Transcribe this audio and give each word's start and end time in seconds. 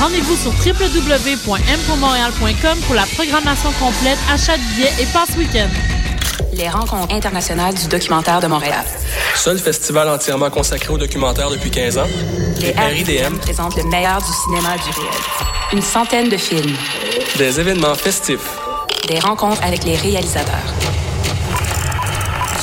Rendez-vous 0.00 0.36
sur 0.36 0.50
www.mpourmontréal.com 0.52 2.78
pour 2.86 2.94
la 2.94 3.06
programmation 3.06 3.72
complète, 3.72 4.18
achat 4.30 4.56
de 4.58 4.62
billets 4.74 4.92
et 5.00 5.06
passe 5.06 5.30
week-end. 5.38 5.68
Les 6.52 6.68
rencontres 6.68 7.14
internationales 7.14 7.72
du 7.74 7.86
documentaire 7.88 8.40
de 8.40 8.46
Montréal. 8.46 8.84
Seul 9.34 9.58
festival 9.58 10.08
entièrement 10.10 10.50
consacré 10.50 10.92
au 10.92 10.98
documentaire 10.98 11.48
depuis 11.50 11.70
15 11.70 11.96
ans. 11.98 12.06
Les 12.60 12.72
RIDM 12.72 13.38
présentent 13.38 13.76
le 13.76 13.84
meilleur 13.84 14.18
du 14.18 14.30
cinéma 14.44 14.76
du 14.76 14.90
réel. 14.90 15.14
Une 15.72 15.80
centaine 15.82 16.28
de 16.28 16.36
films. 16.36 16.76
Des 17.38 17.58
événements 17.58 17.94
festifs. 17.94 18.50
Des 19.08 19.18
rencontres 19.18 19.62
avec 19.62 19.84
les 19.84 19.96
réalisateurs. 19.96 20.74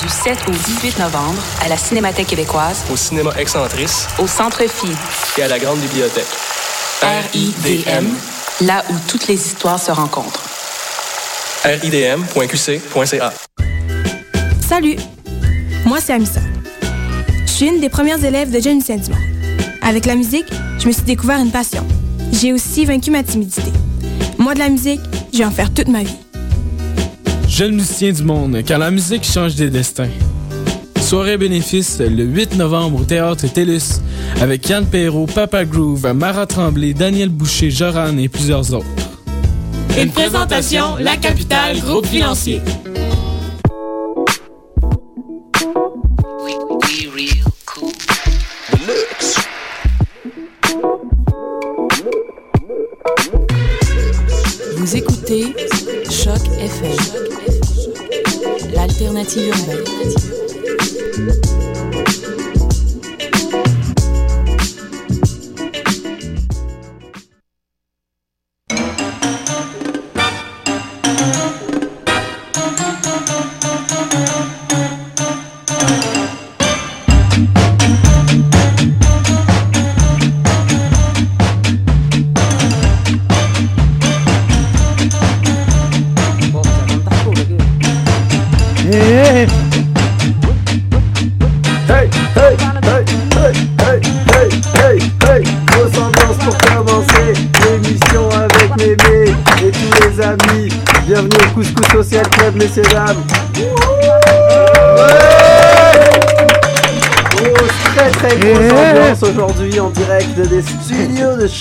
Du 0.01 0.07
7 0.09 0.37
au 0.47 0.51
18 0.51 0.99
novembre, 0.99 1.41
à 1.65 1.69
la 1.69 1.77
Cinémathèque 1.77 2.27
québécoise. 2.27 2.83
Au 2.91 2.97
cinéma 2.97 3.31
Excentrice. 3.37 4.07
Au 4.19 4.27
Centre 4.27 4.61
Phi. 4.67 4.91
Et 5.39 5.43
à 5.43 5.47
la 5.47 5.57
Grande 5.57 5.79
Bibliothèque. 5.79 6.27
RIDM, 7.03 8.05
là 8.61 8.81
où 8.89 8.93
toutes 9.09 9.27
les 9.27 9.35
histoires 9.35 9.77
se 9.77 9.91
rencontrent. 9.91 10.41
ridm.qc.ca 11.65 13.33
Salut, 14.65 14.95
moi 15.85 15.97
c'est 15.99 16.13
Amissa. 16.13 16.39
Je 17.45 17.51
suis 17.51 17.65
une 17.67 17.81
des 17.81 17.89
premières 17.89 18.23
élèves 18.23 18.51
de 18.51 18.61
Jeune 18.61 18.79
Saint-Dumont. 18.79 19.17
Avec 19.81 20.05
la 20.05 20.15
musique, 20.15 20.45
je 20.79 20.87
me 20.87 20.93
suis 20.93 21.03
découvert 21.03 21.39
une 21.39 21.51
passion. 21.51 21.85
J'ai 22.31 22.53
aussi 22.53 22.85
vaincu 22.85 23.11
ma 23.11 23.21
timidité. 23.21 23.73
Moi 24.37 24.53
de 24.53 24.59
la 24.59 24.69
musique, 24.69 25.01
je 25.33 25.39
vais 25.39 25.45
en 25.45 25.51
faire 25.51 25.73
toute 25.73 25.89
ma 25.89 26.03
vie. 26.03 26.15
Jeune 27.49 27.75
musicien 27.75 28.13
du 28.13 28.23
monde, 28.23 28.63
car 28.65 28.79
la 28.79 28.91
musique 28.91 29.25
change 29.25 29.55
des 29.55 29.69
destins. 29.69 30.09
Soirée 31.01 31.35
bénéfice 31.35 31.99
le 31.99 32.23
8 32.23 32.55
novembre 32.55 33.01
au 33.01 33.03
Théâtre 33.03 33.45
TELUS 33.47 33.99
avec 34.41 34.67
Yann 34.69 34.85
Perrault, 34.85 35.27
Papa 35.27 35.65
Groove, 35.65 36.11
Mara 36.13 36.45
Tremblay, 36.45 36.93
Daniel 36.93 37.29
Boucher, 37.29 37.71
Joran 37.71 38.17
et 38.17 38.29
plusieurs 38.29 38.73
autres. 38.73 38.85
Une 39.99 40.11
présentation, 40.11 40.97
La 40.99 41.17
Capitale, 41.17 41.79
groupe 41.79 42.05
financier. 42.05 42.61
Vous 54.77 54.95
écoutez 54.97 55.55
Choc 56.09 56.41
FM, 56.59 56.97
l'alternative 58.73 59.47
urbaine. 59.47 60.42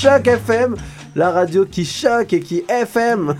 Choc 0.02 0.26
FM 0.26 0.74
la 1.14 1.30
radio 1.30 1.64
qui 1.64 1.84
choque 1.84 2.32
et 2.32 2.40
qui 2.40 2.64
FM. 2.68 3.34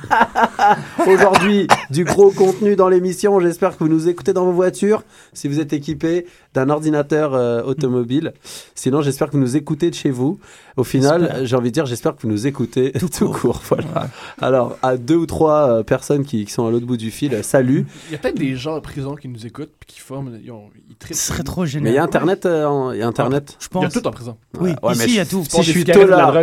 Aujourd'hui, 1.07 1.67
du 1.91 2.05
gros 2.05 2.31
contenu 2.31 2.77
dans 2.77 2.89
l'émission. 2.89 3.41
J'espère 3.41 3.77
que 3.77 3.85
vous 3.85 3.91
nous 3.91 4.09
écoutez 4.09 4.33
dans 4.33 4.45
vos 4.45 4.53
voitures, 4.53 5.03
si 5.33 5.49
vous 5.49 5.59
êtes 5.59 5.73
équipé 5.73 6.27
d'un 6.55 6.69
ordinateur 6.71 7.35
euh, 7.35 7.63
automobile. 7.63 8.33
Sinon, 8.75 9.01
j'espère 9.03 9.29
que 9.29 9.33
vous 9.33 9.39
nous 9.43 9.57
écoutez 9.57 9.91
de 9.91 9.95
chez 9.95 10.11
vous. 10.11 10.39
Au 10.77 10.85
final, 10.85 11.41
j'ai 11.45 11.55
envie 11.57 11.69
de 11.69 11.75
dire, 11.75 11.85
j'espère 11.87 12.17
que 12.17 12.23
vous 12.23 12.29
nous 12.29 12.47
écoutez 12.47 12.93
tout, 13.19 13.29
court. 13.29 13.61
Voilà. 13.69 14.09
Alors, 14.41 14.79
à 14.83 14.97
deux 14.97 15.17
ou 15.17 15.27
trois 15.27 15.69
euh, 15.69 15.83
personnes 15.83 16.25
qui, 16.25 16.45
qui 16.47 16.53
sont 16.53 16.67
à 16.67 16.71
l'autre 16.71 16.87
bout 16.87 16.97
du 16.97 17.11
fil, 17.11 17.43
salut. 17.43 17.87
Il 18.09 18.13
y 18.13 18.15
a 18.15 18.19
peut-être 18.19 18.39
des 18.39 18.55
gens 18.57 18.77
en 18.77 18.81
prison 18.81 19.15
qui 19.15 19.29
nous 19.29 19.47
écoutent 19.47 19.71
puis 19.81 19.95
qui 19.95 20.01
forment. 20.01 20.39
Ils, 20.43 20.51
ont, 20.51 20.65
ils 20.89 20.97
trippent. 20.97 21.17
Ce 21.17 21.29
serait 21.29 21.43
trop 21.43 21.63
Mais 21.63 21.67
génial. 21.69 21.93
il 21.93 21.97
y 21.97 21.99
a 21.99 22.03
Internet. 22.03 22.47
euh, 22.47 22.65
en- 22.67 22.93
il 22.93 22.99
y 23.01 23.03
a 23.03 23.07
Internet. 23.07 23.57
Je 23.61 23.67
Il 23.71 23.75
y 23.75 23.79
a 23.79 23.83
pense. 23.89 23.93
tout 23.95 24.07
en 24.07 24.11
prison. 24.11 24.37
Oui, 24.61 24.71
Ouais, 24.83 24.93
ici, 24.93 25.03
mais 25.05 25.11
il 25.13 25.17
y 25.17 25.21
a 25.21 25.27
tout. 25.27 25.45
Si 25.49 25.63
je 25.63 25.71
suis 25.71 25.85
tolard, 25.85 26.35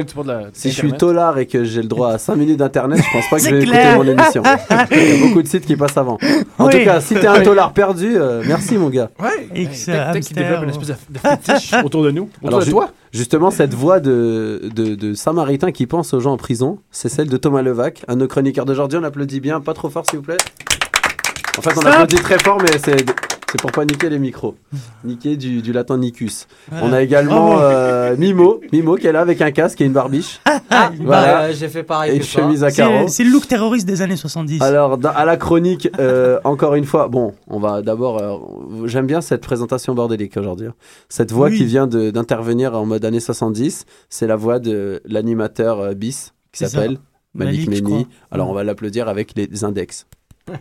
Si 0.53 0.69
je 0.71 0.75
suis 0.75 0.93
tolard 0.93 1.37
et 1.39 1.47
que 1.47 1.63
j'ai 1.63 1.81
le 1.81 1.87
droit 1.87 2.11
à 2.11 2.17
5 2.19 2.35
minutes 2.35 2.57
d'internet, 2.57 2.99
je 3.03 3.11
pense 3.11 3.29
pas 3.29 3.37
que 3.37 3.43
je 3.43 3.49
vais 3.55 3.61
écouter 3.63 3.95
mon 3.95 4.03
émission. 4.07 4.43
Il 4.91 5.19
y 5.19 5.23
a 5.23 5.27
beaucoup 5.27 5.41
de 5.41 5.47
sites 5.47 5.65
qui 5.65 5.75
passent 5.75 5.97
avant. 5.97 6.17
En 6.59 6.67
Oui. 6.67 6.71
tout 6.79 6.83
cas, 6.85 7.01
si 7.01 7.15
t'es 7.15 7.27
un 7.27 7.41
tolard 7.41 7.73
perdu, 7.73 8.15
euh, 8.15 8.43
merci 8.45 8.77
mon 8.77 8.89
gars. 8.89 9.09
Ouais, 9.19 9.47
X, 9.55 9.89
hamster, 10.07 10.35
développent 10.43 10.63
une 10.63 10.69
espèce 10.69 10.87
de, 10.87 10.95
de 11.13 11.19
fétiche 11.19 11.73
autour 11.83 12.03
de 12.03 12.11
nous. 12.11 12.29
Autour 12.41 12.47
Alors, 12.47 12.59
de 12.59 12.65
ju- 12.65 12.71
toi. 12.71 12.89
Justement, 13.11 13.49
cette 13.51 13.73
voix 13.73 13.99
de, 13.99 14.69
de, 14.75 14.95
de 14.95 15.13
Samaritain 15.13 15.71
qui 15.71 15.87
pense 15.87 16.13
aux 16.13 16.19
gens 16.19 16.33
en 16.33 16.37
prison, 16.37 16.79
c'est 16.91 17.09
celle 17.09 17.27
de 17.27 17.37
Thomas 17.37 17.61
Levac, 17.61 18.03
un 18.07 18.15
de 18.15 18.19
nos 18.21 18.27
chroniqueurs 18.27 18.65
d'aujourd'hui. 18.65 18.99
On 18.99 19.03
applaudit 19.03 19.39
bien, 19.39 19.59
pas 19.61 19.73
trop 19.73 19.89
fort 19.89 20.05
s'il 20.07 20.19
vous 20.19 20.25
plaît. 20.25 20.37
En 21.57 21.61
fait, 21.61 21.69
on 21.75 21.81
Stop. 21.81 21.87
applaudit 21.87 22.15
très 22.23 22.39
fort, 22.39 22.59
mais 22.61 22.77
c'est 22.77 23.05
c'est 23.51 23.59
pour 23.61 23.71
pas 23.71 23.83
niquer 23.85 24.09
les 24.09 24.19
micros. 24.19 24.55
Niquer 25.03 25.35
du, 25.37 25.61
du 25.61 25.73
latin 25.73 25.97
nicus. 25.97 26.47
On 26.71 26.93
a 26.93 27.01
également 27.01 27.47
Bravo. 27.55 27.61
euh, 27.63 28.15
Mimo, 28.17 28.61
Mimo 28.71 28.95
qui 28.95 29.07
est 29.07 29.11
là 29.11 29.21
avec 29.21 29.41
un 29.41 29.51
casque 29.51 29.81
et 29.81 29.85
une 29.85 29.93
barbiche. 29.93 30.39
Ah, 30.45 30.91
Voilà. 31.01 31.27
bah, 31.33 31.41
euh, 31.45 31.53
j'ai 31.53 31.67
fait 31.67 31.83
pareil 31.83 32.11
Et 32.11 32.15
une 32.17 32.23
chemise 32.23 32.63
à 32.63 32.71
carreaux. 32.71 33.07
C'est 33.07 33.23
le 33.23 33.31
look 33.31 33.47
terroriste 33.47 33.87
des 33.87 34.01
années 34.01 34.15
70. 34.17 34.61
Alors, 34.61 34.97
dans- 34.97 35.09
à 35.09 35.25
la 35.25 35.35
chronique, 35.37 35.89
euh, 35.99 36.39
encore 36.43 36.75
une 36.75 36.85
fois, 36.85 37.07
bon, 37.07 37.33
on 37.47 37.59
va 37.59 37.81
d'abord. 37.81 38.21
euh, 38.21 38.85
J'aime 38.87 39.07
bien 39.07 39.21
cette 39.21 39.41
présentation 39.41 39.93
bordélique 39.95 40.37
aujourd'hui. 40.37 40.67
hein. 40.67 40.73
Cette 41.09 41.31
voix 41.31 41.47
Oui. 41.49 41.57
qui 41.57 41.65
vient 41.65 41.87
d'intervenir 41.87 42.75
en 42.75 42.85
mode 42.85 43.03
années 43.05 43.19
70, 43.19 43.85
c'est 44.09 44.27
la 44.27 44.35
voix 44.35 44.59
de 44.59 45.01
l'animateur 45.05 45.79
euh, 45.79 45.93
bis 45.95 46.33
qui 46.51 46.65
s'appelle 46.67 46.97
Malik, 47.33 47.67
Meni. 47.69 48.07
Alors, 48.31 48.47
Ouais. 48.47 48.51
on 48.51 48.55
va 48.55 48.63
l'applaudir 48.63 49.07
avec 49.07 49.33
les 49.35 49.63
index. 49.63 50.05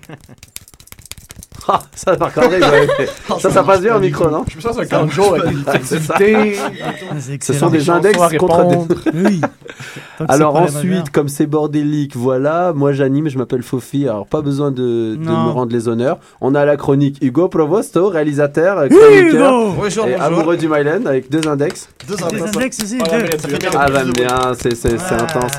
Ah, 1.70 1.82
ça 1.94 2.14
vous 2.14 2.24
avez 2.24 2.86
fait. 2.86 3.10
Ça, 3.38 3.50
ça 3.50 3.62
passe 3.62 3.82
bien 3.82 3.96
au 3.96 4.00
micro, 4.00 4.30
non 4.30 4.44
Je 4.50 4.56
me 4.56 4.60
sens 4.62 4.78
un 4.78 4.86
camp 4.86 5.04
de 5.04 5.10
jour 5.10 5.34
avec 5.34 5.84
c'est 5.84 7.44
Ce 7.44 7.52
sont 7.52 7.68
des 7.68 7.90
index 7.90 8.18
contre 8.38 8.64
des... 8.66 8.76
Oui. 9.14 9.40
Alors 10.28 10.56
ensuite, 10.56 11.10
comme 11.10 11.28
c'est 11.28 11.46
bordélique, 11.46 12.16
voilà, 12.16 12.72
moi 12.74 12.92
j'anime, 12.92 13.28
je 13.28 13.38
m'appelle 13.38 13.62
Fofi, 13.62 14.08
alors 14.08 14.26
pas 14.26 14.40
besoin 14.40 14.70
de, 14.70 15.16
me 15.18 15.50
rendre 15.50 15.72
les 15.72 15.88
honneurs. 15.88 16.18
On 16.40 16.54
a 16.54 16.64
la 16.64 16.76
chronique 16.76 17.18
Hugo 17.22 17.48
Provosto, 17.48 18.08
réalisateur, 18.08 18.88
chroniqueur 18.88 19.10
Hugo 19.12 19.72
Bonjour, 19.76 20.06
et 20.06 20.12
bonjour. 20.12 20.22
amoureux 20.24 20.56
du 20.56 20.68
Myland 20.68 21.06
avec 21.06 21.30
deux 21.30 21.46
index. 21.46 21.88
Deux 22.08 22.22
index. 22.24 22.56
index 22.56 22.82
aussi. 22.82 22.98
Ah, 23.02 23.18
fait 23.18 23.58
bien. 23.58 23.70
Ah 23.76 23.86
j'aime 23.92 24.12
bien, 24.12 24.52
c'est 24.58 24.96
Ah. 25.10 25.22
intense. 25.22 25.52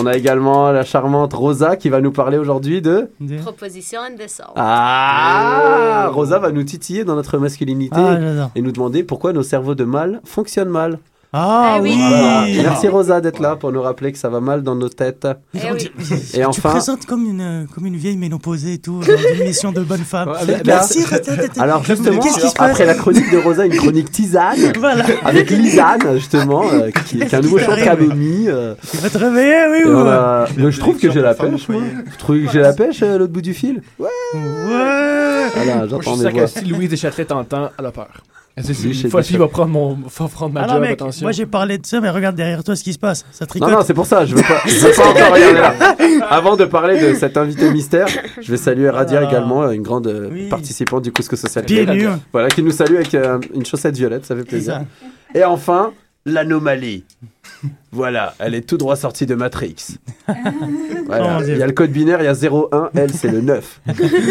On 0.00 0.06
a 0.06 0.16
également 0.16 0.70
la 0.70 0.84
charmante 0.84 1.34
Rosa 1.34 1.74
qui 1.76 1.88
va 1.88 2.00
nous 2.00 2.12
parler 2.12 2.38
aujourd'hui 2.38 2.80
de... 2.80 3.10
Proposition 3.42 4.00
indécente. 4.00 4.52
Ah 4.54 5.49
Oh. 5.50 6.12
Rosa 6.12 6.38
va 6.38 6.50
nous 6.52 6.64
titiller 6.64 7.04
dans 7.04 7.14
notre 7.14 7.38
masculinité 7.38 7.96
Ah, 7.98 8.50
et 8.54 8.62
nous 8.62 8.72
demander 8.72 9.02
pourquoi 9.02 9.32
nos 9.32 9.42
cerveaux 9.42 9.74
de 9.74 9.84
mâle 9.84 10.20
fonctionnent 10.24 10.68
mal. 10.68 10.98
Ah 11.32 11.74
Ah 11.76 11.80
oui. 11.80 11.90
oui. 11.94 12.02
Voilà. 12.08 12.44
Merci 12.64 12.88
Rosa 12.88 13.20
d'être 13.20 13.38
là 13.40 13.54
pour 13.54 13.70
nous 13.70 13.82
rappeler 13.82 14.10
que 14.10 14.18
ça 14.18 14.28
va 14.28 14.40
mal 14.40 14.62
dans 14.64 14.74
nos 14.74 14.88
têtes. 14.88 15.28
Eh 15.54 15.58
on 15.70 15.74
oui. 15.74 15.90
dit- 15.96 16.14
Et 16.34 16.38
tu 16.40 16.44
enfin- 16.44 16.70
présentes 16.70 17.06
comme 17.06 17.24
une, 17.24 17.68
comme 17.72 17.86
une 17.86 17.94
vieille 17.96 18.16
ménopausée 18.16 18.74
et 18.74 18.78
tout, 18.78 19.00
une 19.38 19.44
mission 19.46 19.70
de 19.70 19.80
bonne 19.82 20.00
femme. 20.04 20.32
Cas. 20.32 20.54
Merci. 20.66 21.04
Alors 21.58 21.84
justement, 21.84 22.18
Qu'est-ce 22.20 22.40
qui 22.40 22.48
se 22.48 22.54
passe 22.54 22.70
après 22.72 22.84
la 22.84 22.94
chronique 22.94 23.30
de 23.30 23.38
Rosa, 23.38 23.64
une 23.64 23.76
chronique 23.76 24.10
tisane 24.10 24.58
Voilà. 24.78 25.04
avec 25.24 25.50
Lisanne 25.50 26.16
justement, 26.16 26.64
euh, 26.72 26.90
qui, 27.06 27.22
a 27.22 27.38
un 27.38 27.40
nouveau 27.40 27.58
chant 27.60 27.76
camomille. 27.76 28.48
euh, 28.48 28.74
Tu 28.90 28.96
vas 28.96 29.10
te 29.10 29.18
réveiller, 29.18 29.66
oui 29.70 29.78
et 29.82 29.84
ou 29.86 30.64
Mais 30.64 30.72
je 30.72 30.80
trouve 30.80 30.98
que 30.98 31.12
j'ai 31.12 31.20
la 31.20 31.34
pêche, 31.34 31.68
moi. 31.68 31.82
Je 32.12 32.18
trouve 32.18 32.44
que 32.44 32.50
j'ai 32.50 32.60
la 32.60 32.72
pêche 32.72 33.02
euh, 33.04 33.14
à 33.14 33.18
l'autre 33.18 33.32
bout 33.32 33.40
du 33.42 33.54
fil? 33.54 33.82
Ouais. 34.00 34.08
Voilà, 35.54 35.76
Moi, 35.76 35.84
je 35.86 35.90
j'entends 36.02 36.22
que 36.30 36.32
voix. 36.38 36.46
si 36.46 36.64
Louise 36.64 36.90
Deschâtelet 36.90 37.24
t'entend, 37.24 37.70
elle 37.78 37.86
a 37.86 37.90
peur. 37.92 38.08
Déjà. 38.62 39.20
il 39.30 39.38
va 39.38 39.48
prendre, 39.48 39.70
mon, 39.70 39.94
va 39.94 40.28
prendre 40.28 40.52
ma 40.54 40.66
job, 40.68 40.80
mec, 40.80 40.92
attention. 40.92 41.24
moi 41.24 41.32
j'ai 41.32 41.46
parlé 41.46 41.78
de 41.78 41.86
ça, 41.86 42.00
mais 42.00 42.10
regarde 42.10 42.36
derrière 42.36 42.62
toi 42.64 42.76
ce 42.76 42.82
qui 42.84 42.92
se 42.92 42.98
passe. 42.98 43.24
Ça 43.32 43.46
tricote. 43.46 43.68
Non, 43.70 43.76
non, 43.78 43.82
c'est 43.84 43.94
pour 43.94 44.06
ça, 44.06 44.24
je 44.26 44.34
veux 44.34 44.42
pas, 44.42 44.60
je 44.66 44.74
veux 44.74 44.92
pas 44.92 45.08
encore 45.10 45.32
regarder 45.34 45.58
là. 45.60 46.26
Avant 46.30 46.56
de 46.56 46.64
parler 46.64 47.00
de 47.00 47.14
cet 47.14 47.36
invité 47.36 47.70
mystère, 47.70 48.06
je 48.40 48.50
vais 48.50 48.56
saluer 48.56 48.90
Radia 48.90 49.20
Ah. 49.22 49.28
également, 49.28 49.70
une 49.70 49.82
grande 49.82 50.06
euh, 50.06 50.28
Oui. 50.32 50.48
participante 50.48 51.02
du 51.02 51.12
Couscous 51.12 51.38
Social. 51.40 51.64
Voilà, 52.32 52.48
qui 52.48 52.62
nous 52.62 52.70
salue 52.72 52.94
avec 52.96 53.14
euh, 53.14 53.38
une 53.54 53.64
chaussette 53.66 53.96
violette, 53.96 54.24
ça 54.26 54.36
fait 54.36 54.44
plaisir. 54.44 54.74
ça. 54.74 54.84
Et 55.38 55.44
enfin, 55.44 55.92
l'anomalie. 56.26 57.04
Voilà, 57.92 58.34
elle 58.38 58.54
est 58.54 58.62
tout 58.66 58.76
droit 58.78 58.96
sortie 58.96 59.26
de 59.26 59.34
Matrix. 59.34 59.76
Voilà. 61.06 61.40
Il 61.46 61.56
y 61.58 61.62
a 61.62 61.66
le 61.66 61.72
code 61.72 61.90
binaire, 61.90 62.20
il 62.20 62.24
y 62.24 62.28
a 62.28 62.32
0,1, 62.34 62.90
elle 62.94 63.12
c'est 63.12 63.28
le 63.30 63.40
9. 63.40 63.80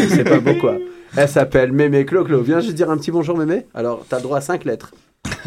c'est 0.09 0.23
pas 0.23 0.39
beau 0.39 0.53
quoi. 0.55 0.75
Elle 1.17 1.29
s'appelle 1.29 1.71
Mémé 1.71 2.05
Clo-Clo. 2.05 2.41
Viens 2.41 2.59
juste 2.59 2.75
dire 2.75 2.89
un 2.89 2.97
petit 2.97 3.11
bonjour 3.11 3.37
Mémé. 3.37 3.65
Alors, 3.73 4.05
t'as 4.07 4.17
le 4.17 4.23
droit 4.23 4.37
à 4.37 4.41
5 4.41 4.65
lettres. 4.65 4.93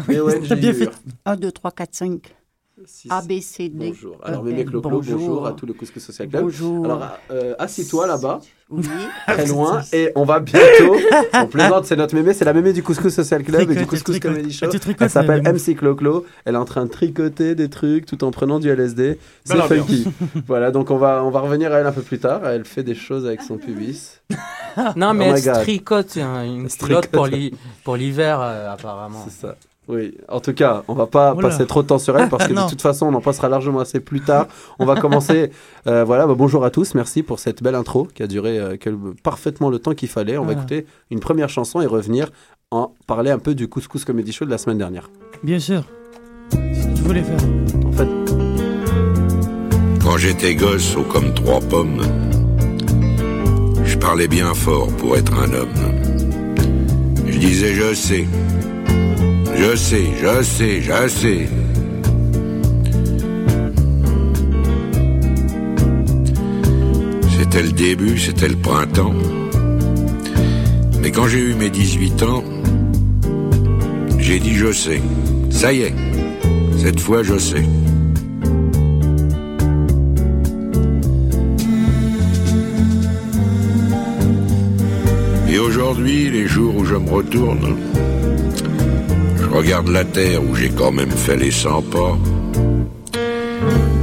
t'as 0.07 0.55
bien 0.55 0.73
fait. 0.73 0.89
1, 1.25 1.35
2, 1.35 1.51
3, 1.51 1.71
4, 1.71 1.89
5. 1.91 2.35
Six. 2.85 3.07
A, 3.11 3.21
B, 3.21 3.39
C, 3.41 3.69
D. 3.69 3.87
Bonjour. 3.89 4.17
Alors, 4.23 4.43
Mémé 4.43 4.65
Clo-Clo, 4.65 4.89
bonjour. 5.01 5.47
à 5.47 5.53
tout 5.53 5.65
le 5.65 5.73
Couscous 5.73 6.01
Social 6.03 6.27
Club. 6.29 6.43
Bonjour. 6.43 6.85
Alors, 6.85 7.07
euh, 7.31 7.53
assis-toi 7.59 8.07
là-bas, 8.07 8.39
oui. 8.69 8.83
très 9.27 9.45
loin, 9.47 9.81
et 9.93 10.11
on 10.15 10.23
va 10.25 10.39
bientôt. 10.39 10.95
On 11.33 11.47
plaisante, 11.47 11.85
c'est 11.85 11.95
notre 11.95 12.15
mémé, 12.15 12.33
c'est 12.33 12.45
la 12.45 12.53
mémé 12.53 12.73
du 12.73 12.83
Couscous 12.83 13.13
Social 13.13 13.43
Club 13.43 13.69
et 13.71 13.75
du 13.75 13.85
Couscous 13.85 14.15
tricote. 14.19 14.31
Comedy 14.35 14.51
Show. 14.53 14.65
Ah, 14.67 14.71
tu 14.71 14.79
tricotes, 14.79 15.01
Elle 15.01 15.09
s'appelle 15.09 15.41
MC 15.43 15.75
Clo-Clo. 15.75 16.25
Elle 16.45 16.55
est 16.55 16.57
en 16.57 16.65
train 16.65 16.85
de 16.85 16.89
tricoter 16.89 17.55
des 17.55 17.69
trucs 17.69 18.05
tout 18.05 18.23
en 18.23 18.31
prenant 18.31 18.59
du 18.59 18.69
LSD. 18.69 19.19
C'est 19.45 19.53
ambiance. 19.59 19.87
funky. 19.87 20.07
voilà, 20.47 20.71
donc 20.71 20.91
on 20.91 20.97
va, 20.97 21.23
on 21.23 21.29
va 21.29 21.39
revenir 21.41 21.71
à 21.73 21.77
elle 21.79 21.87
un 21.87 21.91
peu 21.91 22.01
plus 22.01 22.19
tard. 22.19 22.45
Elle 22.47 22.65
fait 22.65 22.83
des 22.83 22.95
choses 22.95 23.25
avec 23.25 23.41
son 23.41 23.57
pubis. 23.57 24.19
Non, 24.95 25.13
mais 25.13 25.31
Oh 25.31 25.35
elle 25.35 25.53
tricote 25.63 26.15
une 26.15 26.67
tricote. 26.67 27.09
l'hi- 27.31 27.53
pour 27.83 27.95
l'hiver, 27.95 28.39
euh, 28.41 28.71
apparemment. 28.73 29.23
C'est 29.27 29.47
ça. 29.47 29.55
Oui, 29.89 30.13
en 30.29 30.39
tout 30.39 30.53
cas, 30.53 30.83
on 30.87 30.93
va 30.93 31.07
pas 31.07 31.33
Oula. 31.33 31.49
passer 31.49 31.65
trop 31.65 31.81
de 31.83 31.87
temps 31.87 31.99
sur 31.99 32.17
elle 32.17 32.29
parce 32.29 32.47
que 32.47 32.53
de 32.63 32.69
toute 32.69 32.81
façon, 32.81 33.07
on 33.07 33.13
en 33.13 33.21
passera 33.21 33.49
largement 33.49 33.79
assez 33.79 33.99
plus 33.99 34.21
tard. 34.21 34.47
On 34.79 34.85
va 34.85 34.95
commencer. 34.95 35.51
euh, 35.87 36.03
voilà, 36.05 36.25
bah, 36.25 36.35
bonjour 36.37 36.63
à 36.63 36.69
tous, 36.69 36.95
merci 36.95 37.21
pour 37.21 37.39
cette 37.39 37.61
belle 37.61 37.75
intro 37.75 38.07
qui 38.13 38.23
a 38.23 38.27
duré 38.27 38.57
euh, 38.59 38.77
quel- 38.79 38.97
parfaitement 39.23 39.69
le 39.69 39.79
temps 39.79 39.93
qu'il 39.93 40.07
fallait. 40.09 40.37
On 40.37 40.41
va 40.45 40.53
Voilà. 40.53 40.59
écouter 40.61 40.85
une 41.11 41.19
première 41.19 41.49
chanson 41.49 41.81
et 41.81 41.85
revenir 41.85 42.29
en 42.71 42.93
parler 43.07 43.29
un 43.31 43.39
peu 43.39 43.55
du 43.55 43.67
Couscous 43.67 44.05
Comedy 44.05 44.31
Show 44.31 44.45
de 44.45 44.49
la 44.51 44.57
semaine 44.57 44.77
dernière. 44.77 45.09
Bien 45.43 45.59
sûr. 45.59 45.83
C'est 46.49 46.57
ce 46.81 46.87
que 46.87 46.95
je 46.95 47.01
voulais 47.03 47.23
faire. 47.23 47.39
En 47.85 47.91
fait, 47.91 48.07
Quand 50.01 50.17
j'étais 50.17 50.55
gosse, 50.55 50.95
haut 50.95 51.03
comme 51.03 51.33
trois 51.33 51.59
pommes, 51.59 52.01
je 53.85 53.97
parlais 53.97 54.27
bien 54.27 54.53
fort 54.53 54.87
pour 54.97 55.15
être 55.17 55.33
un 55.39 55.53
homme. 55.53 55.69
Je 57.27 57.37
disais 57.37 57.73
je 57.73 57.93
sais, 57.93 58.25
je 59.63 59.75
sais, 59.77 60.03
je 60.21 60.43
sais, 60.43 60.81
je 60.81 61.07
sais. 61.07 61.47
C'était 67.37 67.63
le 67.63 67.71
début, 67.71 68.17
c'était 68.17 68.49
le 68.49 68.57
printemps. 68.57 69.13
Mais 71.01 71.11
quand 71.11 71.27
j'ai 71.27 71.39
eu 71.39 71.53
mes 71.53 71.69
18 71.69 72.23
ans, 72.23 72.43
j'ai 74.19 74.39
dit 74.39 74.53
je 74.53 74.71
sais. 74.73 75.01
Ça 75.49 75.71
y 75.71 75.83
est, 75.83 75.95
cette 76.77 76.99
fois 76.99 77.23
je 77.23 77.37
sais. 77.37 77.65
Et 85.49 85.57
aujourd'hui, 85.57 86.29
les 86.29 86.47
jours 86.47 86.75
où 86.75 86.83
je 86.83 86.95
me 86.95 87.09
retourne, 87.09 87.77
regarde 89.53 89.89
la 89.89 90.03
terre 90.03 90.43
où 90.43 90.55
j'ai 90.55 90.69
quand 90.69 90.91
même 90.91 91.11
fait 91.11 91.37
les 91.37 91.51
100 91.51 91.83
pas, 91.83 92.17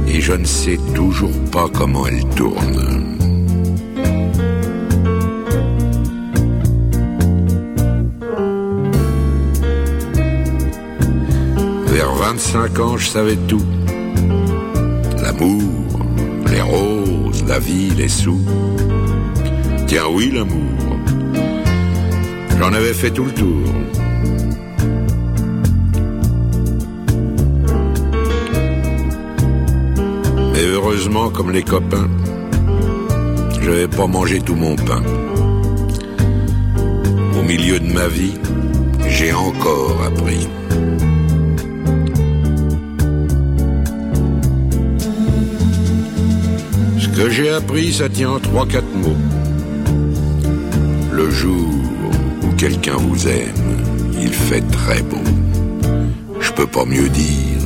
et 0.07 0.21
je 0.21 0.33
ne 0.33 0.45
sais 0.45 0.79
toujours 0.95 1.37
pas 1.51 1.67
comment 1.73 2.07
elle 2.07 2.23
tourne. 2.35 3.17
Vers 11.87 12.13
25 12.13 12.79
ans, 12.79 12.97
je 12.97 13.07
savais 13.07 13.37
tout. 13.47 13.65
L'amour, 15.21 15.99
les 16.49 16.61
roses, 16.61 17.43
la 17.47 17.59
vie, 17.59 17.89
les 17.97 18.09
sous. 18.09 18.41
Tiens 19.87 20.07
oui, 20.09 20.31
l'amour. 20.33 20.97
J'en 22.57 22.71
avais 22.73 22.93
fait 22.93 23.11
tout 23.11 23.25
le 23.25 23.33
tour. 23.33 24.00
Et 31.01 31.03
heureusement, 31.03 31.31
comme 31.31 31.49
les 31.49 31.63
copains, 31.63 32.07
je 33.59 33.71
vais 33.71 33.87
pas 33.87 34.05
manger 34.05 34.39
tout 34.39 34.53
mon 34.53 34.75
pain. 34.75 35.01
Au 37.39 37.41
milieu 37.41 37.79
de 37.79 37.91
ma 37.91 38.07
vie, 38.07 38.35
j'ai 39.07 39.33
encore 39.33 39.97
appris. 40.05 40.47
Ce 46.99 47.07
que 47.07 47.29
j'ai 47.31 47.49
appris, 47.49 47.93
ça 47.93 48.07
tient 48.07 48.33
en 48.33 48.39
trois, 48.39 48.67
quatre 48.67 48.93
mots. 48.93 49.17
Le 51.11 51.31
jour 51.31 51.67
où 52.43 52.55
quelqu'un 52.57 52.97
vous 52.97 53.27
aime, 53.27 53.81
il 54.21 54.33
fait 54.33 54.61
très 54.69 55.01
beau. 55.01 55.23
Je 56.39 56.51
peux 56.51 56.67
pas 56.67 56.85
mieux 56.85 57.09
dire, 57.09 57.61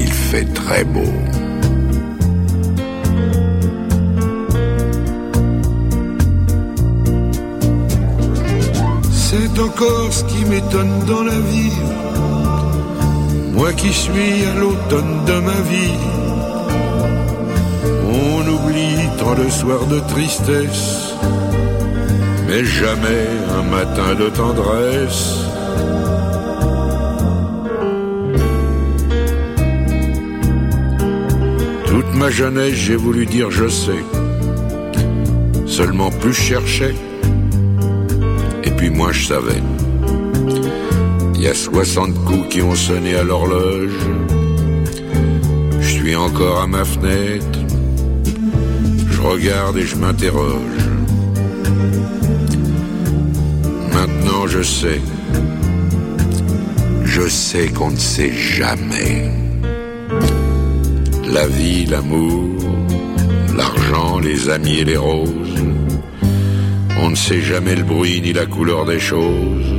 il 0.00 0.10
fait 0.10 0.52
très 0.54 0.82
beau. 0.82 1.12
Encore 9.74 10.12
ce 10.12 10.24
qui 10.24 10.44
m'étonne 10.44 11.00
dans 11.06 11.24
la 11.24 11.38
vie. 11.40 11.78
Moi 13.52 13.72
qui 13.72 13.92
suis 13.92 14.44
à 14.50 14.54
l'automne 14.60 15.24
de 15.26 15.38
ma 15.48 15.60
vie. 15.72 15.98
On 18.08 18.40
oublie 18.56 19.08
tant 19.18 19.34
de 19.34 19.48
soirs 19.48 19.86
de 19.86 20.00
tristesse, 20.12 21.14
mais 22.46 22.64
jamais 22.64 23.26
un 23.58 23.62
matin 23.62 24.14
de 24.14 24.28
tendresse. 24.28 25.24
Toute 31.86 32.14
ma 32.14 32.30
jeunesse, 32.30 32.74
j'ai 32.74 32.96
voulu 32.96 33.26
dire 33.26 33.50
je 33.50 33.68
sais. 33.68 34.04
Seulement 35.66 36.10
plus 36.10 36.52
et 36.52 37.13
puis 38.84 38.90
moins 38.90 39.12
je 39.12 39.26
savais. 39.28 39.62
Il 41.34 41.40
y 41.40 41.48
a 41.48 41.54
60 41.54 42.22
coups 42.26 42.48
qui 42.50 42.60
ont 42.60 42.74
sonné 42.74 43.14
à 43.14 43.22
l'horloge. 43.22 43.98
Je 45.80 45.88
suis 45.88 46.14
encore 46.14 46.60
à 46.60 46.66
ma 46.66 46.84
fenêtre. 46.84 47.60
Je 49.10 49.20
regarde 49.22 49.78
et 49.78 49.86
je 49.86 49.96
m'interroge. 49.96 50.82
Maintenant 53.94 54.46
je 54.48 54.62
sais. 54.62 55.00
Je 57.04 57.26
sais 57.26 57.68
qu'on 57.68 57.92
ne 57.92 58.02
sait 58.14 58.34
jamais. 58.34 59.32
La 61.32 61.46
vie, 61.46 61.86
l'amour, 61.86 62.50
l'argent, 63.56 64.18
les 64.18 64.50
amis 64.50 64.80
et 64.80 64.84
les 64.84 64.98
roses. 64.98 65.64
On 67.06 67.10
ne 67.10 67.14
sait 67.14 67.42
jamais 67.42 67.74
le 67.76 67.82
bruit 67.82 68.22
ni 68.22 68.32
la 68.32 68.46
couleur 68.46 68.86
des 68.86 68.98
choses. 68.98 69.74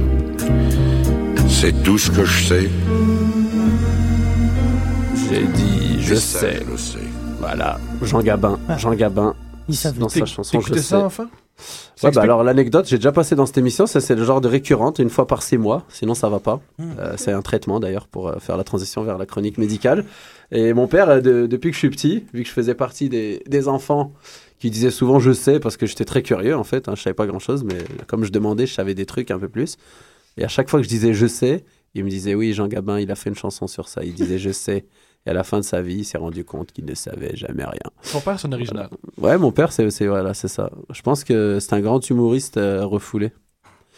C'est 1.49 1.81
tout 1.81 1.97
ce 1.97 2.11
que 2.11 2.23
je 2.23 2.43
sais. 2.43 2.69
J'ai 5.29 5.43
dit, 5.47 6.01
je 6.01 6.13
ça, 6.13 6.39
sais. 6.41 6.59
je 6.63 6.71
le 6.71 6.77
sais. 6.77 6.99
Voilà, 7.39 7.79
Jean 8.03 8.21
Gabin. 8.21 8.59
Jean 8.77 8.93
Gabin. 8.93 9.33
Il 9.67 9.75
savait. 9.75 9.97
Dans 9.99 10.07
sa 10.09 10.25
chanson, 10.25 10.59
je 10.61 10.73
sais. 10.75 10.79
ça 10.81 10.99
enfin? 10.99 11.27
Ouais, 12.03 12.11
bah 12.11 12.21
alors 12.21 12.43
l'anecdote, 12.43 12.85
j'ai 12.87 12.97
déjà 12.97 13.13
passé 13.13 13.33
dans 13.35 13.45
cette 13.45 13.57
émission, 13.57 13.87
ça 13.87 14.01
c'est 14.01 14.13
le 14.13 14.25
genre 14.25 14.41
de 14.41 14.49
récurrente, 14.49 14.99
une 14.99 15.09
fois 15.09 15.25
par 15.25 15.41
six 15.41 15.57
mois, 15.57 15.83
sinon 15.87 16.13
ça 16.13 16.27
va 16.27 16.39
pas. 16.39 16.59
Euh, 16.81 17.13
c'est 17.15 17.31
un 17.31 17.41
traitement 17.41 17.79
d'ailleurs 17.79 18.07
pour 18.07 18.27
euh, 18.27 18.35
faire 18.39 18.57
la 18.57 18.65
transition 18.65 19.03
vers 19.03 19.17
la 19.17 19.25
chronique 19.25 19.57
médicale. 19.57 20.03
Et 20.51 20.73
mon 20.73 20.87
père, 20.87 21.09
euh, 21.09 21.21
de- 21.21 21.47
depuis 21.47 21.69
que 21.69 21.75
je 21.75 21.79
suis 21.79 21.89
petit, 21.89 22.25
vu 22.33 22.43
que 22.43 22.49
je 22.49 22.53
faisais 22.53 22.75
partie 22.75 23.07
des, 23.07 23.41
des 23.47 23.69
enfants 23.69 24.11
qui 24.59 24.69
disaient 24.69 24.91
souvent 24.91 25.19
je 25.19 25.31
sais 25.33 25.59
parce 25.59 25.77
que 25.77 25.85
j'étais 25.85 26.05
très 26.05 26.23
curieux 26.23 26.55
en 26.55 26.63
fait, 26.63 26.87
hein, 26.87 26.93
je 26.95 27.01
savais 27.01 27.13
pas 27.13 27.27
grand 27.27 27.39
chose, 27.39 27.63
mais 27.63 27.77
comme 28.07 28.23
je 28.23 28.31
demandais, 28.31 28.65
je 28.65 28.73
savais 28.73 28.93
des 28.95 29.05
trucs 29.05 29.31
un 29.31 29.39
peu 29.39 29.49
plus. 29.49 29.77
Et 30.37 30.43
à 30.43 30.47
chaque 30.47 30.69
fois 30.69 30.79
que 30.79 30.83
je 30.83 30.89
disais 30.89 31.13
je 31.13 31.27
sais, 31.27 31.63
il 31.93 32.03
me 32.03 32.09
disait 32.09 32.35
oui, 32.35 32.53
Jean 32.53 32.67
Gabin, 32.67 32.99
il 32.99 33.09
a 33.11 33.15
fait 33.15 33.29
une 33.29 33.35
chanson 33.35 33.67
sur 33.67 33.87
ça, 33.87 34.03
il 34.03 34.13
disait 34.13 34.37
je 34.39 34.51
sais. 34.51 34.85
Et 35.27 35.31
à 35.31 35.33
la 35.33 35.43
fin 35.43 35.57
de 35.59 35.63
sa 35.65 35.81
vie, 35.81 35.95
il 35.99 36.03
s'est 36.05 36.19
rendu 36.19 36.45
compte 36.45 36.71
qu'il 36.71 36.85
ne 36.85 36.93
savait 36.93 37.35
jamais 37.35 37.63
rien. 37.63 37.89
Son 38.03 38.21
père, 38.21 38.39
c'est 38.39 38.47
un 38.47 38.51
original. 38.51 38.89
Ouais, 39.17 39.37
mon 39.39 39.51
père, 39.51 39.71
c'est 39.71 39.89
c'est- 39.89 40.05
voilà, 40.07 40.33
c'est 40.35 40.47
ça. 40.47 40.69
Je 40.91 41.01
pense 41.01 41.23
que 41.23 41.59
c'est 41.59 41.73
un 41.73 41.81
grand 41.81 42.07
humoriste 42.09 42.57
euh, 42.57 42.85
refoulé. 42.85 43.31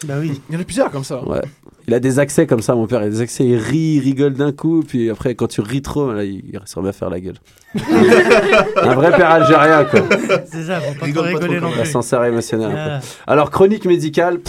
Bah 0.05 0.15
oui. 0.19 0.41
Il 0.49 0.55
y 0.55 0.57
en 0.57 0.61
a 0.61 0.63
plusieurs 0.63 0.91
comme 0.91 1.03
ça. 1.03 1.23
Ouais. 1.27 1.41
Il 1.87 1.93
a 1.93 1.99
des 1.99 2.19
accès 2.19 2.45
comme 2.45 2.61
ça, 2.61 2.75
mon 2.75 2.85
père. 2.85 3.01
Il 3.01 3.07
a 3.07 3.09
des 3.09 3.21
accès, 3.21 3.45
il 3.45 3.55
rit, 3.55 3.95
il 3.95 3.99
rigole 4.01 4.33
d'un 4.33 4.51
coup, 4.51 4.83
puis 4.85 5.09
après, 5.09 5.35
quand 5.35 5.47
tu 5.47 5.61
ris 5.61 5.81
trop, 5.81 6.11
là, 6.11 6.25
il, 6.25 6.43
il 6.51 6.59
se 6.65 6.75
remet 6.75 6.89
à 6.89 6.93
faire 6.93 7.09
la 7.09 7.19
gueule. 7.21 7.37
un 7.75 8.93
vrai 8.93 9.11
père 9.15 9.29
algérien, 9.29 9.85
quoi. 9.85 10.01
C'est 10.45 10.63
ça, 10.63 10.81
faut 10.81 10.93
pas 10.93 10.99
trop 10.99 11.05
Rigole 11.05 11.23
pas 11.23 11.29
rigoler 11.29 11.57
trop, 11.59 11.67
non 11.67 11.71
plus. 11.71 11.81
Ascenseur 11.81 12.25
émotionnel. 12.25 12.71
Ah. 12.75 12.99
Alors, 13.25 13.51
chronique 13.51 13.85
médicale, 13.85 14.39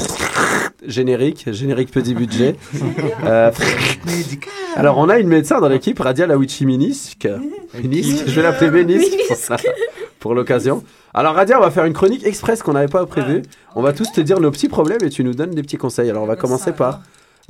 générique, 0.85 1.47
générique 1.53 1.91
petit 1.93 2.15
budget. 2.15 2.57
Euh, 3.25 3.51
alors, 4.77 4.97
on 4.99 5.09
a 5.09 5.19
une 5.19 5.29
médecin 5.29 5.61
dans 5.61 5.69
l'équipe, 5.69 5.99
Radia 5.99 6.27
Lawichi 6.27 6.65
Minisk. 6.65 7.29
Minisk, 7.75 8.27
je 8.27 8.33
vais 8.33 8.43
l'appeler 8.43 8.85
Minisk 8.85 9.13
pour, 9.27 9.37
ça, 9.37 9.57
pour 10.19 10.35
l'occasion. 10.35 10.83
Alors, 11.15 11.35
Radia, 11.35 11.59
on 11.59 11.63
va 11.63 11.71
faire 11.71 11.85
une 11.85 11.93
chronique 11.95 12.25
express 12.27 12.63
qu'on 12.63 12.73
n'avait 12.75 12.89
pas 12.89 13.05
prévue. 13.07 13.43
On 13.75 13.83
va 13.83 13.93
tous 13.93 14.11
te 14.13 14.21
dire 14.21 14.41
nos 14.41 14.51
petits 14.51 14.69
problèmes 14.69 15.03
et 15.03 15.11
tu 15.11 15.25
nous 15.25 15.35
donnes 15.35 15.51
des 15.51 15.63
petits 15.63 15.77
conseils. 15.79 16.11
Alors, 16.11 16.23
on 16.23 16.27
va 16.27 16.37
commencer 16.37 16.73
par. 16.73 17.01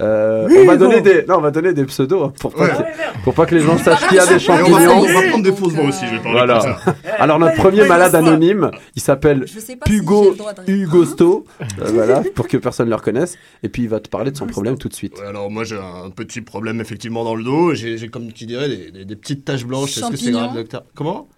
euh, 0.00 0.46
Oui, 0.48 0.56
on 0.60 0.64
va 0.66 0.76
donner 0.76 1.00
des, 1.00 1.24
non, 1.26 1.38
on 1.38 1.40
va 1.40 1.50
donner 1.50 1.72
des 1.72 1.84
pseudos 1.84 2.22
hein, 2.26 2.32
pour 2.40 2.54
pas, 2.54 2.64
Ouais. 2.64 2.70
que, 2.70 3.24
pour 3.24 3.34
pas 3.34 3.46
que 3.46 3.54
les 3.56 3.62
gens 3.62 3.76
sachent 3.78 4.06
qu'il 4.06 4.16
y 4.16 4.20
a 4.20 4.26
des 4.26 4.34
Et 4.34 4.50
on, 4.50 4.52
va, 4.54 4.58
champignons. 4.58 4.92
on 4.96 5.12
va 5.12 5.28
prendre 5.28 5.42
des 5.44 5.52
fausses 5.52 5.72
voix 5.72 5.84
aussi, 5.88 6.06
je 6.06 6.12
vais 6.12 6.22
parler 6.22 6.38
Voilà. 6.38 6.60
comme 6.60 6.94
ça. 6.94 6.94
Alors 7.18 7.38
notre 7.40 7.56
premier 7.56 7.84
malade 7.84 8.14
anonyme, 8.14 8.70
il 8.94 9.02
s'appelle 9.02 9.42
Je 9.46 9.58
sais 9.58 9.74
pas 9.74 9.86
si 9.86 9.92
j'ai 9.92 9.98
Hugo. 9.98 10.36
Hugosto, 10.68 11.44
Euh, 11.60 11.90
voilà, 11.92 12.22
pour 12.36 12.46
que 12.46 12.56
personne 12.58 12.88
le 12.88 12.94
reconnaisse. 12.94 13.36
Et 13.64 13.68
puis 13.68 13.82
il 13.82 13.88
va 13.88 13.98
te 13.98 14.08
parler 14.08 14.30
de 14.30 14.36
son 14.36 14.46
problème 14.46 14.78
tout 14.78 14.88
de 14.88 14.94
suite. 14.94 15.18
Ouais, 15.18 15.26
alors 15.26 15.50
moi 15.50 15.64
j'ai 15.64 15.76
un 15.76 16.10
petit 16.10 16.42
problème 16.42 16.80
effectivement 16.80 17.24
dans 17.24 17.34
le 17.34 17.42
dos. 17.42 17.74
J'ai 17.74 18.08
comme 18.08 18.32
qui 18.32 18.46
dirait 18.46 18.68
des, 18.68 18.90
des- 18.92 19.04
des 19.04 19.16
petites 19.16 19.44
taches 19.44 19.64
blanches. 19.66 19.96
Est-ce 19.98 20.08
que 20.10 20.16
c'est 20.16 20.26
Champignons. 20.26 20.38
grave, 20.44 20.54
docteur? 20.56 20.84
Comment? 20.94 21.28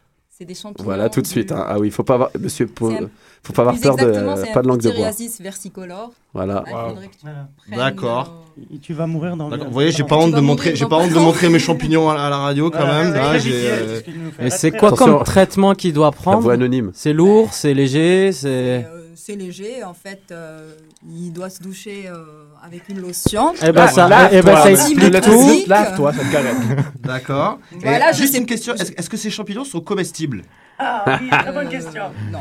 C'est 0.41 0.47
des 0.47 0.55
champignons. 0.55 0.85
Voilà, 0.87 1.11
tout 1.11 1.21
de 1.21 1.27
suite. 1.27 1.53
hein. 1.53 1.67
Ah 1.69 1.79
oui, 1.79 1.91
faut 1.91 2.03
pas 2.03 2.15
avoir, 2.15 2.31
monsieur, 2.41 2.67
faut, 2.79 2.91
C'est 2.91 2.97
un- 2.97 3.11
faut 3.43 3.53
pas 3.53 3.61
avoir 3.61 3.79
peur 3.79 3.97
de, 3.97 4.53
pas 4.55 4.63
de 4.63 4.69
langue 4.69 4.81
de 4.81 4.91
bois. 4.91 5.11
versicolore. 5.41 6.13
Voilà. 6.33 6.63
Prennes, 6.63 7.47
D'accord. 7.77 8.47
Et 8.73 8.79
Tu 8.79 8.95
vas 8.95 9.07
mourir 9.07 9.37
dans 9.37 9.51
le. 9.51 9.59
Vous 9.59 9.71
voyez, 9.71 9.91
j'ai 9.93 10.03
pas 10.05 10.17
honte 10.17 10.35
de 10.35 10.41
montrer, 10.41 10.75
j'ai 10.77 10.87
pas 10.87 10.97
honte 10.97 11.13
de 11.13 11.19
montrer 11.19 11.51
mes 11.51 11.59
champignons 11.59 12.09
à, 12.09 12.15
à 12.15 12.31
la 12.31 12.39
radio 12.39 12.71
quand 12.71 12.79
Voilà, 12.79 13.05
même. 13.05 13.13
Là, 13.15 13.35
euh, 13.35 13.39
c'est 13.39 14.11
ce 14.11 14.43
la 14.43 14.51
c'est 14.51 14.71
traite. 14.71 14.81
quoi 14.81 14.89
Attention. 14.89 15.17
comme 15.19 15.25
traitement 15.25 15.75
qu'il 15.75 15.93
doit 15.93 16.11
prendre 16.11 16.51
anonyme. 16.51 16.91
C'est 16.95 17.13
lourd, 17.13 17.53
c'est 17.53 17.75
léger, 17.75 18.33
c'est. 18.33 18.49
Euh, 18.87 18.97
c'est 19.15 19.37
léger, 19.37 19.85
en 19.85 19.93
fait, 19.95 20.23
euh, 20.31 20.73
il 21.07 21.33
doit 21.33 21.51
se 21.51 21.63
doucher 21.63 22.05
euh, 22.09 22.25
avec 22.63 22.89
une 22.89 23.01
lotion. 23.01 23.55
Eh 23.67 23.73
ben 23.73 23.87
ça, 23.87 24.09
Lave-toi, 24.09 24.39
eh 24.39 24.43
ben 24.43 24.57
ça 24.57 24.71
explique 24.71 25.21
tout. 25.21 25.65
Lave-toi, 25.67 26.13
ça 26.13 26.19
te 26.19 26.33
correct. 26.33 26.85
D'accord. 27.01 27.59
Voilà, 27.83 28.13
juste 28.13 28.37
une 28.37 28.47
question. 28.47 28.75
Est-ce 28.75 29.09
que 29.09 29.17
ces 29.17 29.31
champignons 29.31 29.65
sont 29.65 29.81
comestibles? 29.81 30.43
Ah 30.79 31.19
oui, 31.21 31.29
très 31.31 31.53
bonne 31.53 31.69
question. 31.69 32.03
Non. 32.33 32.39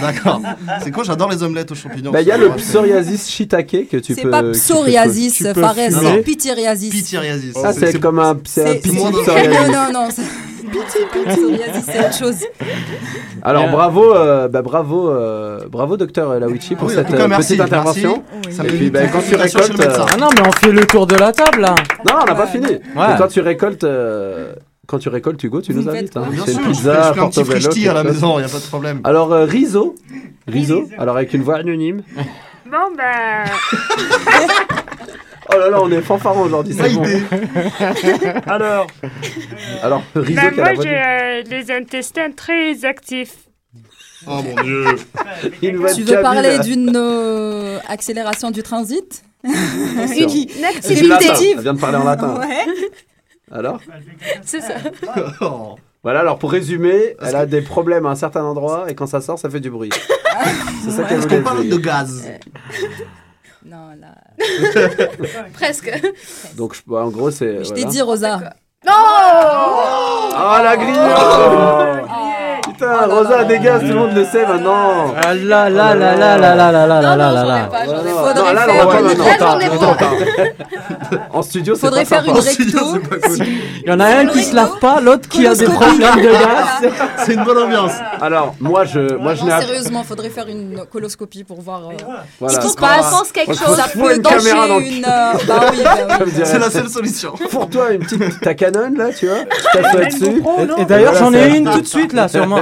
D'accord. 0.00 0.40
C'est 0.82 0.90
quoi 0.90 1.04
J'adore 1.04 1.30
les 1.30 1.42
omelettes 1.42 1.72
aux 1.72 1.74
champignons. 1.74 2.10
Bah, 2.12 2.20
il 2.22 2.28
y 2.28 2.32
a 2.32 2.36
le 2.36 2.50
psoriasis 2.50 3.28
shiitake 3.28 3.88
que 3.90 3.96
tu 3.96 4.14
peux. 4.14 4.22
C'est 4.22 4.30
pas 4.30 4.42
psoriasis, 4.52 5.52
Fares, 5.54 5.74
c'est 5.90 6.22
pityriasis. 6.22 6.90
Pityriasis. 6.90 7.54
Ça, 7.54 7.72
c'est 7.72 7.98
comme 7.98 8.18
un, 8.18 8.36
c'est 8.44 8.70
un 8.70 8.74
psoriasis. 8.80 9.72
Non, 9.72 9.92
non, 9.92 9.92
non. 9.92 10.08
C'est- 10.88 11.34
Psoriasis, 11.34 11.84
c'est 11.84 11.98
autre 12.00 12.18
chose. 12.18 12.44
Alors 13.42 13.64
Euh, 13.64 13.68
bravo, 13.68 14.14
euh, 14.14 14.48
bah, 14.48 14.62
bravo, 14.62 15.10
euh, 15.10 15.60
bravo 15.68 15.96
docteur 15.96 16.38
Lawichi 16.40 16.74
pour 16.74 16.88
Oui, 16.88 16.94
cette 16.94 17.08
cas, 17.08 17.24
euh, 17.24 17.28
merci, 17.28 17.56
petite 17.56 17.60
intervention. 17.64 18.22
Oui. 18.46 18.56
Et 18.64 18.68
puis 18.68 18.90
bah, 18.90 19.00
quand 19.12 19.20
tu 19.28 19.34
récoltes. 19.36 19.80
Ah 20.12 20.16
non, 20.18 20.28
mais 20.34 20.42
on 20.46 20.52
fait 20.52 20.72
le 20.72 20.84
tour 20.86 21.06
de 21.06 21.16
la 21.16 21.32
table 21.32 21.60
là. 21.60 21.74
Non, 22.06 22.14
on 22.22 22.24
n'a 22.24 22.34
pas 22.34 22.46
fini. 22.46 22.66
Ouais. 22.66 23.06
Quand 23.18 23.28
tu 23.28 23.40
récoltes, 23.40 23.84
euh, 23.84 24.52
quand 24.86 24.98
tu 24.98 25.08
récoltes 25.08 25.42
Hugo, 25.42 25.60
tu 25.60 25.72
Vous 25.72 25.82
nous 25.82 25.88
invites. 25.88 26.16
hein. 26.16 26.24
C'est 26.30 26.32
une 26.32 26.38
je 26.38 26.44
fais, 26.44 26.52
je 26.52 26.68
pizza, 26.70 27.12
fais 27.14 27.20
un 27.20 27.28
petit 27.28 27.88
à 27.88 27.92
la 27.94 28.04
maison, 28.04 28.38
il 28.38 28.44
n'y 28.44 28.48
a 28.48 28.52
pas 28.52 28.58
de 28.58 28.66
problème. 28.68 29.00
Alors 29.04 29.32
euh, 29.32 29.44
Riso, 29.44 29.94
Riso, 30.46 30.88
alors 30.98 31.16
avec 31.16 31.32
une 31.34 31.42
voix 31.42 31.56
anonyme. 31.56 32.02
Bon, 32.70 32.76
ben, 32.96 33.44
Oh 35.50 35.58
là 35.58 35.70
là, 35.70 35.80
on 35.82 35.90
est 35.90 36.02
fanfaron 36.02 36.42
aujourd'hui, 36.42 36.74
c'est 36.74 36.92
bon. 36.92 37.02
Alors, 38.46 38.86
Alors 39.82 40.02
qui 40.26 40.38
a 40.38 40.50
moi, 40.50 40.74
j'ai 40.82 40.94
euh, 40.94 41.42
les 41.48 41.70
intestins 41.70 42.30
très 42.32 42.84
actifs. 42.84 43.48
Oh 44.26 44.42
mon 44.42 44.62
dieu. 44.62 44.84
Tu 45.60 45.70
veux 45.70 46.06
cabine, 46.06 46.22
parler 46.22 46.58
d'une 46.58 46.92
euh, 46.96 47.78
accélération 47.88 48.50
du 48.50 48.62
transit? 48.62 49.22
Une 49.44 49.52
Une. 49.52 50.48
Elle 50.86 51.60
vient 51.60 51.74
de 51.74 51.80
parler 51.80 51.96
en 51.98 52.04
latin. 52.04 52.40
Ouais, 52.40 52.66
Alors? 53.50 53.80
C'est 54.42 54.60
ça. 54.60 54.74
Oh. 55.40 55.76
Voilà, 56.02 56.20
alors 56.20 56.38
pour 56.38 56.52
résumer, 56.52 57.16
elle 57.22 57.36
a 57.36 57.46
des 57.46 57.60
problèmes 57.60 58.06
à 58.06 58.10
un 58.10 58.14
certain 58.14 58.44
endroit 58.44 58.86
et 58.88 58.94
quand 58.94 59.06
ça 59.06 59.20
sort, 59.20 59.38
ça 59.38 59.50
fait 59.50 59.60
du 59.60 59.70
bruit. 59.70 59.90
C'est 60.84 60.90
ça 60.90 61.04
qu'elle 61.04 61.18
Est-ce 61.18 61.26
voulait 61.26 61.38
qu'on 61.38 61.44
parle 61.44 61.62
dire. 61.62 61.76
de 61.76 61.80
gaz? 61.82 62.30
Non, 63.64 63.88
là. 64.00 64.14
Presque. 65.52 65.90
Donc 66.56 66.74
je- 66.74 66.82
bah, 66.86 67.04
en 67.04 67.08
gros, 67.10 67.30
c'est. 67.30 67.64
Je 67.64 67.68
voilà. 67.68 67.74
t'ai 67.74 67.84
dit, 67.86 68.00
Rosa. 68.02 68.40
Ah 68.86 70.60
la 70.62 70.76
grille 70.76 70.94
Putain, 72.78 73.06
Rosa 73.06 73.44
dégage, 73.44 73.80
tout 73.80 73.86
le 73.88 73.94
monde 73.94 74.14
le 74.14 74.24
sait 74.24 74.46
maintenant 74.46 75.12
Ah 75.20 75.34
là 75.34 75.68
là 75.68 75.94
là 75.96 76.14
là 76.14 76.36
là 76.38 76.54
là 76.54 76.72
là 76.72 76.86
là 76.86 77.00
là 77.02 77.16
là 77.16 77.32
là 77.32 77.44
là. 77.44 77.68
Non, 78.36 78.52
là, 78.52 78.66
on 78.68 78.76
va 78.76 78.86
pas 78.86 79.02
maintenant. 79.02 79.96
Là. 80.00 80.44
En 81.32 81.42
studio, 81.42 81.74
c'est 81.74 81.80
Faudrait 81.80 82.04
pas 82.04 82.22
faire 82.22 82.24
sympa. 82.24 82.38
une 82.38 82.44
recto. 82.44 82.98
Il 83.84 83.88
y 83.88 83.92
en 83.92 84.00
a 84.00 84.06
un 84.06 84.26
qui 84.26 84.42
se 84.44 84.54
lave 84.54 84.78
pas, 84.80 85.00
l'autre 85.00 85.28
qui 85.28 85.46
a 85.46 85.54
des 85.54 85.64
Coloscopie. 85.64 85.98
problèmes 85.98 86.24
de 86.24 86.30
gaz. 86.32 86.92
C'est 87.24 87.34
une 87.34 87.44
bonne 87.44 87.58
ambiance. 87.58 87.92
Alors, 88.20 88.54
moi, 88.60 88.84
je, 88.84 89.16
moi, 89.16 89.34
je 89.34 89.44
sérieusement, 89.44 90.04
faudrait 90.04 90.30
faire 90.30 90.46
une 90.48 90.84
coloscopie 90.92 91.44
pour 91.44 91.60
voir 91.60 91.80
euh, 91.90 91.94
Voilà. 92.40 92.54
ce 92.54 92.60
qui 92.60 92.68
se 92.72 92.76
passe. 92.76 93.10
Pense 93.10 93.32
quelque 93.32 93.54
Ça 93.54 93.64
chose. 93.64 93.80
peut 93.94 94.14
une 94.16 94.22
caméra 94.22 94.68
dans 94.68 94.78
le 94.78 94.84
danger 94.84 94.96
une. 94.98 95.04
euh, 95.04 95.32
Bah 95.48 95.60
oui, 95.72 95.78
bah 95.82 96.24
C'est 96.44 96.58
la 96.58 96.70
seule 96.70 96.88
solution. 96.88 97.32
Pour 97.50 97.68
toi, 97.68 97.90
une 97.92 98.00
petite 98.00 98.40
ta 98.40 98.54
Canon 98.54 98.92
là, 98.96 99.06
tu 99.18 99.26
vois 99.26 99.38
Tu 99.40 99.78
t'assois 99.82 100.04
dessus. 100.04 100.42
Et, 100.78 100.82
et 100.82 100.84
d'ailleurs, 100.84 101.12
Voilà, 101.14 101.26
j'en 101.26 101.32
ai 101.34 101.56
une 101.56 101.70
tout 101.70 101.80
de 101.80 101.86
suite 101.86 102.12
là 102.12 102.26
moi. 102.46 102.60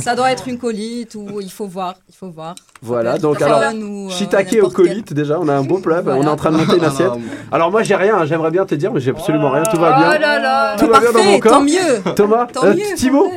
Ça 0.00 0.14
doit 0.14 0.30
être 0.32 0.48
une 0.48 0.58
colite 0.58 1.14
ou 1.14 1.40
il 1.40 1.50
faut 1.50 1.66
voir, 1.66 1.94
il 2.08 2.14
faut 2.14 2.30
voir. 2.30 2.54
Voilà, 2.82 3.18
donc 3.18 3.40
alors, 3.42 3.60
ou, 3.74 4.08
euh, 4.08 4.10
shiitake 4.10 4.48
au 4.52 4.54
n'importe 4.56 4.76
quel. 4.76 4.86
colite 4.88 5.12
déjà, 5.12 5.38
on 5.40 5.48
a 5.48 5.54
un 5.54 5.62
beau 5.64 5.78
plat, 5.78 6.00
Voilà. 6.02 6.20
on 6.20 6.24
est 6.24 6.28
en 6.28 6.36
train 6.36 6.50
de 6.52 6.56
monter 6.58 6.76
une 6.76 6.84
assiette. 6.92 7.10
Alors 7.52 7.70
moi 7.70 7.82
j'ai 7.82 7.96
rien, 7.96 8.24
j'aimerais 8.26 8.50
bien 8.50 8.66
te 8.66 8.74
dire, 8.74 8.92
mais 8.92 9.00
j'ai 9.00 9.10
absolument 9.10 9.50
rien, 9.50 9.62
tout 9.64 9.78
va 9.78 9.96
bien. 9.98 10.12
Oh 10.16 10.20
là 10.20 10.38
là, 10.38 10.76
Tout 10.78 10.86
va 10.88 11.00
bien 11.00 11.12
dans 11.12 11.24
mon 11.24 11.38
corps. 11.40 11.52
tant 11.52 11.62
mieux. 11.62 12.14
Thomas, 12.14 12.46
Tant 12.46 12.64
euh, 12.64 12.74
mieux, 12.74 12.94
Timo 12.96 13.30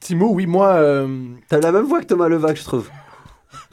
Timo, 0.00 0.30
oui, 0.32 0.46
moi, 0.46 0.68
euh, 0.74 1.08
T'as 1.48 1.60
la 1.60 1.72
même 1.72 1.84
voix 1.84 2.00
que 2.00 2.06
Thomas 2.06 2.28
Levac, 2.28 2.56
je 2.56 2.64
trouve. 2.64 2.88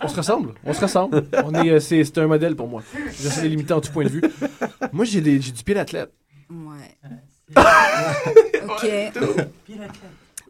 on 0.01 0.07
se 0.07 0.15
ressemble. 0.15 0.53
On 0.65 0.73
se 0.73 0.81
ressemble. 0.81 1.25
On 1.43 1.53
est, 1.55 1.69
euh, 1.71 1.79
c'est, 1.79 2.03
c'est 2.03 2.17
un 2.19 2.27
modèle 2.27 2.55
pour 2.55 2.67
moi. 2.67 2.83
J'essaie 3.21 3.41
de 3.43 3.47
limiter 3.47 3.73
en 3.73 3.81
tout 3.81 3.91
point 3.91 4.03
de 4.05 4.09
vue. 4.09 4.21
Moi, 4.93 5.03
j'ai, 5.05 5.19
des- 5.21 5.41
j'ai 5.41 5.51
du 5.51 5.63
pied 5.63 5.75
d'athlète. 5.75 6.11
Ouais. 6.49 6.97
ok. 8.67 8.87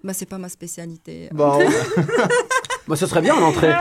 Bah 0.06 0.14
c'est 0.14 0.28
pas 0.28 0.38
ma 0.38 0.50
spécialité. 0.50 1.30
Bon. 1.34 1.60
bah 2.88 2.96
ce 2.96 3.08
serait 3.08 3.22
bien 3.24 3.34
en 3.36 3.42
entrée. 3.42 3.74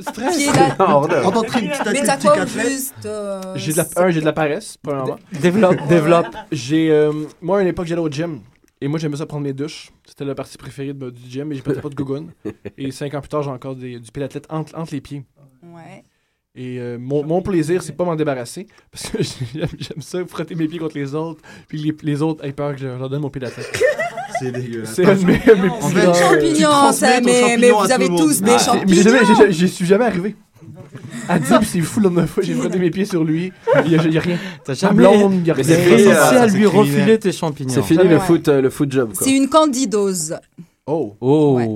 Stress. 0.00 0.46
D'œuvre. 0.78 1.26
En 1.26 1.36
entrée, 1.36 1.60
une 1.60 1.70
petite 1.70 1.92
Mais 1.92 2.02
t'as 2.02 2.16
quoi 2.16 2.46
juste 2.46 2.94
euh, 3.04 3.42
J'ai 3.54 3.72
de 3.72 3.76
la, 3.76 3.86
un, 3.96 4.10
j'ai 4.10 4.20
de 4.20 4.24
la 4.24 4.32
paresse, 4.32 4.78
premièrement. 4.82 5.18
Développe, 5.42 5.76
développe. 5.88 6.34
J'ai, 6.50 6.90
euh, 6.90 7.12
moi, 7.42 7.58
à 7.58 7.62
une 7.62 7.68
époque, 7.68 7.86
j'allais 7.86 8.00
au 8.00 8.08
gym. 8.10 8.40
Et 8.80 8.88
moi, 8.88 8.98
j'aimais 8.98 9.16
ça 9.18 9.26
prendre 9.26 9.42
mes 9.44 9.52
douches. 9.52 9.90
C'était 10.06 10.24
la 10.24 10.34
partie 10.34 10.56
préférée 10.56 10.94
de- 10.94 11.10
du 11.10 11.28
gym. 11.28 11.52
Et 11.52 11.56
je 11.56 11.62
mettais 11.68 11.82
pas 11.82 11.88
de 11.90 11.94
gougoune. 11.94 12.30
Et 12.78 12.90
cinq 12.90 13.12
ans 13.12 13.20
plus 13.20 13.28
tard, 13.28 13.42
j'ai 13.42 13.50
encore 13.50 13.76
des- 13.76 13.98
du 13.98 14.10
pied 14.10 14.22
d'athlète 14.22 14.46
entre, 14.48 14.74
entre 14.78 14.94
les 14.94 15.02
pieds. 15.02 15.24
Ouais. 15.62 16.02
Et 16.54 16.78
euh, 16.80 16.96
mon, 16.98 17.24
mon 17.24 17.42
plaisir, 17.42 17.82
c'est 17.82 17.92
pas 17.92 18.04
m'en 18.04 18.16
débarrasser. 18.16 18.66
Parce 18.90 19.10
que 19.10 19.18
j'aime, 19.54 20.00
ça, 20.00 20.24
frotter 20.26 20.54
mes 20.54 20.66
pieds 20.66 20.78
contre 20.78 20.96
les 20.96 21.14
autres. 21.14 21.42
Puis 21.68 21.78
les, 21.78 21.94
les 22.02 22.22
autres 22.22 22.42
aient 22.44 22.52
peur 22.52 22.72
que 22.74 22.80
je 22.80 22.86
leur 22.86 23.10
donne 23.10 23.20
mon 23.20 23.28
pied. 23.30 23.42
C'est 24.38 24.52
dégueulasse. 24.52 24.94
C'est 24.94 25.04
un 25.04 25.14
de 25.14 25.24
mes 25.24 25.38
petits. 25.38 26.20
Champignons, 26.20 26.92
ça, 26.92 27.20
mais, 27.20 27.56
mais 27.58 27.70
vous 27.70 27.92
avez 27.92 28.08
tous 28.08 28.42
des 28.42 28.52
ah, 28.52 28.58
champignons. 28.58 29.12
Mais 29.12 29.52
j'y 29.52 29.68
suis 29.68 29.86
jamais 29.86 30.06
arrivé. 30.06 30.36
Adib, 31.28 31.62
c'est 31.62 31.80
fou 31.80 32.00
l'homme 32.00 32.22
de 32.22 32.26
fois, 32.26 32.42
j'ai 32.42 32.54
frotté 32.54 32.78
mes 32.78 32.90
pieds 32.90 33.04
sur 33.04 33.22
lui, 33.22 33.52
il 33.84 33.90
n'y 33.90 33.96
a, 33.96 34.00
a, 34.00 34.20
rien. 34.20 34.38
T'as 34.64 34.72
jamais 34.72 34.94
blonde, 34.94 35.42
il 35.46 35.64
C'est 35.64 36.08
euh, 36.08 36.42
à 36.42 36.46
lui 36.46 36.66
refiler 36.66 37.18
tes 37.18 37.32
champignons. 37.32 37.72
C'est 37.72 37.82
fini 37.82 38.04
le, 38.04 38.18
foot, 38.18 38.48
euh, 38.48 38.62
le 38.62 38.70
foot 38.70 38.90
job. 38.90 39.10
C'est 39.12 39.32
une 39.32 39.48
candidose. 39.48 40.36
Oh! 40.86 41.14
oh. 41.20 41.52
Ouais. 41.56 41.68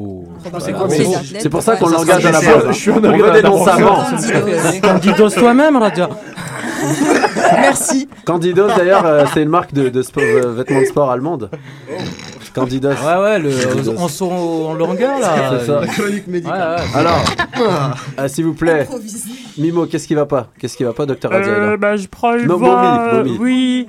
C'est 0.58 0.72
voilà. 0.72 1.50
pour 1.50 1.62
ça 1.62 1.76
qu'on 1.76 1.88
l'engage 1.88 2.24
à 2.24 2.30
la 2.30 2.40
base. 2.40 2.66
Je 2.68 2.72
suis 2.72 2.90
un 2.90 3.04
homme 3.04 4.80
Candidose 4.82 5.34
toi-même, 5.34 5.76
on 5.76 5.82
a 5.82 5.90
déjà. 5.90 6.08
Merci. 7.52 8.08
Candidose, 8.24 8.72
d'ailleurs, 8.74 9.04
euh, 9.04 9.24
c'est 9.34 9.42
une 9.42 9.50
marque 9.50 9.74
de, 9.74 9.90
de 9.90 10.02
sport, 10.02 10.22
euh, 10.22 10.54
vêtements 10.54 10.80
de 10.80 10.86
sport 10.86 11.10
allemande. 11.10 11.50
Oh. 11.90 11.94
Candidos. 12.54 12.90
Ouais, 12.90 13.16
ouais, 13.22 13.38
le, 13.38 13.50
on 13.98 14.08
sort 14.08 14.32
en 14.32 14.74
longueur 14.74 15.18
là. 15.20 15.58
C'est 15.60 15.66
ça. 15.66 15.80
La 15.80 15.86
chronique 15.86 16.26
Ouais, 16.26 16.32
médicale. 16.32 16.80
ouais. 16.80 16.98
Alors, 17.00 17.24
euh, 18.18 18.28
s'il 18.28 18.44
vous 18.44 18.54
plaît, 18.54 18.80
Improvisé. 18.82 19.30
Mimo, 19.58 19.86
qu'est-ce 19.86 20.06
qui 20.06 20.14
va 20.14 20.26
pas? 20.26 20.48
Qu'est-ce 20.58 20.76
qui 20.76 20.84
va 20.84 20.92
pas, 20.92 21.06
docteur 21.06 21.32
Adjaï 21.32 21.50
Euh, 21.50 21.76
ben, 21.76 21.96
je 21.96 22.08
prends 22.08 22.32
le 22.32 22.44
Non. 22.44 22.58
Oui. 23.40 23.88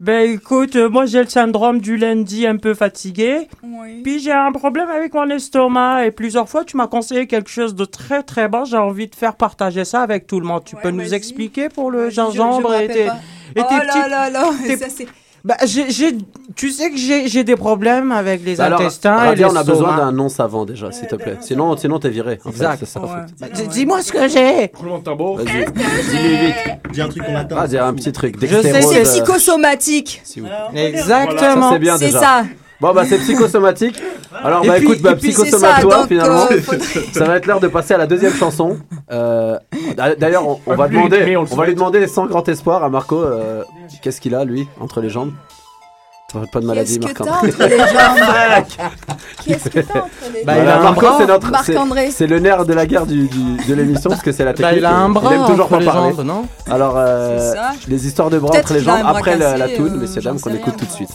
Ben 0.00 0.30
écoute, 0.30 0.76
euh, 0.76 0.88
moi 0.88 1.06
j'ai 1.06 1.20
le 1.20 1.28
syndrome 1.28 1.80
du 1.80 1.96
lundi 1.96 2.46
un 2.46 2.56
peu 2.56 2.72
fatigué. 2.74 3.48
Oui. 3.64 4.00
Puis 4.04 4.20
j'ai 4.20 4.30
un 4.30 4.52
problème 4.52 4.88
avec 4.88 5.12
mon 5.12 5.28
estomac 5.28 6.06
et 6.06 6.12
plusieurs 6.12 6.48
fois 6.48 6.62
tu 6.64 6.76
m'as 6.76 6.86
conseillé 6.86 7.26
quelque 7.26 7.50
chose 7.50 7.74
de 7.74 7.84
très 7.84 8.22
très 8.22 8.48
bon. 8.48 8.64
J'ai 8.64 8.76
envie 8.76 9.08
de 9.08 9.14
faire 9.16 9.34
partager 9.34 9.84
ça 9.84 10.02
avec 10.02 10.28
tout 10.28 10.38
le 10.38 10.46
monde. 10.46 10.62
Tu 10.64 10.76
Ouais, 10.76 10.82
peux 10.82 10.90
nous 10.90 11.14
expliquer 11.14 11.68
pour 11.68 11.90
le 11.90 12.10
Je- 12.10 12.14
je 12.14 12.20
me 12.20 12.26
gingembre 12.30 12.74
et 12.74 12.86
tes, 12.86 13.06
et 13.06 13.08
Oh 13.08 13.62
tes 13.68 13.74
là 13.74 13.80
petites- 13.80 14.08
là 14.10 14.30
là, 14.30 14.44
tes- 14.64 14.76
ça 14.76 14.86
c'est. 14.88 15.08
Bah, 15.48 15.56
j'ai, 15.64 15.90
j'ai- 15.90 16.12
tu 16.54 16.68
sais 16.70 16.90
que 16.90 16.98
j'ai, 16.98 17.26
j'ai 17.26 17.42
des 17.42 17.56
problèmes 17.56 18.12
avec 18.12 18.44
les 18.44 18.60
Alors, 18.60 18.78
intestins 18.82 19.14
et 19.24 19.28
Radia, 19.28 19.46
les 19.48 19.52
on 19.54 19.56
a 19.56 19.64
besoin 19.64 19.96
d'un 19.96 20.12
nom 20.12 20.28
savant 20.28 20.66
déjà, 20.66 20.92
s'il 20.92 21.06
te 21.08 21.16
plaît. 21.16 21.38
Sinon, 21.40 21.74
sinon 21.78 21.98
t'es 21.98 22.10
viré. 22.10 22.38
en 22.44 22.50
fait, 22.50 22.56
Exact. 22.56 22.76
c'est 22.80 22.84
ça, 22.86 23.00
en 23.02 23.06
fait. 23.08 23.32
Bah, 23.40 23.46
d- 23.48 23.66
Dis-moi 23.66 24.02
ce 24.02 24.12
que 24.12 24.28
j'ai. 24.28 24.70
Roulement 24.74 24.98
de 24.98 25.04
tambour. 25.04 25.38
Vas-y, 25.38 25.64
dis-lui 25.64 26.36
vite. 26.36 26.54
Dis 26.92 27.00
un 27.00 27.08
truc 27.08 27.24
qu'on 27.24 27.34
attend. 27.34 27.56
Ah, 27.60 27.66
dis 27.66 27.78
un 27.78 27.94
petit 27.94 28.12
truc. 28.12 28.36
Je 28.38 28.46
sais, 28.60 28.82
c'est 28.82 29.00
euh, 29.00 29.04
Psychosomatique. 29.04 30.20
si 30.22 30.40
vous- 30.40 30.48
Exactement. 30.74 31.62
Ça, 31.62 31.70
c'est 31.72 31.78
bien 31.78 31.96
C'est 31.96 32.04
déjà. 32.06 32.20
ça. 32.20 32.44
Bon, 32.80 32.94
bah, 32.94 33.02
c'est 33.04 33.18
psychosomatique. 33.18 34.00
Alors, 34.44 34.64
Et 34.64 34.68
bah, 34.68 34.74
puis- 34.76 34.84
écoute, 34.84 35.02
bah, 35.02 35.14
donc, 36.00 36.08
finalement. 36.08 36.46
euh, 36.50 36.60
faut- 36.60 37.00
Ça 37.18 37.24
va 37.24 37.36
être 37.36 37.46
l'heure 37.46 37.58
de 37.60 37.66
passer 37.68 37.94
à 37.94 37.98
la 37.98 38.06
deuxième 38.06 38.32
chanson. 38.34 38.76
Euh, 39.10 39.58
D'ailleurs, 40.18 40.46
on, 40.46 40.60
on 40.66 40.74
va 40.76 40.86
demander, 40.88 41.36
on 41.36 41.56
va 41.56 41.66
lui 41.66 41.74
demander 41.74 42.06
sans 42.06 42.26
grand 42.26 42.48
espoir 42.48 42.84
à 42.84 42.88
Marco, 42.88 43.20
euh, 43.20 43.64
qu'est-ce 44.02 44.20
qu'il 44.20 44.34
a, 44.34 44.44
lui, 44.44 44.68
entre 44.80 45.00
les 45.00 45.10
jambes? 45.10 45.32
T'aurais 46.30 46.46
pas 46.46 46.60
de 46.60 46.66
maladie, 46.66 46.98
Qu'est-ce 46.98 47.14
que 47.14 47.22
t'as 47.22 47.30
Marc-André 47.30 47.48
entre 47.48 47.68
les 47.68 47.78
jambes 47.78 48.88
Qu'est-ce 49.46 49.68
que 49.70 49.80
t'as 49.80 49.98
entre 50.00 50.08
les 50.34 50.44
Bah, 50.44 50.54
jambes 50.56 50.96
il 51.00 51.08
c'est 51.18 51.26
notre, 51.26 51.50
Marc-André. 51.50 52.10
c'est- 52.10 52.26
le 52.26 52.38
nerf 52.38 52.66
de 52.66 52.74
la 52.74 52.84
guerre 52.86 53.06
du, 53.06 53.28
du- 53.28 53.56
de 53.66 53.74
l'émission 53.74 54.10
parce 54.10 54.20
que 54.20 54.30
c'est 54.30 54.44
la 54.44 54.52
Bah, 54.52 54.56
technique. 54.58 54.76
il 54.80 54.84
a 54.84 54.94
un 54.94 55.08
bras 55.08 55.34
aime 55.34 55.46
toujours 55.46 55.64
entre 55.64 55.70
pas 55.70 55.78
les 55.80 55.86
parler. 55.86 56.10
jambes, 56.14 56.26
non 56.26 56.44
Alors, 56.70 56.96
euh, 56.98 57.54
ça. 57.54 57.70
les 57.88 58.06
histoires 58.06 58.28
de 58.28 58.38
bras 58.40 58.58
entre 58.58 58.74
les 58.74 58.82
jambes 58.82 59.06
après 59.06 59.38
la, 59.38 59.56
la 59.56 59.64
cassé, 59.68 59.76
toune, 59.78 59.94
euh, 59.94 60.00
messieurs 60.02 60.20
dames, 60.20 60.38
qu'on 60.38 60.52
écoute 60.54 60.76
tout 60.76 60.84
de 60.84 60.90
suite. 60.90 61.08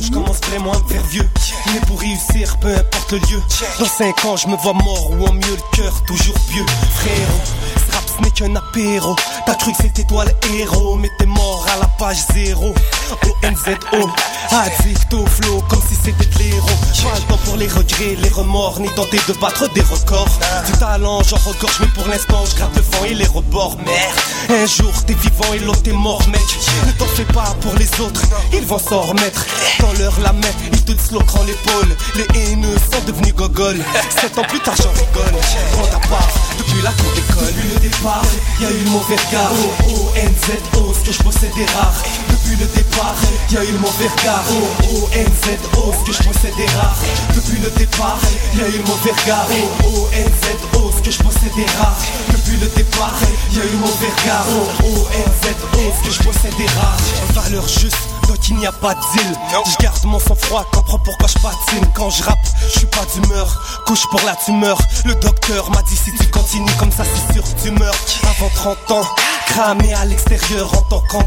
Je 0.00 0.10
commence 0.10 0.40
vraiment 0.50 0.72
à 0.72 0.78
me 0.78 0.88
faire 0.88 1.02
vieux. 1.10 1.28
Mais 1.74 1.80
pour 1.86 2.00
réussir, 2.00 2.56
peu 2.58 2.68
importe 2.68 3.12
le 3.12 3.18
lieu. 3.18 3.40
Dans 3.78 3.84
5 3.84 4.24
ans, 4.24 4.36
je 4.36 4.48
me 4.48 4.56
vois 4.56 4.72
mort 4.72 5.10
ou 5.10 5.26
en 5.26 5.32
mieux 5.34 5.40
le 5.42 5.76
cœur, 5.76 5.92
toujours 6.06 6.36
vieux. 6.48 6.64
Frérot, 6.94 7.83
rap 7.94 8.04
ce 8.16 8.22
n'est 8.22 8.30
qu'un 8.30 8.56
apéro. 8.56 9.16
Cru 9.64 9.72
que 9.72 9.78
c'était 9.82 10.04
toi 10.04 10.24
le 10.26 10.54
héros, 10.58 10.96
mais 10.96 11.08
t'es 11.18 11.24
mort 11.24 11.64
à 11.72 11.78
la 11.78 11.86
page 11.86 12.18
zéro. 12.34 12.74
O-N-Z-O, 13.22 14.08
addict 14.50 15.14
au 15.14 15.24
flow, 15.24 15.62
comme 15.70 15.80
si 15.88 15.94
c'était 15.94 16.26
de 16.26 16.38
l'héros. 16.38 16.66
Pas 17.02 17.18
le 17.18 17.24
temps 17.28 17.40
pour 17.44 17.56
les 17.56 17.68
regrets, 17.68 18.16
les 18.20 18.28
remords, 18.28 18.80
ni 18.80 18.88
tenter 18.90 19.20
de 19.26 19.32
battre 19.34 19.72
des 19.72 19.80
records. 19.80 20.28
Du 20.66 20.72
talent, 20.72 21.22
j'en 21.22 21.36
regorge, 21.36 21.78
mais 21.80 21.86
pour 21.88 22.06
l'instant, 22.08 22.44
je 22.50 22.56
gratte 22.56 22.76
le 22.76 22.82
vent 22.82 23.04
et 23.06 23.14
les 23.14 23.26
rebords. 23.26 23.78
Merde, 23.86 24.62
un 24.62 24.66
jour 24.66 24.92
t'es 25.06 25.14
vivant 25.14 25.54
et 25.54 25.60
l'autre 25.60 25.82
t'es 25.82 25.92
mort, 25.92 26.22
mec. 26.28 26.42
Ne 26.86 26.92
t'en 26.92 27.06
fais 27.06 27.24
pas 27.24 27.54
pour 27.62 27.74
les 27.76 27.88
autres, 28.00 28.20
ils 28.52 28.66
vont 28.66 28.78
s'en 28.78 29.00
remettre. 29.00 29.46
Dans 29.80 29.92
leur 29.94 30.18
la 30.20 30.32
main, 30.32 30.52
ils 30.72 30.84
te 30.84 30.92
l'encre 31.14 31.38
l'épaule. 31.46 31.96
Les 32.16 32.38
haineux 32.38 32.76
sont 32.92 33.00
devenus 33.06 33.34
gogoles. 33.34 33.82
Sept 34.20 34.36
ans 34.36 34.44
plus 34.48 34.60
tard, 34.60 34.74
j'en 34.76 34.90
rigole. 34.90 35.40
Prends 35.72 35.86
ta 35.86 36.06
part, 36.08 36.28
depuis 36.58 36.82
la 36.82 36.90
cour 36.90 37.12
d'école 37.14 37.54
départ, 37.88 38.22
y'a 38.60 38.70
eu 38.70 38.90
mauvais 38.90 39.16
regard. 39.26 39.52
O, 39.88 39.90
O, 39.90 40.12
N, 40.16 40.32
Z, 40.46 40.78
O, 40.78 40.94
ce 40.94 41.04
que 41.04 41.12
je 41.12 41.22
possède 41.22 41.52
est 41.58 41.70
rare. 41.72 42.02
Depuis 42.44 42.56
le 42.56 42.66
départ, 42.66 43.14
y 43.50 43.56
a 43.56 43.64
eu 43.64 43.72
le 43.72 43.78
mauvais 43.78 44.06
regard. 44.06 44.44
O-O-N-Z-O, 44.92 45.94
ce 45.98 46.04
que 46.04 46.12
je 46.12 46.28
possède 46.28 46.52
est 46.60 46.76
rare. 46.76 46.94
Depuis 47.34 47.58
le 47.58 47.70
départ, 47.70 48.18
y 48.54 48.60
a 48.60 48.68
eu 48.68 48.72
le 48.72 48.84
mauvais 48.84 49.12
regard. 49.12 49.46
O-O-N-Z-O, 49.82 50.92
ce 50.94 51.02
que 51.02 51.10
je 51.10 51.22
possède 51.22 51.58
est 51.58 51.78
rare. 51.78 51.96
Depuis 52.28 52.58
le 52.58 52.66
départ, 52.66 53.14
y 53.50 53.60
a 53.60 53.64
eu 53.64 53.70
le 53.70 53.78
mauvais 53.78 54.12
regard. 54.20 54.44
O-O-N-Z-O, 54.84 55.92
ce 55.96 56.06
que 56.06 56.14
je 56.14 56.22
possède 56.22 56.60
est 56.60 56.78
rare. 56.78 56.98
Valeur 57.32 57.66
juste. 57.66 57.96
Donc 58.28 58.48
il 58.48 58.56
n'y 58.56 58.66
a 58.66 58.72
pas 58.72 58.94
de 58.94 59.00
deal 59.12 59.36
Je 59.66 59.82
garde 59.82 60.04
mon 60.04 60.18
sang-froid, 60.18 60.64
comprends 60.72 60.98
pourquoi 60.98 61.28
je 61.28 61.34
patine 61.34 61.86
Quand 61.94 62.08
je 62.08 62.22
rappe, 62.22 62.46
je 62.68 62.78
suis 62.78 62.86
pas 62.86 63.04
d'humeur 63.12 63.82
Couche 63.86 64.06
pour 64.10 64.20
la 64.24 64.34
tumeur 64.36 64.78
Le 65.04 65.14
docteur 65.16 65.70
m'a 65.70 65.82
dit 65.82 65.96
si 65.96 66.10
tu 66.18 66.26
continues 66.28 66.72
comme 66.78 66.90
ça 66.90 67.04
c'est 67.04 67.34
sûr 67.34 67.44
tu 67.62 67.70
meurs 67.72 67.94
Avant 68.22 68.48
30 68.54 68.90
ans, 68.92 69.02
cramé 69.54 69.94
à 69.94 70.04
l'extérieur 70.04 70.68
en 70.74 70.82
tant 70.82 71.02
qu'en 71.08 71.22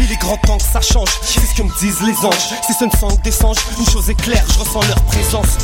Il 0.00 0.10
est 0.10 0.16
grand 0.16 0.38
temps 0.38 0.56
que 0.56 0.64
ça 0.64 0.80
change, 0.80 1.10
c'est 1.20 1.40
ce 1.40 1.54
que 1.54 1.62
me 1.62 1.78
disent 1.78 2.00
les 2.00 2.16
anges. 2.24 2.54
Si 2.66 2.72
ce 2.72 2.84
ne 2.84 2.90
sont 2.90 3.14
que 3.14 3.22
des 3.22 3.30
songes, 3.30 3.58
une 3.78 3.90
chose 3.90 4.08
est 4.08 4.14
claire, 4.14 4.44
je 4.54 4.60
ressens 4.60 4.80
leur 4.88 5.02
présence. 5.02 5.58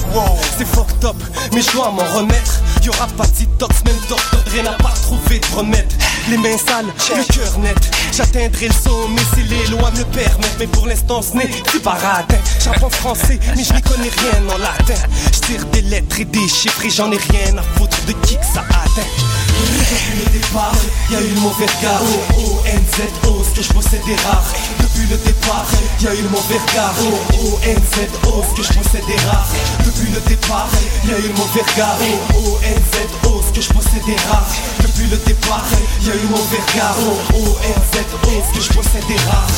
C'est 0.59 0.67
fucked 0.67 1.03
up, 1.03 1.17
mais 1.55 1.63
je 1.63 1.73
dois 1.73 1.91
m'en 1.91 2.05
remettre. 2.15 2.61
Y'aura 2.83 3.07
pas 3.07 3.27
de 3.27 3.45
detox, 3.47 3.83
même 3.87 3.97
Dr 4.09 4.17
Dre 4.45 4.63
n'a 4.65 4.73
pas 4.73 4.93
trouvé 5.03 5.39
de 5.39 5.57
remède. 5.57 5.91
Les 6.29 6.37
mains 6.37 6.59
sales, 6.59 6.85
le 7.17 7.35
cœur 7.35 7.59
net. 7.61 7.79
J'atteindrai 8.13 8.69
le 8.69 8.75
sommet 8.75 9.23
si 9.35 9.43
les 9.45 9.67
lois 9.69 9.91
me 9.93 9.99
le 9.99 10.05
permettent. 10.05 10.57
Mais 10.59 10.67
pour 10.67 10.87
l'instant 10.87 11.23
ce 11.23 11.35
n'est 11.35 11.47
plus 11.47 11.81
paradin. 11.81 12.37
J'apprends 12.63 12.91
français 12.91 13.41
mais 13.57 13.65
je 13.65 13.73
n'y 13.73 13.81
connais 13.81 14.11
rien 14.11 14.55
en 14.55 14.59
latin. 14.59 15.01
Je 15.33 15.41
tire 15.41 15.65
des 15.73 15.83
lettres 15.83 16.21
et 16.21 16.27
des 16.27 16.49
chiffres 16.49 16.85
et 16.85 16.91
j'en 16.91 17.11
ai 17.11 17.19
rien 17.19 17.57
à 17.57 17.63
foutre 17.79 17.99
de 18.07 18.13
qui 18.13 18.37
que 18.37 18.45
ça 18.45 18.61
atteint 18.61 19.34
le 19.55 20.31
départ, 20.31 20.75
y 21.11 21.17
a 21.17 21.21
eu 21.21 21.29
le 21.35 21.41
mauvais 21.41 21.67
regard. 21.67 22.03
O, 22.03 22.41
O, 22.41 22.63
N, 22.67 22.83
Z, 22.97 23.27
O, 23.29 23.43
ce 23.45 23.51
que 23.57 23.63
je 23.63 23.73
possède 23.73 24.03
est 24.09 24.21
rare. 24.27 24.45
Depuis 24.81 25.07
le 25.09 25.17
départ, 25.17 25.67
y 26.01 26.07
a 26.07 26.15
eu 26.15 26.23
le 26.23 26.29
mauvais 26.29 26.59
regard. 26.69 26.95
O, 27.01 27.47
O, 27.47 27.59
N, 27.65 27.77
Z, 27.77 28.09
O, 28.29 28.43
ce 28.43 28.55
que 28.57 28.63
je 28.63 28.73
possède 28.79 29.09
est 29.09 29.27
rare. 29.27 29.49
Depuis 29.85 30.11
le 30.13 30.21
départ, 30.29 30.69
y 31.07 31.13
a 31.13 31.19
eu 31.19 31.29
le 31.29 31.35
mauvais 31.35 31.63
regard. 31.63 31.97
O, 32.35 32.39
O, 32.39 32.59
N, 32.63 32.77
Z, 32.93 33.27
O, 33.29 33.43
ce 33.47 33.53
que 33.53 33.61
je 33.61 33.73
possède 33.73 34.09
est 34.09 34.21
rare. 34.31 34.47
Depuis 34.83 35.07
le 35.07 35.17
départ, 35.17 35.65
y 36.03 36.11
a 36.11 36.15
eu 36.15 36.21
le 36.21 36.29
mauvais 36.29 36.63
regard. 36.73 36.97
O, 36.99 37.37
O, 37.37 37.59
N, 37.65 37.75
Z, 37.93 37.95
O, 38.23 38.43
ce 38.49 38.59
que 38.59 38.65
je 38.65 38.73
possède 38.73 39.11
est 39.11 39.31
rare. 39.31 39.49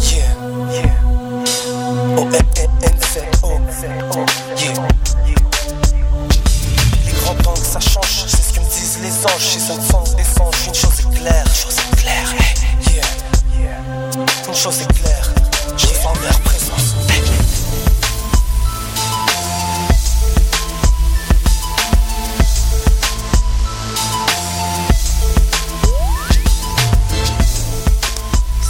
Yeah, 0.00 0.34
yeah. 0.72 0.92
O, 2.16 2.22
N, 2.22 2.98
Z, 3.00 3.14
O, 3.42 4.24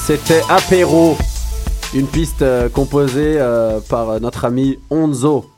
C'était 0.07 0.43
Apéro, 0.51 1.17
une 1.95 2.07
piste 2.07 2.43
euh, 2.43 2.69
composée 2.69 3.38
euh, 3.38 3.81
par 3.81 4.11
euh, 4.11 4.19
notre 4.21 4.45
ami 4.45 4.79
Onzo. 4.90 5.54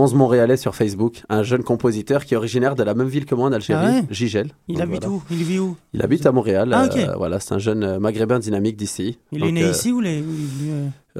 11 0.00 0.14
Montréalais 0.14 0.56
sur 0.56 0.74
Facebook, 0.74 1.22
un 1.28 1.42
jeune 1.42 1.62
compositeur 1.62 2.24
qui 2.24 2.32
est 2.34 2.36
originaire 2.36 2.74
de 2.74 2.82
la 2.82 2.94
même 2.94 3.08
ville 3.08 3.26
que 3.26 3.34
moi 3.34 3.48
en 3.48 3.52
Algérie, 3.52 3.80
Ah 3.86 3.92
ouais 4.00 4.04
Gigel. 4.10 4.50
Il 4.66 4.74
Donc 4.76 4.82
habite 4.84 5.04
voilà. 5.04 5.16
où? 5.16 5.22
Il 5.30 5.44
vit 5.44 5.58
où? 5.58 5.76
Il 5.92 6.00
habite 6.02 6.24
à 6.24 6.32
Montréal. 6.32 6.70
Ah, 6.72 6.86
ok. 6.86 6.96
euh, 6.96 7.14
voilà, 7.18 7.38
c'est 7.38 7.52
un 7.52 7.58
jeune 7.58 7.84
euh, 7.84 7.98
maghrébin 7.98 8.38
dynamique 8.38 8.76
d'ici. 8.76 9.18
Il 9.30 9.40
Donc, 9.40 9.48
est 9.50 9.52
né 9.52 9.64
euh, 9.64 9.70
ici 9.72 9.92
ou 9.92 10.00
il 10.00 10.06
est 10.06 10.22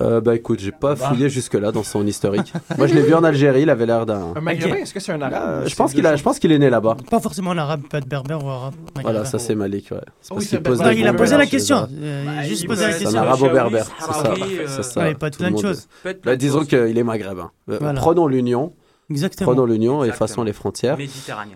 euh, 0.00 0.20
Bah 0.20 0.34
écoute, 0.34 0.60
j'ai 0.60 0.72
pas 0.72 0.94
Bah. 0.94 1.06
fouillé 1.08 1.28
jusque-là 1.28 1.72
dans 1.72 1.82
son 1.82 2.06
historique. 2.06 2.52
Moi 2.78 2.86
je 2.86 2.94
l'ai 2.94 3.02
vu 3.02 3.14
en 3.14 3.24
Algérie, 3.24 3.62
il 3.62 3.70
avait 3.70 3.86
l'air 3.86 4.06
d'un. 4.06 4.32
Un 4.36 4.40
maghrébin, 4.40 4.76
est-ce 4.76 4.94
que 4.94 5.00
c'est 5.00 5.12
un 5.12 5.20
arabe 5.22 5.34
Euh, 5.42 5.64
ou 5.64 5.68
je 5.68 5.74
pense 5.76 5.92
qu'il 5.92 6.06
a, 6.06 6.16
je 6.16 6.22
pense 6.22 6.38
qu'il 6.38 6.52
est 6.52 6.58
né 6.58 6.70
là-bas. 6.70 6.96
Pas 7.10 7.20
forcément 7.20 7.52
l'arabe, 7.54 7.82
pas 7.90 8.00
de 8.00 8.06
berbère 8.06 8.44
ou 8.44 8.48
arabe. 8.48 8.74
Voilà, 9.02 9.24
ça 9.24 9.38
c'est 9.38 9.54
Malik, 9.54 9.90
ouais. 9.90 9.98
C'est 10.20 10.32
Oh 10.32 10.34
parce 10.34 10.40
oui, 10.44 10.48
qu'il 10.48 10.58
c'est 10.58 10.62
pose 10.62 10.78
berbère. 10.78 10.94
des 10.94 11.00
il 11.00 11.06
a 11.08 11.12
posé 11.14 11.36
la 11.36 11.46
question. 11.46 11.88
Euh, 12.00 12.24
il 12.32 12.38
a 12.38 12.42
juste 12.44 12.62
il 12.62 12.66
posé 12.68 12.82
la 12.82 12.88
peut- 12.88 12.92
C'est 12.94 13.04
question. 13.04 13.20
un 13.20 13.22
arabo-berbère, 13.24 13.86
Shawi, 13.86 13.98
c'est 13.98 14.12
ça. 14.12 14.20
Harawi, 14.30 14.56
C'est 14.66 14.82
ça. 14.82 15.00
ouais, 15.00 15.14
pas 15.14 15.30
tout 15.30 15.38
plein 15.38 15.50
le 15.50 15.56
de 15.56 15.60
choses. 15.60 15.88
Bah, 16.24 16.36
disons 16.36 16.64
qu'il 16.64 16.96
est 16.98 17.02
maghrébin. 17.04 17.50
Euh. 17.70 17.92
Prenons 17.94 18.26
l'union. 18.26 18.72
Exactement. 19.10 19.50
Prenons 19.50 19.66
l'union 19.66 20.04
et 20.04 20.08
effaçons 20.08 20.44
les 20.44 20.52
frontières. 20.52 20.96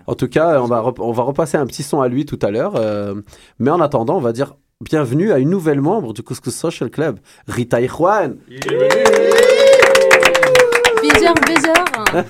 En 0.08 0.14
tout 0.16 0.26
cas, 0.26 0.60
on 0.60 0.66
va, 0.66 0.80
rep- 0.80 0.98
on 0.98 1.12
va 1.12 1.22
repasser 1.22 1.56
un 1.56 1.66
petit 1.66 1.84
son 1.84 2.00
à 2.00 2.08
lui 2.08 2.26
tout 2.26 2.38
à 2.42 2.50
l'heure. 2.50 2.72
euh, 2.74 3.14
mais 3.60 3.70
en 3.70 3.80
attendant, 3.80 4.16
on 4.16 4.20
va 4.20 4.32
dire 4.32 4.54
bienvenue 4.80 5.32
à 5.32 5.38
une 5.38 5.50
nouvelle 5.50 5.80
membre 5.80 6.12
du 6.12 6.22
Couscous 6.22 6.54
Social 6.54 6.90
Club, 6.90 7.18
Rita 7.46 7.80
Ikhwan. 7.80 8.36
Bizarre, 11.02 11.34
bizarre. 11.46 12.24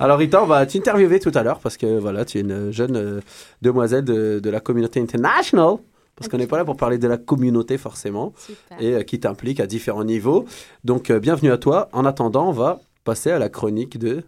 Alors 0.00 0.18
Rita, 0.18 0.42
on 0.42 0.46
va 0.46 0.64
t'interviewer 0.66 1.20
tout 1.20 1.32
à 1.34 1.42
l'heure 1.42 1.60
parce 1.60 1.76
que 1.76 1.98
voilà, 1.98 2.24
tu 2.24 2.38
es 2.38 2.40
une 2.40 2.70
jeune 2.72 2.96
euh, 2.96 3.20
demoiselle 3.62 4.04
de, 4.04 4.40
de 4.40 4.50
la 4.50 4.60
communauté 4.60 5.00
international. 5.00 5.76
Parce 6.16 6.30
qu'on 6.30 6.38
n'est 6.38 6.46
pas 6.46 6.56
là 6.56 6.64
pour 6.64 6.78
parler 6.78 6.96
de 6.96 7.06
la 7.06 7.18
communauté 7.18 7.76
forcément 7.76 8.32
Super. 8.38 8.80
et 8.80 8.94
euh, 8.94 9.02
qui 9.02 9.20
t'implique 9.20 9.60
à 9.60 9.66
différents 9.66 10.04
niveaux. 10.04 10.46
Donc 10.82 11.10
euh, 11.10 11.20
bienvenue 11.20 11.52
à 11.52 11.58
toi. 11.58 11.90
En 11.92 12.06
attendant, 12.06 12.48
on 12.48 12.52
va 12.52 12.80
passer 13.04 13.30
à 13.30 13.38
la 13.38 13.50
chronique 13.50 13.98
de 13.98 14.24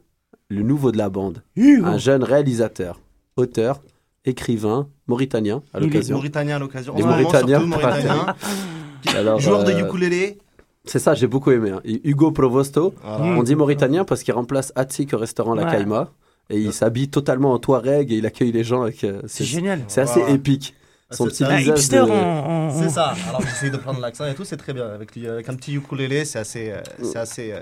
le 0.51 0.63
nouveau 0.63 0.93
de 0.93 0.99
la 0.99 1.09
bande. 1.09 1.43
Un 1.57 1.97
jeune 1.97 2.23
réalisateur, 2.25 3.01
auteur, 3.37 3.81
écrivain, 4.25 4.89
mauritanien 5.07 5.63
à 5.73 5.79
Il 5.79 5.85
est 5.85 5.87
l'occasion. 5.87 6.17
mauritanien 6.17 6.57
à 6.57 6.59
l'occasion. 6.59 6.95
Les 6.97 7.03
Mauritaniens. 7.03 7.61
mauritanien. 7.61 8.35
Alors, 9.17 9.39
Joueur 9.41 9.65
de 9.65 9.73
euh, 9.73 9.87
ukulélé. 9.87 10.39
C'est 10.85 10.99
ça, 10.99 11.15
j'ai 11.15 11.27
beaucoup 11.27 11.51
aimé. 11.51 11.71
hein. 11.71 11.81
Hugo 11.85 12.31
Provosto, 12.33 12.95
Voilà. 13.03 13.39
on 13.39 13.43
dit 13.43 13.55
mauritanien 13.55 14.05
parce 14.05 14.23
qu'il 14.23 14.35
remplace 14.35 14.73
Atik 14.75 15.13
au 15.15 15.19
restaurant 15.19 15.55
La 15.55 15.65
Ouais. 15.65 15.71
Caïma. 15.71 16.11
Et 16.51 16.59
il 16.59 16.73
s'habille 16.73 17.09
totalement 17.09 17.53
en 17.53 17.59
touareg 17.59 18.11
et 18.11 18.17
il 18.17 18.25
accueille 18.27 18.53
les 18.53 18.65
gens 18.65 18.83
avec. 18.83 19.05
euh, 19.05 19.21
C'est 19.27 19.45
génial. 19.45 19.81
C'est 19.87 20.01
assez 20.01 20.21
Voilà. 20.21 20.35
épique. 20.35 20.75
Son 21.11 21.25
C'est 21.25 21.31
petit 21.31 21.45
ça. 21.45 21.57
visage. 21.57 21.79
hipster 21.79 22.03
de- 22.03 22.83
C'est 22.83 22.89
ça. 22.91 23.15
Alors 23.29 23.41
j'essaye 23.43 23.71
de 23.71 23.77
prendre 23.79 24.01
l'accent 24.01 24.27
et 24.27 24.35
tout, 24.35 24.45
c'est 24.45 24.57
très 24.59 24.73
bien. 24.75 24.87
Avec, 24.89 25.15
avec 25.17 25.49
un 25.49 25.55
petit 25.55 25.75
ukulélé, 25.75 26.25
c'est 26.27 26.39
assez. 26.39 26.71
euh, 26.71 26.81
c'est 27.03 27.19
assez 27.19 27.53
euh, 27.53 27.61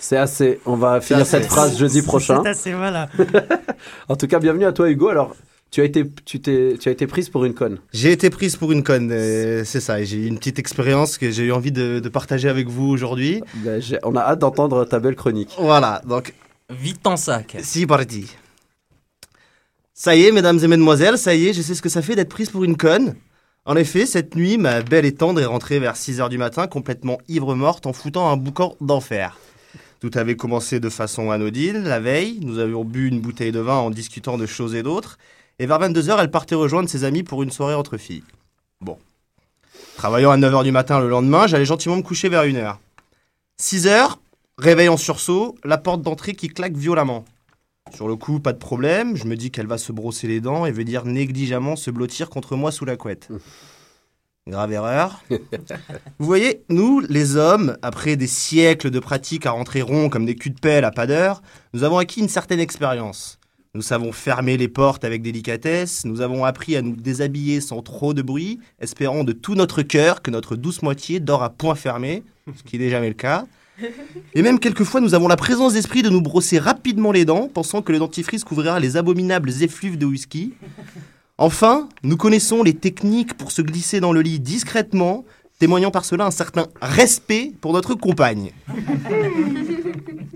C'est 0.00 0.16
assez. 0.16 0.60
On 0.66 0.74
va 0.76 1.00
finir 1.00 1.22
assez- 1.22 1.30
cette 1.38 1.46
phrase 1.46 1.78
jeudi 1.78 2.02
prochain. 2.12 2.40
C'est 2.44 2.48
assez, 2.50 2.72
voilà. 2.74 3.08
En 4.08 4.14
tout 4.16 4.26
cas, 4.26 4.38
bienvenue 4.40 4.64
à 4.64 4.72
toi, 4.72 4.88
Hugo. 4.90 5.08
Alors, 5.08 5.34
tu 5.70 5.80
as 5.80 5.84
été, 5.84 6.04
tu 6.24 6.40
t'es, 6.40 6.76
tu 6.80 6.88
as 6.88 6.92
été 6.92 7.06
prise 7.06 7.28
pour 7.28 7.44
une 7.44 7.54
conne. 7.54 7.78
J'ai 7.92 8.12
été 8.12 8.30
prise 8.30 8.56
pour 8.56 8.72
une 8.72 8.82
conne, 8.82 9.10
euh, 9.12 9.62
c'est 9.64 9.80
ça. 9.80 10.02
J'ai 10.02 10.16
eu 10.16 10.26
une 10.26 10.38
petite 10.38 10.58
expérience 10.58 11.18
que 11.18 11.30
j'ai 11.30 11.44
eu 11.44 11.52
envie 11.52 11.72
de, 11.72 12.00
de 12.00 12.08
partager 12.08 12.48
avec 12.48 12.68
vous 12.68 12.86
aujourd'hui. 12.88 13.42
Ben, 13.56 13.82
on 14.04 14.16
a 14.16 14.20
hâte 14.20 14.38
d'entendre 14.38 14.84
ta 14.84 14.98
belle 14.98 15.16
chronique. 15.16 15.54
Voilà, 15.58 16.00
donc 16.06 16.32
Vite 16.70 17.02
ton 17.02 17.16
sac. 17.16 17.56
c'est 17.62 17.86
parti. 17.86 18.26
Ça 19.94 20.14
y 20.14 20.24
est, 20.26 20.32
mesdames 20.32 20.58
et 20.62 20.68
mesdemoiselles, 20.68 21.18
ça 21.18 21.34
y 21.34 21.48
est, 21.48 21.52
je 21.52 21.60
sais 21.62 21.74
ce 21.74 21.82
que 21.82 21.88
ça 21.88 22.02
fait 22.02 22.14
d'être 22.14 22.28
prise 22.28 22.50
pour 22.50 22.64
une 22.64 22.76
conne. 22.76 23.14
En 23.64 23.76
effet, 23.76 24.06
cette 24.06 24.36
nuit, 24.36 24.56
ma 24.56 24.82
belle 24.82 25.04
et 25.04 25.12
tendre 25.14 25.40
est 25.40 25.44
rentrée 25.44 25.78
vers 25.78 25.94
6h 25.94 26.28
du 26.30 26.38
matin, 26.38 26.66
complètement 26.66 27.18
ivre-morte, 27.28 27.86
en 27.86 27.92
foutant 27.92 28.30
un 28.30 28.36
boucan 28.36 28.76
d'enfer. 28.80 29.38
Tout 30.00 30.10
avait 30.14 30.36
commencé 30.36 30.78
de 30.78 30.88
façon 30.88 31.30
anodine. 31.32 31.82
La 31.82 31.98
veille, 32.00 32.38
nous 32.42 32.60
avions 32.60 32.84
bu 32.84 33.08
une 33.08 33.20
bouteille 33.20 33.50
de 33.52 33.58
vin 33.58 33.74
en 33.76 33.90
discutant 33.90 34.38
de 34.38 34.46
choses 34.46 34.74
et 34.74 34.82
d'autres. 34.84 35.18
Et 35.60 35.66
vers 35.66 35.80
22h, 35.80 36.16
elle 36.20 36.30
partait 36.30 36.54
rejoindre 36.54 36.88
ses 36.88 37.04
amis 37.04 37.24
pour 37.24 37.42
une 37.42 37.50
soirée 37.50 37.74
entre 37.74 37.96
filles. 37.96 38.22
Bon. 38.80 38.96
Travaillant 39.96 40.30
à 40.30 40.36
9h 40.36 40.62
du 40.62 40.70
matin 40.70 41.00
le 41.00 41.08
lendemain, 41.08 41.48
j'allais 41.48 41.64
gentiment 41.64 41.96
me 41.96 42.02
coucher 42.02 42.28
vers 42.28 42.44
1h. 42.44 42.76
6h, 43.60 44.14
réveil 44.56 44.88
en 44.88 44.96
sursaut, 44.96 45.56
la 45.64 45.78
porte 45.78 46.02
d'entrée 46.02 46.34
qui 46.34 46.48
claque 46.48 46.76
violemment. 46.76 47.24
Sur 47.92 48.06
le 48.06 48.14
coup, 48.14 48.38
pas 48.38 48.52
de 48.52 48.58
problème, 48.58 49.16
je 49.16 49.24
me 49.24 49.34
dis 49.34 49.50
qu'elle 49.50 49.66
va 49.66 49.78
se 49.78 49.90
brosser 49.90 50.28
les 50.28 50.40
dents 50.40 50.64
et 50.64 50.70
veut 50.70 50.84
dire 50.84 51.04
négligemment 51.04 51.74
se 51.74 51.90
blottir 51.90 52.30
contre 52.30 52.54
moi 52.54 52.70
sous 52.70 52.84
la 52.84 52.96
couette. 52.96 53.28
Grave 54.46 54.72
erreur. 54.72 55.22
Vous 56.18 56.26
voyez, 56.26 56.62
nous, 56.70 57.00
les 57.00 57.36
hommes, 57.36 57.76
après 57.82 58.16
des 58.16 58.26
siècles 58.26 58.90
de 58.90 58.98
pratique 58.98 59.44
à 59.44 59.50
rentrer 59.50 59.82
rond 59.82 60.08
comme 60.08 60.24
des 60.24 60.36
culs 60.36 60.54
de 60.54 60.60
pelle 60.60 60.84
à 60.84 60.90
pas 60.90 61.06
d'heure, 61.06 61.42
nous 61.74 61.82
avons 61.82 61.98
acquis 61.98 62.20
une 62.20 62.28
certaine 62.28 62.60
expérience. 62.60 63.37
Nous 63.78 63.82
savons 63.82 64.10
fermer 64.10 64.56
les 64.56 64.66
portes 64.66 65.04
avec 65.04 65.22
délicatesse, 65.22 66.04
nous 66.04 66.20
avons 66.20 66.44
appris 66.44 66.74
à 66.74 66.82
nous 66.82 66.96
déshabiller 66.96 67.60
sans 67.60 67.80
trop 67.80 68.12
de 68.12 68.22
bruit, 68.22 68.58
espérant 68.80 69.22
de 69.22 69.30
tout 69.30 69.54
notre 69.54 69.82
cœur 69.82 70.20
que 70.20 70.32
notre 70.32 70.56
douce 70.56 70.82
moitié 70.82 71.20
dort 71.20 71.44
à 71.44 71.50
point 71.50 71.76
fermé, 71.76 72.24
ce 72.56 72.64
qui 72.64 72.76
n'est 72.76 72.90
jamais 72.90 73.06
le 73.06 73.14
cas. 73.14 73.46
Et 74.34 74.42
même 74.42 74.58
quelquefois, 74.58 75.00
nous 75.00 75.14
avons 75.14 75.28
la 75.28 75.36
présence 75.36 75.74
d'esprit 75.74 76.02
de 76.02 76.10
nous 76.10 76.20
brosser 76.20 76.58
rapidement 76.58 77.12
les 77.12 77.24
dents, 77.24 77.46
pensant 77.46 77.80
que 77.80 77.92
le 77.92 78.00
dentifrice 78.00 78.42
couvrira 78.42 78.80
les 78.80 78.96
abominables 78.96 79.50
effluves 79.62 79.96
de 79.96 80.06
whisky. 80.06 80.54
Enfin, 81.38 81.88
nous 82.02 82.16
connaissons 82.16 82.64
les 82.64 82.74
techniques 82.74 83.34
pour 83.34 83.52
se 83.52 83.62
glisser 83.62 84.00
dans 84.00 84.12
le 84.12 84.22
lit 84.22 84.40
discrètement, 84.40 85.24
témoignant 85.60 85.92
par 85.92 86.04
cela 86.04 86.26
un 86.26 86.32
certain 86.32 86.66
respect 86.82 87.52
pour 87.60 87.72
notre 87.74 87.94
compagne. 87.94 88.50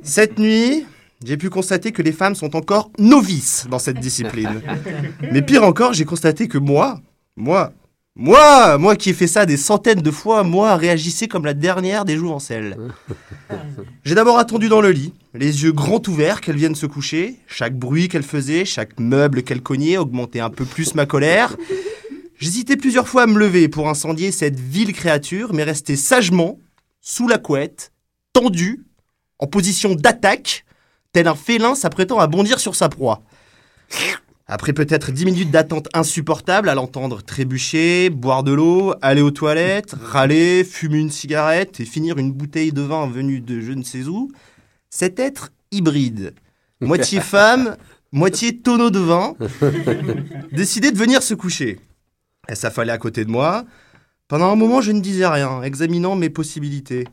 Cette 0.04 0.38
nuit, 0.38 0.84
j'ai 1.24 1.36
pu 1.36 1.50
constater 1.50 1.92
que 1.92 2.02
les 2.02 2.12
femmes 2.12 2.34
sont 2.34 2.56
encore 2.56 2.90
novices 2.98 3.66
dans 3.70 3.78
cette 3.78 4.00
discipline. 4.00 4.62
Mais 5.32 5.42
pire 5.42 5.64
encore, 5.64 5.92
j'ai 5.92 6.04
constaté 6.04 6.48
que 6.48 6.58
moi, 6.58 7.00
moi, 7.36 7.72
moi, 8.14 8.76
moi 8.76 8.94
qui 8.94 9.10
ai 9.10 9.14
fait 9.14 9.26
ça 9.26 9.46
des 9.46 9.56
centaines 9.56 10.02
de 10.02 10.10
fois, 10.10 10.42
moi 10.42 10.76
réagissais 10.76 11.28
comme 11.28 11.46
la 11.46 11.54
dernière 11.54 12.04
des 12.04 12.16
jouvencelles. 12.16 12.76
J'ai 14.04 14.14
d'abord 14.14 14.38
attendu 14.38 14.68
dans 14.68 14.82
le 14.82 14.90
lit, 14.90 15.14
les 15.32 15.62
yeux 15.62 15.72
grands 15.72 16.02
ouverts 16.08 16.42
qu'elle 16.42 16.56
vienne 16.56 16.74
se 16.74 16.84
coucher. 16.84 17.36
Chaque 17.46 17.78
bruit 17.78 18.08
qu'elle 18.08 18.22
faisait, 18.22 18.66
chaque 18.66 19.00
meuble 19.00 19.42
qu'elle 19.42 19.62
cognait 19.62 19.96
augmentait 19.96 20.40
un 20.40 20.50
peu 20.50 20.66
plus 20.66 20.94
ma 20.94 21.06
colère. 21.06 21.56
J'hésitais 22.38 22.76
plusieurs 22.76 23.08
fois 23.08 23.22
à 23.22 23.26
me 23.26 23.38
lever 23.38 23.68
pour 23.68 23.88
incendier 23.88 24.30
cette 24.30 24.58
vile 24.58 24.92
créature, 24.92 25.54
mais 25.54 25.62
restais 25.62 25.96
sagement, 25.96 26.58
sous 27.00 27.28
la 27.28 27.38
couette, 27.38 27.92
tendu, 28.32 28.84
en 29.38 29.46
position 29.46 29.94
d'attaque, 29.94 30.64
tel 31.12 31.28
un 31.28 31.34
félin 31.34 31.74
s'apprêtant 31.74 32.18
à 32.18 32.26
bondir 32.26 32.58
sur 32.58 32.74
sa 32.74 32.88
proie. 32.88 33.22
Après 34.46 34.72
peut-être 34.72 35.12
dix 35.12 35.24
minutes 35.24 35.50
d'attente 35.50 35.88
insupportable 35.94 36.68
à 36.68 36.74
l'entendre 36.74 37.22
trébucher, 37.22 38.10
boire 38.10 38.42
de 38.42 38.52
l'eau, 38.52 38.94
aller 39.00 39.22
aux 39.22 39.30
toilettes, 39.30 39.94
râler, 40.02 40.64
fumer 40.64 40.98
une 40.98 41.10
cigarette 41.10 41.80
et 41.80 41.84
finir 41.84 42.18
une 42.18 42.32
bouteille 42.32 42.72
de 42.72 42.82
vin 42.82 43.06
venue 43.06 43.40
de 43.40 43.60
je 43.60 43.72
ne 43.72 43.82
sais 43.82 44.04
où, 44.04 44.30
cet 44.90 45.18
être 45.20 45.52
hybride, 45.70 46.34
moitié 46.80 47.20
femme, 47.22 47.76
moitié 48.10 48.58
tonneau 48.58 48.90
de 48.90 48.98
vin, 48.98 49.34
décidait 50.52 50.92
de 50.92 50.98
venir 50.98 51.22
se 51.22 51.34
coucher. 51.34 51.78
Elle 52.48 52.56
s'affalait 52.56 52.92
à 52.92 52.98
côté 52.98 53.24
de 53.24 53.30
moi. 53.30 53.64
Pendant 54.28 54.50
un 54.50 54.56
moment, 54.56 54.80
je 54.80 54.92
ne 54.92 55.00
disais 55.00 55.26
rien, 55.26 55.62
examinant 55.62 56.16
mes 56.16 56.30
possibilités. 56.30 57.04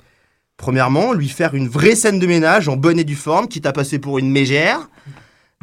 Premièrement, 0.59 1.13
lui 1.13 1.29
faire 1.29 1.55
une 1.55 1.69
vraie 1.69 1.95
scène 1.95 2.19
de 2.19 2.27
ménage 2.27 2.67
en 2.67 2.75
bonne 2.75 2.99
et 2.99 3.05
due 3.05 3.15
forme, 3.15 3.47
quitte 3.47 3.65
à 3.65 3.71
passer 3.71 3.97
pour 3.97 4.19
une 4.19 4.29
mégère. 4.29 4.89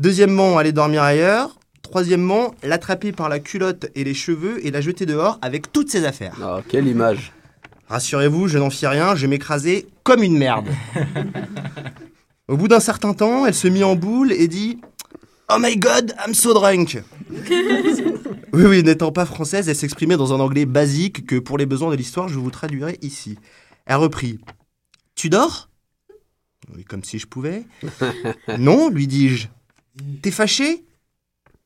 Deuxièmement, 0.01 0.57
aller 0.57 0.73
dormir 0.73 1.03
ailleurs. 1.03 1.59
Troisièmement, 1.83 2.55
l'attraper 2.63 3.13
par 3.13 3.29
la 3.29 3.39
culotte 3.39 3.91
et 3.95 4.05
les 4.05 4.15
cheveux 4.15 4.67
et 4.67 4.71
la 4.71 4.81
jeter 4.81 5.05
dehors 5.05 5.39
avec 5.43 5.71
toutes 5.71 5.91
ses 5.91 6.07
affaires. 6.07 6.35
Oh, 6.43 6.61
quelle 6.67 6.89
image. 6.89 7.33
Rassurez-vous, 7.91 8.49
je 8.49 8.57
n'en 8.57 8.71
fis 8.71 8.87
rien, 8.87 9.15
je 9.15 9.27
m'écrasais 9.27 9.87
comme 10.03 10.23
une 10.23 10.39
merde. 10.39 10.69
Au 12.49 12.57
bout 12.57 12.67
d'un 12.67 12.81
certain 12.81 13.13
temps, 13.13 13.45
elle 13.45 13.55
se 13.55 13.69
mit 13.69 13.85
en 13.85 13.97
boule 13.97 14.33
et 14.33 14.49
dit 14.49 14.81
Oh 15.53 15.59
my 15.61 15.77
god, 15.77 16.15
I'm 16.27 16.33
so 16.33 16.55
drunk. 16.55 17.03
Oui, 18.53 18.65
oui, 18.65 18.83
n'étant 18.83 19.13
pas 19.13 19.27
française, 19.27 19.69
elle 19.69 19.77
s'exprimait 19.77 20.17
dans 20.17 20.33
un 20.33 20.41
anglais 20.41 20.65
basique 20.65 21.27
que 21.27 21.37
pour 21.37 21.59
les 21.59 21.67
besoins 21.67 21.91
de 21.91 21.97
l'histoire, 21.97 22.29
je 22.29 22.39
vous 22.39 22.51
traduirai 22.51 22.97
ici. 23.03 23.37
Elle 23.85 23.97
reprit 23.97 24.39
Tu 25.17 25.31
dors? 25.31 25.69
Oui, 26.75 26.85
comme 26.85 27.03
si 27.03 27.19
je 27.19 27.27
pouvais. 27.27 27.65
non, 28.59 28.91
lui 28.91 29.07
dis-je. 29.07 29.49
T'es 30.23 30.31
fâché? 30.31 30.85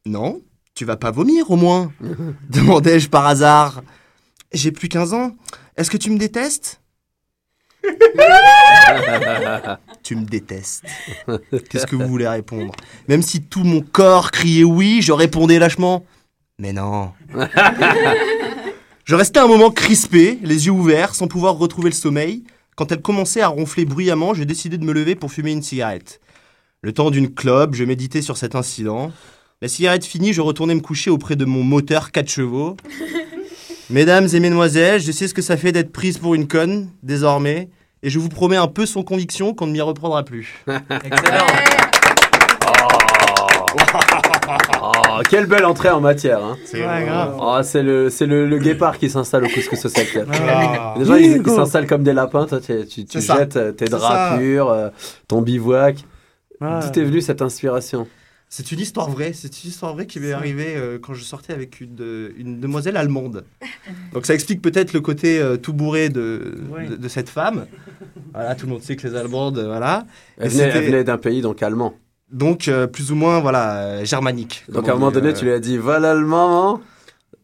Non. 0.07 0.41
Tu 0.75 0.85
vas 0.85 0.97
pas 0.97 1.11
vomir 1.11 1.51
au 1.51 1.57
moins 1.57 1.93
demandai-je 2.49 3.09
par 3.09 3.27
hasard. 3.27 3.83
J'ai 4.53 4.73
plus 4.73 4.89
15 4.89 5.13
ans. 5.15 5.37
Est-ce 5.77 5.91
que 5.91 5.97
tu 5.97 6.11
me 6.11 6.19
détestes? 6.19 6.81
Tu 10.03 10.17
me 10.17 10.25
détestes. 10.25 10.85
Qu'est-ce 11.69 11.87
que 11.87 11.95
vous 11.97 12.09
voulez 12.09 12.27
répondre? 12.27 12.75
Même 13.09 13.23
si 13.23 13.43
tout 13.43 13.63
mon 13.63 13.81
corps 13.81 14.31
criait 14.31 14.65
oui, 14.65 15.01
je 15.03 15.13
répondais 15.13 15.59
lâchement 15.59 16.05
Mais 16.59 16.73
non. 16.73 17.13
je 19.05 19.15
restais 19.15 19.39
un 19.39 19.47
moment 19.47 19.71
crispé, 19.71 20.39
les 20.43 20.67
yeux 20.67 20.73
ouverts, 20.73 21.15
sans 21.15 21.29
pouvoir 21.29 21.57
retrouver 21.57 21.91
le 21.91 21.95
sommeil. 21.95 22.45
Quand 22.81 22.91
elle 22.93 23.03
commençait 23.03 23.43
à 23.43 23.49
ronfler 23.49 23.85
bruyamment, 23.85 24.33
j'ai 24.33 24.47
décidé 24.47 24.79
de 24.79 24.85
me 24.87 24.95
lever 24.95 25.15
pour 25.15 25.31
fumer 25.31 25.53
une 25.53 25.61
cigarette. 25.61 26.19
Le 26.81 26.95
temps 26.95 27.11
d'une 27.11 27.35
clope, 27.35 27.75
je 27.75 27.85
méditais 27.85 28.23
sur 28.23 28.39
cet 28.39 28.55
incident. 28.55 29.13
La 29.61 29.69
cigarette 29.69 30.07
finie, 30.07 30.33
je 30.33 30.41
retournais 30.41 30.75
me 30.75 30.81
coucher 30.81 31.11
auprès 31.11 31.37
de 31.37 31.45
mon 31.45 31.63
moteur 31.63 32.11
4 32.11 32.31
chevaux. 32.31 32.79
Mesdames 33.91 34.29
et 34.33 34.41
mesdemoiselles, 34.41 35.03
je 35.03 35.13
sais 35.13 35.29
ce 35.29 35.35
que 35.35 35.43
ça 35.43 35.59
fait 35.59 35.73
d'être 35.73 35.93
prise 35.93 36.17
pour 36.17 36.35
une 36.35 36.49
conne, 36.49 36.89
désormais, 37.03 37.69
et 38.03 38.09
je 38.09 38.19
vous 38.19 38.31
promets 38.31 38.57
un 38.57 38.67
peu 38.67 38.87
sans 38.87 39.03
conviction 39.03 39.53
qu'on 39.53 39.67
ne 39.67 39.73
m'y 39.73 39.83
reprendra 39.83 40.25
plus. 40.25 40.55
Excellent. 41.05 41.90
Oh, 44.83 45.21
quelle 45.29 45.47
belle 45.47 45.65
entrée 45.65 45.91
en 45.91 46.01
matière. 46.01 46.43
Hein. 46.45 46.57
C'est 46.65 46.79
Ouais, 46.87 47.05
grave. 47.05 47.37
Oh, 47.41 47.59
c'est 47.63 47.83
le, 47.83 48.11
c'est 48.11 48.27
le, 48.27 48.47
le 48.47 48.59
guépard 48.59 48.99
qui 48.99 49.09
s'installe 49.11 49.45
au 49.45 49.49
couscous 49.49 49.85
au 49.85 49.89
sec. 49.89 50.19
Ah. 50.33 50.95
Les 50.99 51.05
gens, 51.05 51.15
ils, 51.15 51.45
s'installent 51.47 51.87
comme 51.87 52.03
des 52.03 52.13
lapins. 52.13 52.47
Toi, 52.47 52.61
tu, 52.61 52.87
tu, 52.87 53.05
tu 53.05 53.21
C'est 53.21 53.21
ça. 53.21 53.37
jettes 53.39 53.57
euh, 53.57 53.73
tes 53.73 53.85
draps 53.87 54.39
purs, 54.39 54.69
euh, 54.71 54.89
ton 55.29 55.43
bivouac. 55.43 55.99
Ouais. 56.61 56.69
D'où 56.83 56.91
t'es 56.91 57.05
venue 57.05 57.21
cette 57.21 57.43
inspiration 57.43 58.07
C'est 58.49 58.73
une 58.73 58.81
histoire 58.81 59.09
vraie, 59.11 59.33
c'est 59.33 59.63
une 59.63 59.71
histoire 59.71 59.95
vraie 59.95 60.07
qui 60.07 60.21
m'est 60.21 60.33
arrivée 60.33 60.75
euh, 60.77 60.99
quand 61.01 61.15
je 61.15 61.23
sortais 61.25 61.53
avec 61.53 61.81
une, 61.81 61.95
de- 61.95 62.33
une 62.37 62.59
demoiselle 62.61 62.97
allemande. 62.97 63.45
Donc 64.13 64.27
ça 64.27 64.35
explique 64.35 64.61
peut-être 64.63 64.93
le 64.93 65.01
côté 65.01 65.39
euh, 65.39 65.57
tout 65.57 65.73
bourré 65.73 66.09
de, 66.09 66.59
de, 66.91 66.97
de 66.97 67.09
cette 67.09 67.29
femme. 67.29 67.67
Voilà, 68.35 68.55
tout 68.55 68.67
le 68.67 68.73
monde 68.73 68.83
sait 68.83 68.97
que 68.97 69.07
les 69.07 69.15
Allemandes, 69.17 69.59
voilà. 69.65 70.05
Elle 70.39 70.49
venait, 70.51 70.71
venait 70.81 71.05
d'un 71.05 71.19
pays 71.19 71.41
donc 71.41 71.63
allemand. 71.63 71.95
Donc 72.33 72.69
euh, 72.69 72.87
plus 72.87 73.11
ou 73.13 73.15
moins, 73.17 73.41
voilà, 73.41 73.75
euh, 73.77 74.05
germanique. 74.05 74.65
Donc 74.69 74.89
à 74.89 74.93
un 74.93 74.95
moment 74.95 75.11
donné, 75.11 75.29
euh. 75.31 75.33
tu 75.33 75.45
lui 75.45 75.53
as 75.53 75.59
dit 75.59 75.79
Voilà 75.79 76.15
l'allemand, 76.15 76.75
hein, 76.77 76.81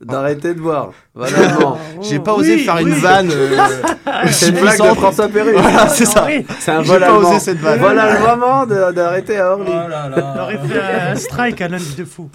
d'arrêter 0.00 0.54
de 0.54 0.60
boire. 0.60 0.90
Voilà 1.14 1.40
l'allemand. 1.40 1.78
J'ai 2.02 2.18
pas 2.20 2.34
osé 2.34 2.58
faire 2.58 2.78
une 2.78 2.90
vanne. 2.94 3.30
euh, 3.32 3.56
C'est 4.26 4.28
aussi 4.28 4.48
une 4.50 4.60
blague 4.60 4.78
de. 4.80 4.94
François 4.94 5.28
Perru. 5.28 5.52
Voilà, 5.56 5.88
c'est 5.88 6.04
ça. 6.04 6.26
C'est 6.60 6.70
un 6.70 6.82
J'ai 6.82 6.88
vol 6.88 7.00
pas 7.00 7.06
allemand. 7.06 7.30
osé 7.30 7.38
cette 7.40 7.58
vanne. 7.58 7.78
Voilà 7.80 8.14
le 8.14 8.20
moment 8.26 8.66
de- 8.66 8.92
d'arrêter 8.92 9.38
à 9.38 9.52
Orly. 9.54 9.72
On 9.72 10.40
aurait 10.40 10.58
fait 10.68 10.80
un 11.10 11.16
strike 11.16 11.60
à 11.62 11.68
lundi 11.68 11.94
de 11.96 12.04
fou. 12.04 12.30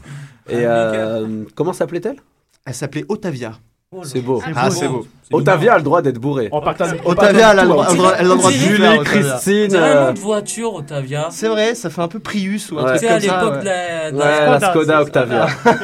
Et 0.50 0.56
euh, 0.66 1.44
comment 1.56 1.72
s'appelait-elle? 1.72 2.18
Elle 2.66 2.74
s'appelait 2.74 3.06
Otavia. 3.08 3.54
C'est 4.04 4.22
beau. 4.22 4.42
Ah, 4.56 4.72
c'est 4.72 4.88
beau. 4.88 5.06
Otavia 5.34 5.74
a 5.74 5.78
le 5.78 5.84
droit 5.84 6.02
d'être 6.02 6.18
bourré. 6.18 6.48
On 6.54 6.62
partage- 6.62 6.96
on 7.06 7.12
Otavia, 7.12 7.50
a 7.50 7.54
le 7.54 7.68
droit- 7.68 7.86
hein. 7.90 7.94
elle 8.20 8.26
a 8.26 8.30
le 8.30 8.38
droit- 8.38 8.50
de 8.50 8.56
Julie. 8.56 9.00
Christine, 9.04 9.70
C'est 9.70 9.78
un 9.78 9.82
euh, 9.84 10.06
nom 10.08 10.14
de 10.14 10.20
voiture, 10.20 10.74
Otavia. 10.76 11.28
C'est 11.30 11.50
vrai, 11.50 11.76
ça 11.76 11.90
fait 11.90 12.02
un 12.02 12.08
peu 12.08 12.20
Prius 12.20 12.72
ou 12.72 12.80
un 12.80 12.84
Ouais. 12.84 12.90
truc 12.98 13.00
C'est 13.02 13.08
comme 13.08 13.16
à 13.16 13.20
l'époque 13.20 13.64
ça. 13.66 14.12
de 14.12 14.18
la, 14.18 14.60
Skoda, 14.72 15.02
Octavia. 15.02 15.48
ça. 15.50 15.76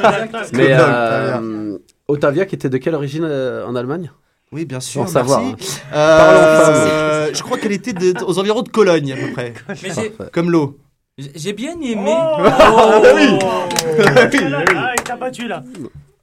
Mais 0.54 0.68
euh, 0.72 0.78
Octavia. 0.78 1.78
Otavia 2.08 2.46
qui 2.46 2.54
était 2.54 2.70
de 2.70 2.78
quelle 2.78 2.94
origine 2.94 3.24
euh, 3.24 3.66
en 3.66 3.76
Allemagne? 3.76 4.10
Oui, 4.52 4.64
bien 4.64 4.80
sûr. 4.80 5.06
Savoir. 5.06 5.42
merci. 5.42 5.80
hein. 5.92 5.96
Euh, 5.96 6.70
euh, 6.78 7.30
je 7.34 7.42
crois 7.42 7.58
qu'elle 7.58 7.72
était 7.72 7.92
de- 7.92 8.24
aux 8.24 8.38
environs 8.38 8.62
de 8.62 8.70
Cologne 8.70 9.12
à 9.12 9.16
peu 9.16 9.32
près. 9.32 9.52
Mais 9.82 10.12
Comme 10.32 10.50
l'eau. 10.50 10.78
j'ai- 11.18 11.52
bien 11.52 11.72
aimé. 11.82 12.14
Oh, 12.16 12.36
Ah 12.42 13.00
oui. 13.14 13.38
Ah, 13.44 14.92
il 14.96 15.02
t'a 15.04 15.16
battu 15.16 15.46
là. 15.46 15.62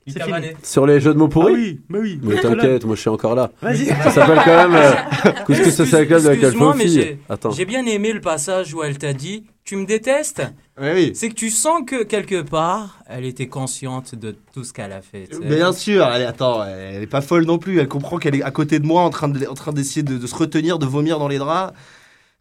C'est 0.08 0.22
fini. 0.24 0.48
Sur 0.62 0.86
les 0.86 1.00
jeux 1.00 1.14
de 1.14 1.18
mots 1.18 1.28
pourris 1.28 1.54
Ah 1.54 1.58
oui, 1.58 1.82
mais 1.90 2.00
oui. 2.00 2.20
Mais 2.22 2.36
t'inquiète, 2.40 2.86
moi 2.86 2.96
je 2.96 3.02
suis 3.02 3.10
encore 3.10 3.34
là. 3.34 3.50
Vas-y. 3.62 3.86
Ça 4.04 4.12
s'appelle 4.12 4.40
quand 4.46 4.70
même 4.70 4.76
euh, 4.76 4.92
Couscous 5.46 5.68
Excuse- 5.68 5.76
social 5.76 6.06
club 6.08 6.22
de 6.24 6.28
la 6.30 6.74
fille. 6.74 6.90
j'ai- 6.90 7.20
Attends. 7.28 7.50
J'ai 7.52 7.66
bien 7.66 7.86
aimé 7.88 8.14
le 8.14 8.22
passage 8.22 8.74
où 8.76 8.84
elle 8.84 8.98
t'a 9.00 9.14
dit 9.14 9.46
Tu 9.64 9.76
me 9.76 9.86
détestes? 9.86 10.44
Oui, 10.80 10.90
oui. 10.94 11.12
C'est 11.16 11.30
que 11.30 11.34
tu 11.34 11.50
sens 11.50 11.82
que 11.88 12.04
quelque 12.04 12.42
part, 12.44 13.00
elle 13.08 13.26
était 13.26 13.48
consciente 13.48 14.14
de 14.14 14.36
tout 14.54 14.64
ce 14.64 14.74
qu'elle 14.74 14.92
a 14.92 15.02
fait. 15.02 15.28
Bien 15.42 15.72
sûr, 15.74 16.06
elle 16.14 16.22
est, 16.22 16.26
attends, 16.26 16.64
elle 16.64 17.02
est 17.02 17.08
pas 17.08 17.22
folle 17.22 17.46
non 17.46 17.58
plus. 17.58 17.80
Elle 17.80 17.88
comprend 17.88 18.18
qu'elle 18.18 18.36
est 18.36 18.44
à 18.44 18.52
côté 18.52 18.78
de 18.80 18.86
moi 18.86 19.02
en 19.02 19.10
train 19.10 19.28
de- 19.28 19.48
en 19.48 19.54
train 19.56 19.74
d'essayer 19.74 20.04
de, 20.04 20.18
de 20.18 20.28
se 20.28 20.36
retenir, 20.36 20.78
de 20.78 20.86
vomir 20.86 21.18
dans 21.18 21.28
les 21.28 21.40
draps. 21.40 21.74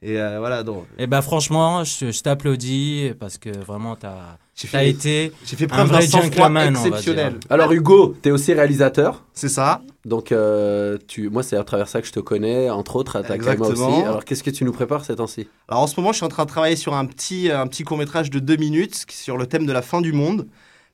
Et 0.06 0.20
euh, 0.20 0.38
voilà, 0.38 0.62
donc. 0.62 0.84
Eh 0.98 1.06
ben 1.06 1.22
franchement, 1.22 1.82
je, 1.82 2.10
je 2.10 2.20
t'applaudis 2.22 3.12
parce 3.18 3.38
que 3.38 3.48
vraiment 3.64 3.96
t'as 3.96 4.36
as 4.74 4.84
été 4.84 5.32
j'ai 5.46 5.56
fait 5.56 5.64
un 5.64 5.68
preuve 5.68 5.88
d'un 5.88 5.94
vrai 5.98 6.06
gentleman, 6.06 6.76
on 6.76 6.80
va 6.82 6.88
exceptionnel. 6.88 7.32
dire. 7.38 7.40
Alors 7.48 7.72
Hugo, 7.72 8.14
t'es 8.20 8.30
aussi 8.30 8.52
réalisateur. 8.52 9.24
C'est 9.32 9.48
ça. 9.48 9.80
Donc 10.04 10.30
euh, 10.30 10.98
tu, 11.08 11.30
moi 11.30 11.42
c'est 11.42 11.56
à 11.56 11.64
travers 11.64 11.88
ça 11.88 12.02
que 12.02 12.06
je 12.06 12.12
te 12.12 12.20
connais, 12.20 12.68
entre 12.68 12.96
autres, 12.96 13.18
moi 13.26 13.34
Exactement. 13.34 13.88
aussi. 13.88 14.02
Alors 14.02 14.24
qu'est-ce 14.26 14.42
que 14.42 14.50
tu 14.50 14.64
nous 14.64 14.72
prépares 14.72 15.06
ces 15.06 15.16
temps-ci? 15.16 15.48
Alors 15.68 15.82
en 15.82 15.86
ce 15.86 15.98
moment, 15.98 16.12
je 16.12 16.18
suis 16.18 16.26
en 16.26 16.28
train 16.28 16.44
de 16.44 16.50
travailler 16.50 16.76
sur 16.76 16.92
un 16.94 17.06
petit, 17.06 17.50
un 17.50 17.66
petit 17.66 17.82
court 17.84 17.96
métrage 17.96 18.28
de 18.28 18.38
deux 18.40 18.56
minutes 18.56 19.06
sur 19.10 19.38
le 19.38 19.46
thème 19.46 19.64
de 19.64 19.72
la 19.72 19.80
fin 19.80 20.02
du 20.02 20.12
monde 20.12 20.46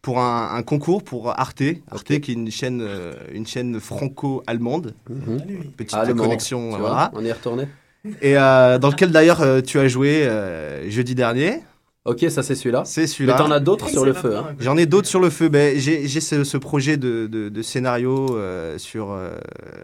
pour 0.03 0.21
un, 0.21 0.55
un 0.55 0.63
concours 0.63 1.03
pour 1.03 1.31
Arte. 1.31 1.63
Arte 1.91 2.21
qui 2.21 2.31
est 2.31 2.35
une 2.35 2.51
chaîne, 2.53 2.81
euh, 2.81 3.13
une 3.33 3.47
chaîne 3.47 3.81
franco-allemande. 3.81 4.95
Petite 5.77 5.99
Ah, 6.01 6.05
le 6.05 6.15
Mans, 6.15 6.23
connexion, 6.23 6.71
voilà. 6.71 6.85
vois, 6.85 7.11
on 7.15 7.25
y 7.25 7.29
est 7.29 7.33
retourné? 7.33 7.67
Et 8.23 8.37
euh, 8.39 8.79
dans 8.79 8.89
lequel 8.89 9.11
d'ailleurs 9.11 9.41
euh, 9.43 9.61
tu 9.61 9.79
as 9.79 9.89
joué 9.89 10.23
euh, 10.27 10.89
jeudi 10.91 11.15
dernier. 11.15 11.61
Ok, 12.07 12.25
ça 12.31 12.43
c'est 12.43 12.55
celui-là. 12.55 12.83
C'est 12.87 13.07
celui-là. 13.07 13.35
Mais 13.39 13.45
t'en 13.45 13.51
as 13.51 13.61
d'autres 13.61 13.89
sur 13.91 14.07
le 14.07 14.15
feu. 14.15 14.35
hein. 14.37 14.55
J'en 14.59 14.77
ai 14.79 14.87
d'autres 14.87 15.07
sur 15.09 15.21
le 15.21 15.29
feu. 15.29 15.51
Ben, 15.51 15.79
j'ai 15.79 16.09
j'ai 16.09 16.21
ce, 16.21 16.45
ce 16.45 16.57
projet 16.57 16.97
de, 16.97 17.27
de- 17.27 17.51
de 17.51 17.63
scénario 17.63 18.37
euh, 18.37 18.79
sur 18.79 19.13
euh, 19.13 19.33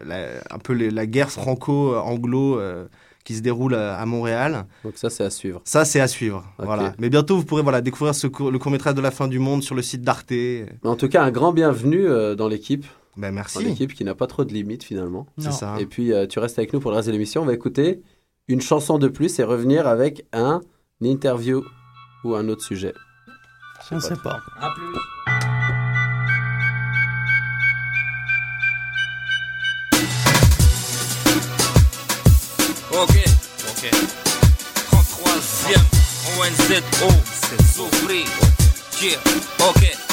la- 0.05 0.29
un 0.49 0.57
peu 0.57 0.73
les- 0.73 0.89
la 0.89 1.05
guerre 1.05 1.29
franco-anglo 1.29 2.59
euh, 2.59 2.85
qui 3.23 3.35
se 3.35 3.41
déroule 3.41 3.75
à, 3.75 4.03
Montréal. 4.05 4.65
Donc 4.83 4.93
ça 4.95 5.09
c'est 5.09 5.23
à 5.25 5.29
suivre. 5.29 5.61
Ça, 5.65 5.85
c'est 5.85 5.99
à 5.99 6.07
suivre. 6.07 6.43
Voilà. 6.57 6.93
Mais 6.97 7.09
bientôt, 7.09 7.35
vous 7.37 7.43
pourrez 7.45 7.61
voilà, 7.61 7.81
découvrir 7.81 8.15
ce 8.15 8.25
le 8.27 8.57
court-métrage 8.57 8.95
de 8.95 9.01
la 9.01 9.11
fin 9.11 9.27
du 9.27 9.37
monde 9.37 9.61
sur 9.63 9.75
le 9.75 9.81
site 9.81 10.01
d'Arte. 10.01 10.31
Mais 10.31 10.65
en 10.85 10.95
tout 10.95 11.09
cas, 11.09 11.23
un 11.23 11.31
grand 11.31 11.51
bienvenue 11.51 12.07
euh, 12.07 12.35
dans 12.35 12.47
l'équipe. 12.47 12.85
Ben, 13.17 13.31
merci. 13.31 13.63
l'équipe 13.63 13.93
qui 13.93 14.03
n'a 14.03 14.15
pas 14.15 14.27
trop 14.27 14.45
de 14.45 14.53
limites 14.53 14.83
finalement. 14.83 15.25
C'est 15.37 15.51
ça. 15.51 15.75
Et 15.79 15.85
puis 15.85 16.13
euh, 16.13 16.27
tu 16.27 16.39
restes 16.39 16.59
avec 16.59 16.71
nous 16.73 16.79
pour 16.79 16.91
le 16.91 16.97
reste 16.97 17.07
de 17.07 17.13
l'émission. 17.13 17.41
On 17.41 17.45
va 17.45 17.53
écouter 17.53 18.01
une 18.47 18.61
chanson 18.61 18.97
de 18.99 19.07
plus 19.07 19.39
et 19.39 19.43
revenir 19.43 19.87
avec 19.87 20.25
un 20.33 20.61
une 21.01 21.07
interview 21.07 21.63
ou 22.23 22.35
un 22.35 22.47
autre 22.49 22.63
sujet. 22.63 22.93
Je 23.89 23.95
ne 23.95 23.99
sais 23.99 24.15
pas. 24.23 24.39
À 24.59 24.69
plus. 24.71 25.97
Ok, 32.91 33.15
ok. 33.69 33.91
33e 34.91 35.79
ONZO, 36.39 37.09
c'est 37.31 37.61
Zofri. 37.75 38.25
Yeah, 39.01 39.19
ok. 39.69 40.06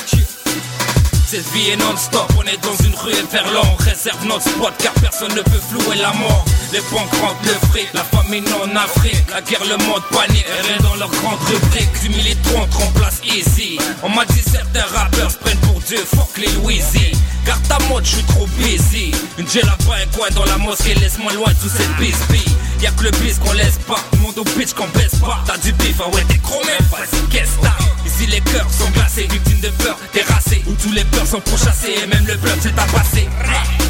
Cette 1.27 1.51
vie 1.53 1.71
est 1.71 1.77
non-stop, 1.77 2.31
on 2.39 2.43
est 2.43 2.63
dans 2.63 2.77
une 2.85 2.95
rue 2.95 3.13
Everland 3.13 3.67
On 3.73 3.83
réserve 3.83 4.25
notre 4.27 4.49
spot 4.49 4.73
car 4.79 4.93
personne 4.95 5.35
ne 5.35 5.43
peut 5.43 5.61
flouer 5.71 5.97
la 5.97 6.13
mort. 6.13 6.45
Les 6.73 6.81
banques 6.93 7.11
rentrent 7.21 7.45
le 7.45 7.69
fric, 7.69 7.89
la 7.95 8.05
famine 8.05 8.45
en 8.63 8.77
Afrique. 8.77 9.25
La 9.31 9.41
guerre, 9.41 9.65
le 9.65 9.77
monde 9.85 10.03
panique, 10.11 10.47
rien 10.63 10.79
dans 10.81 10.95
leur 10.97 11.11
grande 11.11 11.41
rubrique. 11.41 12.01
Du 12.03 12.11
millitron 12.11 12.67
te 12.67 12.77
remplace 12.77 13.21
easy. 13.25 13.79
On 14.03 14.11
m'a 14.11 14.25
dit 14.27 14.43
certains 14.43 14.87
rappeurs 14.95 15.31
se 15.31 15.39
prennent 15.39 15.59
pour 15.61 15.81
Dieu, 15.81 15.99
fuck 16.15 16.37
les 16.39 16.51
Louisi 16.53 17.13
Garde 17.47 17.63
ta 17.69 17.79
mode, 17.89 18.05
je 18.05 18.17
suis 18.17 18.25
trop 18.25 18.47
busy. 18.59 19.11
Une 19.39 19.49
gel 19.49 19.65
là-bas, 19.65 19.97
un 20.03 20.17
coin 20.17 20.29
dans 20.35 20.45
la 20.45 20.59
mosquée? 20.59 20.95
Laisse-moi 20.95 21.33
loin 21.33 21.49
de 21.49 21.59
toute 21.59 21.71
cette 21.71 21.97
bisbille 21.97 22.55
Y'a 22.81 22.91
que 22.93 23.05
le 23.05 23.11
bis 23.13 23.39
qu'on 23.39 23.53
laisse 23.53 23.79
pas, 23.87 24.01
le 24.13 24.19
monde 24.19 24.39
au 24.39 24.45
bitch 24.45 24.73
qu'on 24.75 24.89
baisse 24.89 25.17
pas. 25.17 25.43
T'as 25.47 25.59
du 25.59 25.73
bif, 25.73 26.01
ah 26.05 26.09
ouais 26.11 26.25
t'es 26.29 26.39
chromé, 26.39 26.73
vas-y 26.91 27.21
qu'est-ce 27.31 27.57
que 27.57 27.63
t'as. 27.63 27.77
Ici 28.07 28.27
les 28.27 28.41
cœurs 28.41 28.71
sont 28.71 28.91
glacés, 28.91 29.27
victimes 29.31 29.61
de 29.61 29.69
peur, 29.83 29.97
terrassés 30.13 30.63
Où 30.67 30.73
tous 30.75 30.93
les 30.93 31.05
peurs 31.05 31.27
sont 31.27 31.41
pourchassés. 31.41 31.95
Et 32.03 32.07
même 32.07 32.27
le 32.27 32.37
bluff 32.37 32.59
à 32.77 32.85
passer 32.97 33.29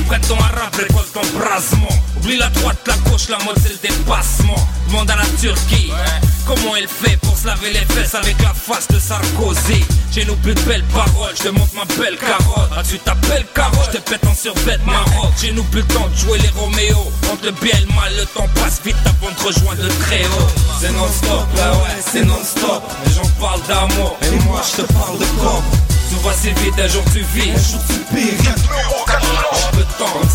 Prête 0.07 0.27
ton 0.29 0.39
arabe, 0.39 0.75
récolte 0.75 1.13
ton 1.13 1.39
brasement 1.39 1.89
Oublie 2.17 2.37
la 2.37 2.49
droite, 2.51 2.79
la 2.87 2.97
gauche, 3.11 3.29
la 3.29 3.39
mode 3.39 3.57
c'est 3.63 3.71
le 3.71 3.89
dépassement 3.89 4.69
Demande 4.89 5.11
à 5.11 5.17
la 5.17 5.27
Turquie 5.41 5.93
Comment 6.47 6.77
elle 6.77 6.89
fait 6.89 7.17
pour 7.19 7.37
se 7.39 7.47
laver 7.47 7.71
les 7.71 7.95
fesses 7.95 8.15
avec 8.15 8.41
la 8.43 8.53
face 8.53 8.87
de 8.89 8.99
Sarkozy 8.99 9.83
Chez 10.13 10.27
nous, 10.27 10.37
plus 10.37 10.55
belles 10.67 10.85
paroles. 10.93 11.33
Je 11.35 11.45
te 11.45 11.49
montre 11.49 11.75
ma 11.75 11.85
belle 11.97 12.19
carotte. 12.19 12.71
Ah, 12.77 12.83
tu 12.87 12.99
t'appelles 12.99 13.47
carotte. 13.55 13.89
Je 13.93 13.99
te 13.99 14.11
pète 14.11 14.27
en 14.27 14.35
survêt 14.35 14.79
maroc. 14.85 15.33
Chez 15.41 15.53
nous, 15.53 15.63
plus 15.65 15.81
le 15.81 15.87
temps 15.87 16.07
de 16.07 16.15
jouer 16.17 16.39
les 16.39 16.51
Roméo. 16.51 16.99
Entre 17.33 17.47
le 17.47 17.53
bien 17.53 17.75
et 17.75 17.81
le 17.81 17.95
mal, 17.95 18.13
le 18.19 18.27
temps 18.27 18.49
passe 18.57 18.83
vite 18.85 18.97
avant 19.07 19.33
de 19.33 19.41
rejoindre 19.41 19.83
le 19.83 19.89
très 19.89 20.25
haut. 20.25 20.49
C'est 20.81 20.93
non-stop, 20.93 21.47
bah 21.57 21.73
ouais, 21.73 22.03
c'est 22.13 22.25
non-stop. 22.25 22.83
Les 23.07 23.15
gens 23.15 23.31
parlent 23.41 23.63
d'amour. 23.67 24.19
Et 24.23 24.45
moi, 24.45 24.61
je 24.71 24.83
te 24.83 24.93
parle 24.93 25.19
de 25.19 25.25
corps. 25.41 25.63
Tout 26.11 26.21
va 26.21 26.35
si 26.35 26.51
vite, 26.63 26.79
un 26.79 26.89
jour 26.89 27.03
tu 27.13 27.21
vis, 27.35 27.51
un 27.51 27.57
jour 27.57 27.81
tu 27.89 28.15
péris. 28.15 28.37
En 28.49 29.05
peu 29.05 29.13
de 29.13 29.73
temps, 29.73 29.74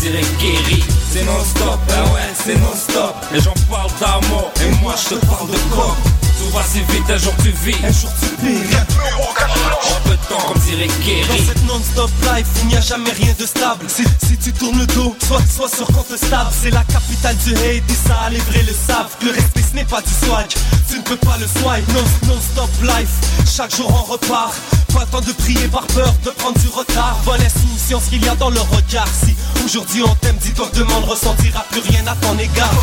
guéri. 0.08 0.82
C'est 1.12 1.24
non-stop, 1.24 1.78
bah 1.88 2.04
ouais, 2.14 2.32
c'est 2.34 2.56
non-stop. 2.56 3.14
Les 3.32 3.40
gens 3.40 3.54
parlent 3.68 3.90
d'amour, 4.00 4.50
et 4.62 4.70
moi 4.82 4.94
je 4.96 5.14
te 5.14 5.26
parle 5.26 5.50
de 5.50 5.56
corps. 5.74 5.96
Tout 6.38 6.56
va 6.56 6.62
si 6.62 6.80
vite, 6.80 7.10
un 7.10 7.18
jour 7.18 7.32
tu 7.42 7.50
vis, 7.50 7.76
un 7.84 7.92
jour 7.92 8.10
tu 8.20 8.28
péris. 8.36 8.76
En 9.20 10.08
peu 10.08 10.16
de 10.16 10.26
temps, 10.28 10.54
on 10.54 10.58
dirait 10.60 10.86
Dans 10.86 11.04
guéri. 11.04 11.46
cette 11.46 11.66
non-stop 11.66 12.10
life, 12.22 12.46
il 12.62 12.68
n'y 12.68 12.76
a 12.76 12.80
jamais 12.80 13.10
rien 13.10 13.34
de 13.38 13.44
stable. 13.44 13.84
Si, 13.88 14.04
si 14.26 14.36
tu 14.38 14.52
tournes 14.52 14.78
le 14.78 14.86
dos, 14.86 15.14
sois, 15.26 15.40
sois 15.54 15.68
sûr 15.68 15.86
qu'on 15.88 16.02
te 16.02 16.16
stable. 16.16 16.50
C'est 16.62 16.70
la 16.70 16.84
capitale 16.84 17.36
du 17.44 17.52
hate, 17.54 17.90
et 17.90 18.08
ça, 18.08 18.30
les 18.30 18.38
vrais 18.38 18.62
le 18.62 18.72
savent. 18.72 19.14
Le 19.22 19.32
respect, 19.32 19.64
ce 19.70 19.76
n'est 19.76 19.84
pas 19.84 20.00
du 20.00 20.26
swag. 20.26 20.46
Tu 20.88 20.96
ne 20.96 21.02
peux 21.02 21.16
pas 21.16 21.36
le 21.38 21.46
swipe. 21.46 21.86
Non, 21.92 22.04
non-stop 22.34 22.70
life, 22.82 23.10
chaque 23.46 23.74
jour 23.76 23.90
on 23.92 24.12
repart. 24.12 24.54
Pas 24.92 25.06
temps 25.06 25.20
de 25.20 25.32
prier 25.32 25.68
par 25.68 25.86
peur 25.88 26.12
de 26.24 26.30
prendre 26.30 26.58
du 26.58 26.68
retard. 26.68 27.18
Vois 27.24 27.38
l'insouciance 27.38 28.04
qu'il 28.04 28.24
y 28.24 28.28
a 28.28 28.34
dans 28.34 28.50
le 28.50 28.60
regard. 28.60 29.08
Si 29.08 29.34
aujourd'hui 29.64 30.02
on 30.02 30.14
t'aime, 30.16 30.36
dis-toi 30.42 30.68
ne 30.74 31.06
ressentira 31.06 31.64
plus 31.70 31.80
rien 31.80 32.06
à 32.06 32.14
ton 32.16 32.38
égard. 32.38 32.74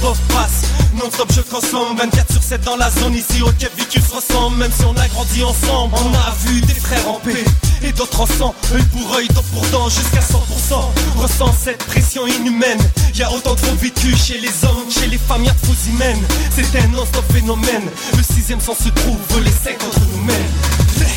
Bof, 0.00 0.18
passe. 0.28 0.62
Non-stop, 0.94 1.32
je 1.32 1.40
consomme 1.42 1.96
24 1.96 2.32
sur 2.32 2.42
7 2.42 2.60
dans 2.64 2.76
la 2.76 2.90
zone 2.90 3.14
ici 3.14 3.42
au 3.42 3.50
Quai 3.52 3.68
Vécu 3.76 4.00
se 4.00 4.14
ressemble. 4.14 4.56
Même 4.58 4.72
si 4.72 4.84
on 4.84 4.96
a 4.96 5.08
grandi 5.08 5.42
ensemble, 5.42 5.94
on 5.94 6.14
a 6.14 6.34
vu 6.46 6.60
des 6.60 6.74
frères 6.74 7.08
en 7.08 7.20
paix 7.20 7.44
et 7.82 7.92
d'autres 7.92 8.20
en 8.20 8.26
sang. 8.26 8.54
Œil 8.74 8.82
pour 8.92 9.14
œil, 9.16 9.28
dent 9.28 9.44
pour 9.52 9.66
dent, 9.66 9.88
jusqu'à 9.88 10.20
100%. 10.20 10.74
Ressens 11.16 11.54
cette 11.64 11.84
pression 11.84 12.26
inhumaine. 12.26 12.80
Y 13.14 13.22
a 13.22 13.32
autant 13.32 13.54
de 13.54 13.60
faux 13.60 13.76
vécus 13.76 14.22
chez 14.24 14.38
les 14.38 14.64
hommes, 14.64 14.90
chez 14.90 15.06
les 15.06 15.18
femmes, 15.18 15.44
y 15.44 15.48
a 15.48 15.52
de 15.52 15.66
fausses 15.66 15.86
humaines. 15.88 16.22
C'est 16.54 16.78
un 16.78 16.88
non-stop 16.88 17.24
phénomène. 17.32 17.88
Le 18.16 18.22
sixième 18.22 18.60
sens 18.60 18.78
se 18.78 18.88
trouve, 18.88 19.18
les 19.44 19.50
cinq 19.50 19.82
entre 19.84 20.00
nous 20.12 20.22
mènent. 20.24 20.52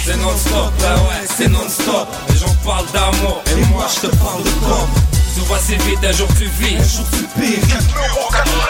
C'est 0.05 0.17
non-stop, 0.17 0.71
bah 0.79 0.95
ouais, 0.95 1.27
c'est 1.37 1.49
non-stop. 1.49 2.07
Les 2.29 2.37
gens 2.37 2.55
parlent 2.65 2.85
d'amour, 2.93 3.41
et 3.51 3.65
moi 3.73 3.85
je 3.93 4.07
te 4.07 4.15
parle 4.15 4.43
de 4.43 4.49
corps. 4.65 4.87
Tout 5.35 5.45
va 5.45 5.59
si 5.59 5.75
vite, 5.87 5.99
un 6.03 6.11
jour 6.11 6.27
tu 6.39 6.45
vis, 6.59 6.77
un 6.77 6.83
jour 6.83 7.05
tu 7.11 7.23
péris. 7.39 7.61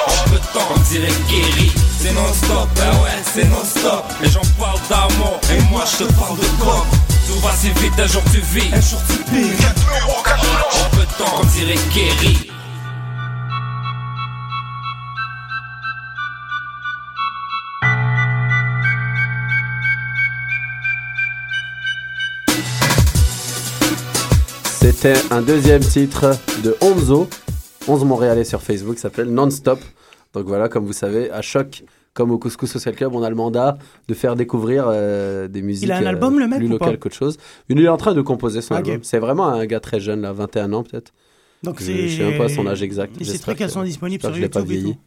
En 0.07 0.29
peu 0.29 0.35
de 0.35 0.53
temps, 0.53 0.67
on 0.75 0.79
dirait 0.91 1.13
guéri. 1.29 1.71
C'est 2.01 2.13
non-stop, 2.13 2.67
bah 2.75 2.91
ouais, 3.03 3.23
c'est 3.33 3.45
non-stop. 3.45 4.03
Les 4.21 4.29
gens 4.29 4.41
parlent 4.59 4.79
d'amour, 4.89 5.39
et 5.51 5.61
moi 5.71 5.83
je 5.85 6.05
te 6.05 6.13
parle 6.13 6.37
de 6.37 6.63
corps. 6.63 6.85
Tout 7.27 7.39
va 7.41 7.51
si 7.51 7.69
vite, 7.71 7.99
un 7.99 8.07
jour 8.07 8.23
tu 8.31 8.39
vis, 8.39 8.73
un 8.73 8.79
jour 8.79 9.01
tu 9.09 9.17
péris. 9.29 9.57
En 10.71 10.89
peu 10.95 11.01
de 11.01 11.17
temps, 11.17 11.41
on 11.41 11.45
dirait 11.45 11.75
guéri. 11.93 12.49
C'était 24.63 25.15
un 25.29 25.41
deuxième 25.41 25.81
titre 25.81 26.31
de 26.63 26.77
Onzo. 26.79 27.27
11 27.89 28.05
Montréalais 28.05 28.45
sur 28.45 28.61
Facebook 28.61 28.97
s'appelle 28.97 29.27
Non-Stop. 29.27 29.79
Donc 30.33 30.45
voilà, 30.45 30.69
comme 30.69 30.85
vous 30.85 30.93
savez, 30.93 31.29
à 31.31 31.41
choc, 31.41 31.83
comme 32.17 32.31
au 32.31 32.39
Couscous 32.39 32.67
Social 32.67 32.95
Club, 32.95 33.13
on 33.13 33.21
a 33.21 33.29
le 33.29 33.35
mandat 33.35 33.77
de 34.07 34.13
faire 34.15 34.35
découvrir 34.35 34.85
euh, 34.87 35.47
des 35.47 35.61
musiques 35.61 35.83
Il 35.87 35.91
a 35.91 35.97
un 35.97 36.03
euh, 36.03 36.07
album, 36.07 36.39
le 36.39 36.47
mec, 36.47 36.57
plus 36.57 36.67
locales 36.67 36.97
qu'autre 36.97 37.15
chose. 37.15 37.37
Il 37.69 37.79
est 37.79 37.87
en 37.87 37.97
train 37.97 38.15
de 38.15 38.21
composer 38.23 38.61
son 38.61 38.73
Ok. 38.73 38.79
album. 38.79 38.99
C'est 39.03 39.19
vraiment 39.19 39.47
un 39.49 39.63
gars 39.67 39.79
très 39.79 39.99
jeune, 39.99 40.21
là, 40.21 40.33
21 40.33 40.73
ans 40.73 40.81
peut-être. 40.81 41.13
Donc 41.61 41.79
je, 41.79 41.85
je 41.85 42.17
sais 42.17 42.23
même 42.23 42.37
pas 42.39 42.49
son 42.49 42.65
âge 42.65 42.81
exact. 42.81 43.21
Et 43.21 43.23
ces 43.23 43.37
trucs, 43.37 43.61
elles 43.61 43.69
sont 43.69 43.83
disponibles 43.83 44.21
sur 44.21 44.31
que 44.31 44.35
je 44.35 44.41
l'ai 44.41 44.49
pas 44.49 44.61
YouTube 44.61 44.79
vieilli. 44.79 44.97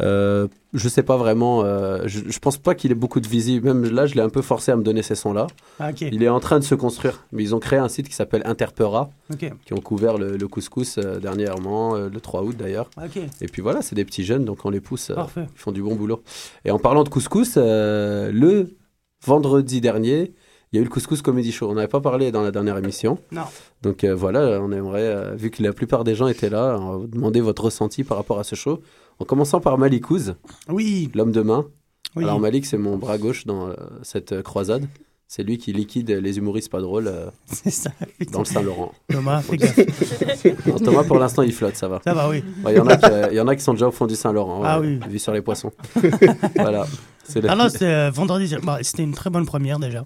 Euh, 0.00 0.48
je 0.72 0.88
sais 0.88 1.02
pas 1.02 1.16
vraiment. 1.16 1.62
euh, 1.64 2.02
je, 2.06 2.20
je 2.26 2.38
pense 2.38 2.56
pas 2.56 2.74
qu'il 2.74 2.90
ait 2.90 2.94
beaucoup 2.94 3.20
de 3.20 3.28
visibles. 3.28 3.66
Même 3.72 3.84
là, 3.92 4.06
je 4.06 4.14
l'ai 4.14 4.20
un 4.22 4.28
peu 4.30 4.40
forcé 4.42 4.72
à 4.72 4.76
me 4.76 4.82
donner 4.82 5.02
ces 5.02 5.14
sons-là. 5.14 5.46
Ah. 5.78 5.90
Il 6.00 6.22
est 6.22 6.28
en 6.28 6.40
train 6.40 6.58
de 6.58 6.64
se 6.64 6.74
construire. 6.74 7.26
Mais 7.32 7.42
ils 7.42 7.54
ont 7.54 7.58
créé 7.60 7.78
un 7.78 7.88
site 7.88 8.08
qui 8.08 8.14
s'appelle 8.14 8.42
Interpera, 8.46 9.10
qui 9.66 9.72
ont 9.74 9.80
couvert 9.80 10.16
le, 10.18 10.36
le 10.36 10.48
couscous 10.48 10.98
euh, 10.98 11.18
dernièrement, 11.18 11.94
euh, 11.96 12.08
le 12.08 12.20
3 12.20 12.42
août 12.42 12.56
d'ailleurs. 12.58 12.88
Ok. 12.96 13.16
Et 13.40 13.46
puis 13.46 13.60
voilà, 13.62 13.82
c'est 13.82 13.94
des 13.94 14.04
petits 14.04 14.24
jeunes, 14.24 14.44
donc 14.44 14.64
on 14.64 14.70
les 14.70 14.80
pousse. 14.80 15.10
ils 15.36 15.46
font 15.56 15.72
du 15.72 15.82
bon 15.82 15.94
boulot. 15.94 16.22
Et 16.64 16.70
en 16.70 16.78
parlant 16.78 17.04
de 17.04 17.08
couscous, 17.10 17.56
le 17.56 18.68
vendredi 19.24 19.80
dernier, 19.80 20.32
il 20.72 20.76
y 20.76 20.78
a 20.78 20.80
eu 20.80 20.84
le 20.84 20.90
Couscous 20.90 21.20
Comedy 21.20 21.52
Show. 21.52 21.68
On 21.70 21.74
n'avait 21.74 21.86
pas 21.88 22.00
parlé 22.00 22.32
dans 22.32 22.42
la 22.42 22.50
dernière 22.50 22.78
émission. 22.78 23.18
Non. 23.30 23.42
Donc 23.82 24.04
euh, 24.04 24.14
voilà, 24.14 24.58
on 24.62 24.72
aimerait, 24.72 25.02
euh, 25.02 25.34
vu 25.34 25.50
que 25.50 25.62
la 25.62 25.72
plupart 25.74 26.02
des 26.02 26.14
gens 26.14 26.28
étaient 26.28 26.48
là, 26.48 26.78
on 26.80 26.90
va 26.92 26.96
vous 26.96 27.06
demander 27.08 27.40
votre 27.42 27.64
ressenti 27.64 28.04
par 28.04 28.16
rapport 28.16 28.38
à 28.38 28.44
ce 28.44 28.54
show. 28.54 28.80
En 29.18 29.24
commençant 29.24 29.60
par 29.60 29.78
Malikouz, 29.78 30.34
Oui. 30.68 31.10
l'homme 31.14 31.32
de 31.32 31.42
main. 31.42 31.66
Oui. 32.16 32.24
Alors 32.24 32.40
Malik, 32.40 32.66
c'est 32.66 32.76
mon 32.78 32.98
bras 32.98 33.16
gauche 33.18 33.46
dans 33.46 33.68
euh, 33.68 33.74
cette 34.02 34.32
euh, 34.32 34.42
croisade. 34.42 34.86
C'est 35.28 35.42
lui 35.44 35.56
qui 35.56 35.72
liquide 35.72 36.10
les 36.10 36.36
humoristes 36.36 36.70
pas 36.70 36.82
drôles 36.82 37.06
euh, 37.08 37.30
dans 38.32 38.40
le 38.40 38.44
Saint-Laurent. 38.44 38.92
Thomas, 39.08 39.40
fais 39.42 39.56
gaffe. 39.56 39.78
Non, 40.66 40.76
Thomas, 40.78 41.04
pour 41.04 41.18
l'instant, 41.18 41.40
il 41.42 41.52
flotte, 41.54 41.76
ça 41.76 41.88
va. 41.88 42.02
Ça 42.04 42.12
va, 42.12 42.28
oui. 42.28 42.44
Ouais, 42.64 42.74
Il 42.74 42.76
y, 42.76 42.80
en 42.80 42.86
a 42.86 42.96
qui, 42.98 43.06
il 43.30 43.36
y 43.36 43.40
en 43.40 43.48
a 43.48 43.56
qui 43.56 43.62
sont 43.62 43.72
déjà 43.72 43.88
au 43.88 43.92
fond 43.92 44.06
du 44.06 44.14
Saint-Laurent, 44.14 44.60
Ah 44.62 44.78
ouais, 44.80 44.98
oui. 45.02 45.08
vu 45.10 45.18
sur 45.18 45.32
les 45.32 45.40
poissons. 45.40 45.72
voilà. 46.56 46.86
Ah 47.48 47.54
non, 47.56 47.68
c'était 47.70 48.10
vendredi. 48.10 48.54
bah, 48.62 48.78
c'était 48.82 49.04
une 49.04 49.14
très 49.14 49.30
bonne 49.30 49.46
première 49.46 49.78
déjà. 49.78 50.04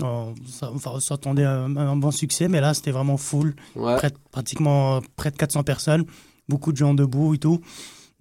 On, 0.00 0.34
ça, 0.48 0.70
enfin, 0.72 1.00
s'attendait 1.00 1.44
à 1.44 1.62
un, 1.62 1.76
un 1.76 1.96
bon 1.96 2.12
succès, 2.12 2.46
mais 2.46 2.60
là, 2.60 2.72
c'était 2.72 2.92
vraiment 2.92 3.16
full. 3.16 3.56
Ouais. 3.74 3.96
Près 3.96 4.12
pratiquement 4.30 5.00
près 5.16 5.30
de 5.32 5.36
400 5.36 5.64
personnes. 5.64 6.04
Beaucoup 6.48 6.70
de 6.72 6.76
gens 6.76 6.94
debout 6.94 7.34
et 7.34 7.38
tout. 7.38 7.60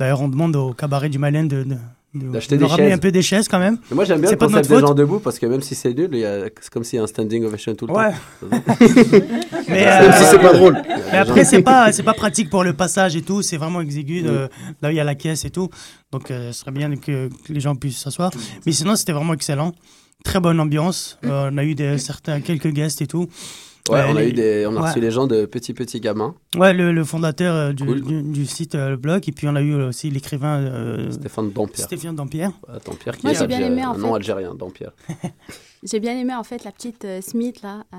D'ailleurs, 0.01 0.21
on 0.21 0.27
demande 0.27 0.55
au 0.55 0.73
cabaret 0.73 1.09
du 1.09 1.19
Malin 1.19 1.43
de, 1.43 1.63
de, 1.63 1.77
D'acheter 2.15 2.57
de 2.57 2.63
des 2.65 2.69
chaises. 2.69 2.91
un 2.91 2.97
peu 2.97 3.11
des 3.11 3.21
chaises 3.21 3.47
quand 3.47 3.59
même. 3.59 3.77
Mais 3.91 3.95
moi, 3.95 4.03
j'aime 4.03 4.19
bien 4.19 4.31
le 4.31 4.35
concept 4.35 4.67
des 4.67 4.79
gens 4.79 4.95
debout 4.95 5.19
parce 5.19 5.37
que 5.37 5.45
même 5.45 5.61
si 5.61 5.75
c'est 5.75 5.93
nul, 5.93 6.09
c'est 6.59 6.69
comme 6.73 6.83
s'il 6.83 6.97
y 6.97 6.99
a 6.99 7.03
un 7.03 7.07
standing 7.07 7.45
ovation 7.45 7.75
tout 7.75 7.85
le 7.85 7.93
Ouais. 7.93 8.09
temps. 8.09 8.47
Mais, 9.69 9.85
Même 10.01 10.11
si 10.13 10.23
c'est 10.25 10.39
pas 10.39 10.53
drôle. 10.53 10.81
Mais 11.11 11.19
après, 11.19 11.45
c'est 11.45 11.61
pas, 11.61 11.91
c'est 11.91 12.01
pas 12.03 12.13
pratique 12.15 12.49
pour 12.49 12.63
le 12.63 12.73
passage 12.73 13.15
et 13.15 13.21
tout. 13.21 13.43
C'est 13.43 13.57
vraiment 13.57 13.79
exigu. 13.81 14.23
de- 14.23 14.49
là 14.81 14.91
il 14.91 14.95
y 14.95 14.99
a 14.99 15.03
la 15.03 15.13
caisse 15.15 15.45
et 15.45 15.51
tout. 15.51 15.69
Donc, 16.11 16.31
euh, 16.31 16.51
ce 16.51 16.61
serait 16.61 16.71
bien 16.71 16.89
que, 16.95 17.29
que 17.45 17.53
les 17.53 17.59
gens 17.59 17.75
puissent 17.75 17.99
s'asseoir. 17.99 18.31
Mais 18.65 18.71
sinon, 18.71 18.95
c'était 18.95 19.13
vraiment 19.13 19.33
excellent. 19.35 19.71
Très 20.23 20.39
bonne 20.39 20.59
ambiance. 20.59 21.17
Euh, 21.25 21.49
on 21.53 21.57
a 21.59 21.63
eu 21.63 21.75
des, 21.75 21.97
certains, 21.97 22.41
quelques 22.41 22.69
guests 22.71 23.01
et 23.01 23.07
tout. 23.07 23.27
Ouais, 23.89 24.01
on 24.09 24.15
a 24.15 24.23
eu 24.23 24.31
des, 24.33 24.65
on 24.67 24.75
a 24.77 24.81
ouais. 24.81 24.87
reçu 24.89 24.99
les 24.99 25.11
gens 25.11 25.25
de 25.27 25.45
petits 25.45 25.73
petits 25.73 25.99
gamins. 25.99 26.35
Ouais, 26.55 26.73
le, 26.73 26.91
le 26.91 27.03
fondateur 27.03 27.55
euh, 27.55 27.73
du, 27.73 27.83
Cool. 27.85 28.01
du, 28.01 28.21
du 28.21 28.45
site 28.45 28.75
euh, 28.75 28.91
Le 28.91 28.97
Blog. 28.97 29.23
Et 29.27 29.31
puis, 29.31 29.47
on 29.47 29.55
a 29.55 29.61
eu 29.61 29.73
aussi 29.73 30.09
l'écrivain 30.11 30.59
euh, 30.59 31.09
Stéphane 31.11 31.51
Dampierre. 31.51 31.85
Stéphane 31.85 32.15
Dampierre. 32.15 32.51
Ouais, 32.67 32.75
Dampierre 32.85 33.17
qui 33.17 33.25
Moi, 33.25 33.33
est 33.33 33.39
j'ai 33.39 33.47
bien 33.47 33.57
algérien- 33.57 33.71
aimé, 33.73 33.85
en 33.85 33.93
un 33.93 33.97
nom 33.97 34.09
fait. 34.09 34.15
algérien, 34.15 34.53
Dampierre. 34.55 34.91
J'ai 35.83 35.99
bien 35.99 36.15
aimé 36.15 36.35
en 36.35 36.43
fait 36.43 36.63
la 36.63 36.71
petite 36.71 37.05
euh, 37.05 37.21
Smith 37.21 37.63
là. 37.63 37.83
euh, 37.95 37.97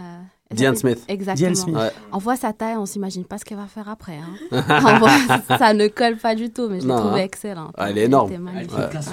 Diane 0.55 0.77
Smith. 0.77 1.03
Exactement. 1.09 1.35
Diane 1.35 1.55
Smith. 1.57 1.75
Ouais. 1.75 1.91
On 2.13 2.19
voit 2.19 2.37
sa 2.37 2.53
taille, 2.53 2.77
on 2.77 2.87
s'imagine 2.87 3.25
pas 3.25 3.39
ce 3.39 3.45
qu'elle 3.45 3.59
va 3.59 3.67
faire 3.67 3.89
après. 3.89 4.19
hein. 4.19 4.37
On 4.53 4.99
voit- 5.01 5.59
ça 5.59 5.75
ne 5.75 5.89
colle 5.89 6.17
pas 6.17 6.37
du 6.37 6.51
tout, 6.51 6.69
mais 6.69 6.77
je 6.79 6.83
l'ai 6.87 6.93
Non, 6.93 6.99
trouvée 7.01 7.23
hein. 7.23 7.25
excellente. 7.25 7.75
Ah, 7.77 7.91
elle 7.91 7.99
est 7.99 8.05
énorme. 8.05 8.31
Ouais, 8.31 8.67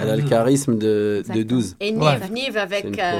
elle 0.04 0.10
a 0.10 0.16
le 0.18 0.22
charisme 0.22 0.78
de, 0.78 1.24
de 1.34 1.41
12. 1.41 1.78
Et 1.80 1.91
Nive, 1.94 2.02
Ouais. 2.04 2.30
Nive 2.32 2.58
avec 2.58 2.86
euh. 3.00 3.20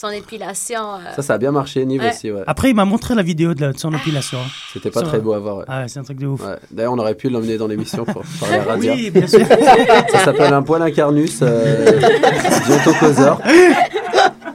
Son 0.00 0.08
épilation. 0.10 0.94
euh, 0.94 0.98
Ça, 1.16 1.22
ça 1.22 1.34
a 1.34 1.38
bien 1.38 1.52
marché, 1.52 1.84
Nive 1.84 2.02
Ouais. 2.02 2.10
aussi. 2.10 2.30
Ouais. 2.30 2.42
Après, 2.46 2.70
il 2.70 2.74
m'a 2.74 2.84
montré 2.84 3.14
la 3.14 3.22
vidéo 3.22 3.54
de, 3.54 3.60
la- 3.60 3.72
de 3.72 3.78
son 3.78 3.92
épilation. 3.92 4.38
C'était 4.72 4.90
pas 4.90 5.00
Ça 5.00 5.06
très 5.06 5.18
beau 5.18 5.32
à 5.34 5.38
voir. 5.38 5.58
ouais. 5.58 5.64
Ah, 5.68 5.86
c'est 5.88 5.98
un 5.98 6.02
truc 6.04 6.18
de 6.18 6.26
ouf. 6.26 6.40
Ouais. 6.42 6.56
D'ailleurs, 6.70 6.92
on 6.94 6.98
aurait 6.98 7.14
pu 7.14 7.28
l'emmener 7.28 7.58
dans 7.58 7.66
l'émission 7.66 8.04
pour 8.04 8.22
parler 8.40 8.56
à 8.56 8.62
Radia. 8.64 8.92
Oui, 8.94 9.10
bien 9.10 9.26
sûr. 9.26 9.46
Ça 10.12 10.18
s'appelle 10.24 10.52
un 10.54 10.62
poil 10.62 10.82
incarnus, 10.82 11.40
euh. 11.42 12.00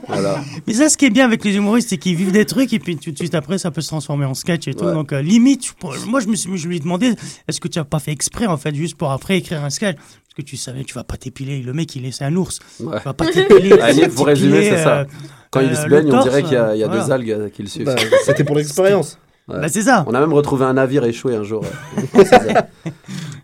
Voilà. 0.08 0.36
Mais 0.66 0.72
ça, 0.74 0.88
ce 0.88 0.96
qui 0.96 1.06
est 1.06 1.10
bien 1.10 1.24
avec 1.24 1.44
les 1.44 1.56
humoristes, 1.56 1.88
c'est 1.90 1.98
qu'ils 1.98 2.14
vivent 2.16 2.32
des 2.32 2.44
trucs 2.44 2.72
et 2.72 2.78
puis 2.78 2.96
tout 2.96 3.10
de 3.10 3.16
suite 3.16 3.34
après, 3.34 3.58
ça 3.58 3.70
peut 3.70 3.80
se 3.80 3.88
transformer 3.88 4.24
en 4.24 4.34
sketch 4.34 4.68
et 4.68 4.74
tout. 4.74 4.84
Ouais. 4.84 4.92
Donc, 4.92 5.12
euh, 5.12 5.20
limite, 5.22 5.74
moi, 6.06 6.20
je 6.20 6.26
me 6.28 6.36
suis, 6.36 6.56
je 6.56 6.68
lui 6.68 6.76
ai 6.76 6.80
demandé, 6.80 7.14
est-ce 7.48 7.60
que 7.60 7.68
tu 7.68 7.78
as 7.78 7.84
pas 7.84 7.98
fait 7.98 8.12
exprès, 8.12 8.46
en 8.46 8.56
fait, 8.56 8.74
juste 8.74 8.96
pour 8.96 9.10
après 9.10 9.38
écrire 9.38 9.64
un 9.64 9.70
sketch? 9.70 9.96
Parce 9.96 10.34
que 10.36 10.42
tu 10.42 10.56
savais, 10.56 10.84
tu 10.84 10.94
vas 10.94 11.04
pas 11.04 11.16
t'épiler. 11.16 11.60
Le 11.62 11.72
mec, 11.72 11.94
il 11.96 12.04
est, 12.06 12.10
c'est 12.12 12.24
un 12.24 12.36
ours. 12.36 12.58
Ouais. 12.80 12.98
Tu 12.98 13.04
vas 13.04 13.14
pas 13.14 13.26
t'épiler. 13.26 14.08
Pour 14.14 14.26
résumer, 14.26 14.70
c'est 14.70 14.82
ça. 14.82 14.98
euh, 15.00 15.04
Quand 15.50 15.60
il 15.60 15.70
euh, 15.70 15.74
se 15.74 15.88
baigne, 15.88 16.12
on 16.12 16.22
dirait 16.22 16.42
qu'il 16.42 16.52
y 16.52 16.56
a, 16.56 16.74
il 16.74 16.78
y 16.78 16.84
a 16.84 16.88
voilà. 16.88 17.04
deux 17.04 17.10
algues 17.12 17.50
qui 17.52 17.62
le 17.62 17.68
suivent. 17.68 17.86
Bah, 17.86 17.94
c'était 18.24 18.44
pour 18.44 18.56
l'expérience. 18.56 19.18
Ouais. 19.48 19.60
Bah, 19.60 19.68
c'est 19.68 19.82
ça. 19.82 20.04
On 20.06 20.14
a 20.14 20.20
même 20.20 20.32
retrouvé 20.34 20.64
un 20.66 20.74
navire 20.74 21.04
échoué 21.04 21.34
un 21.36 21.42
jour. 21.44 21.64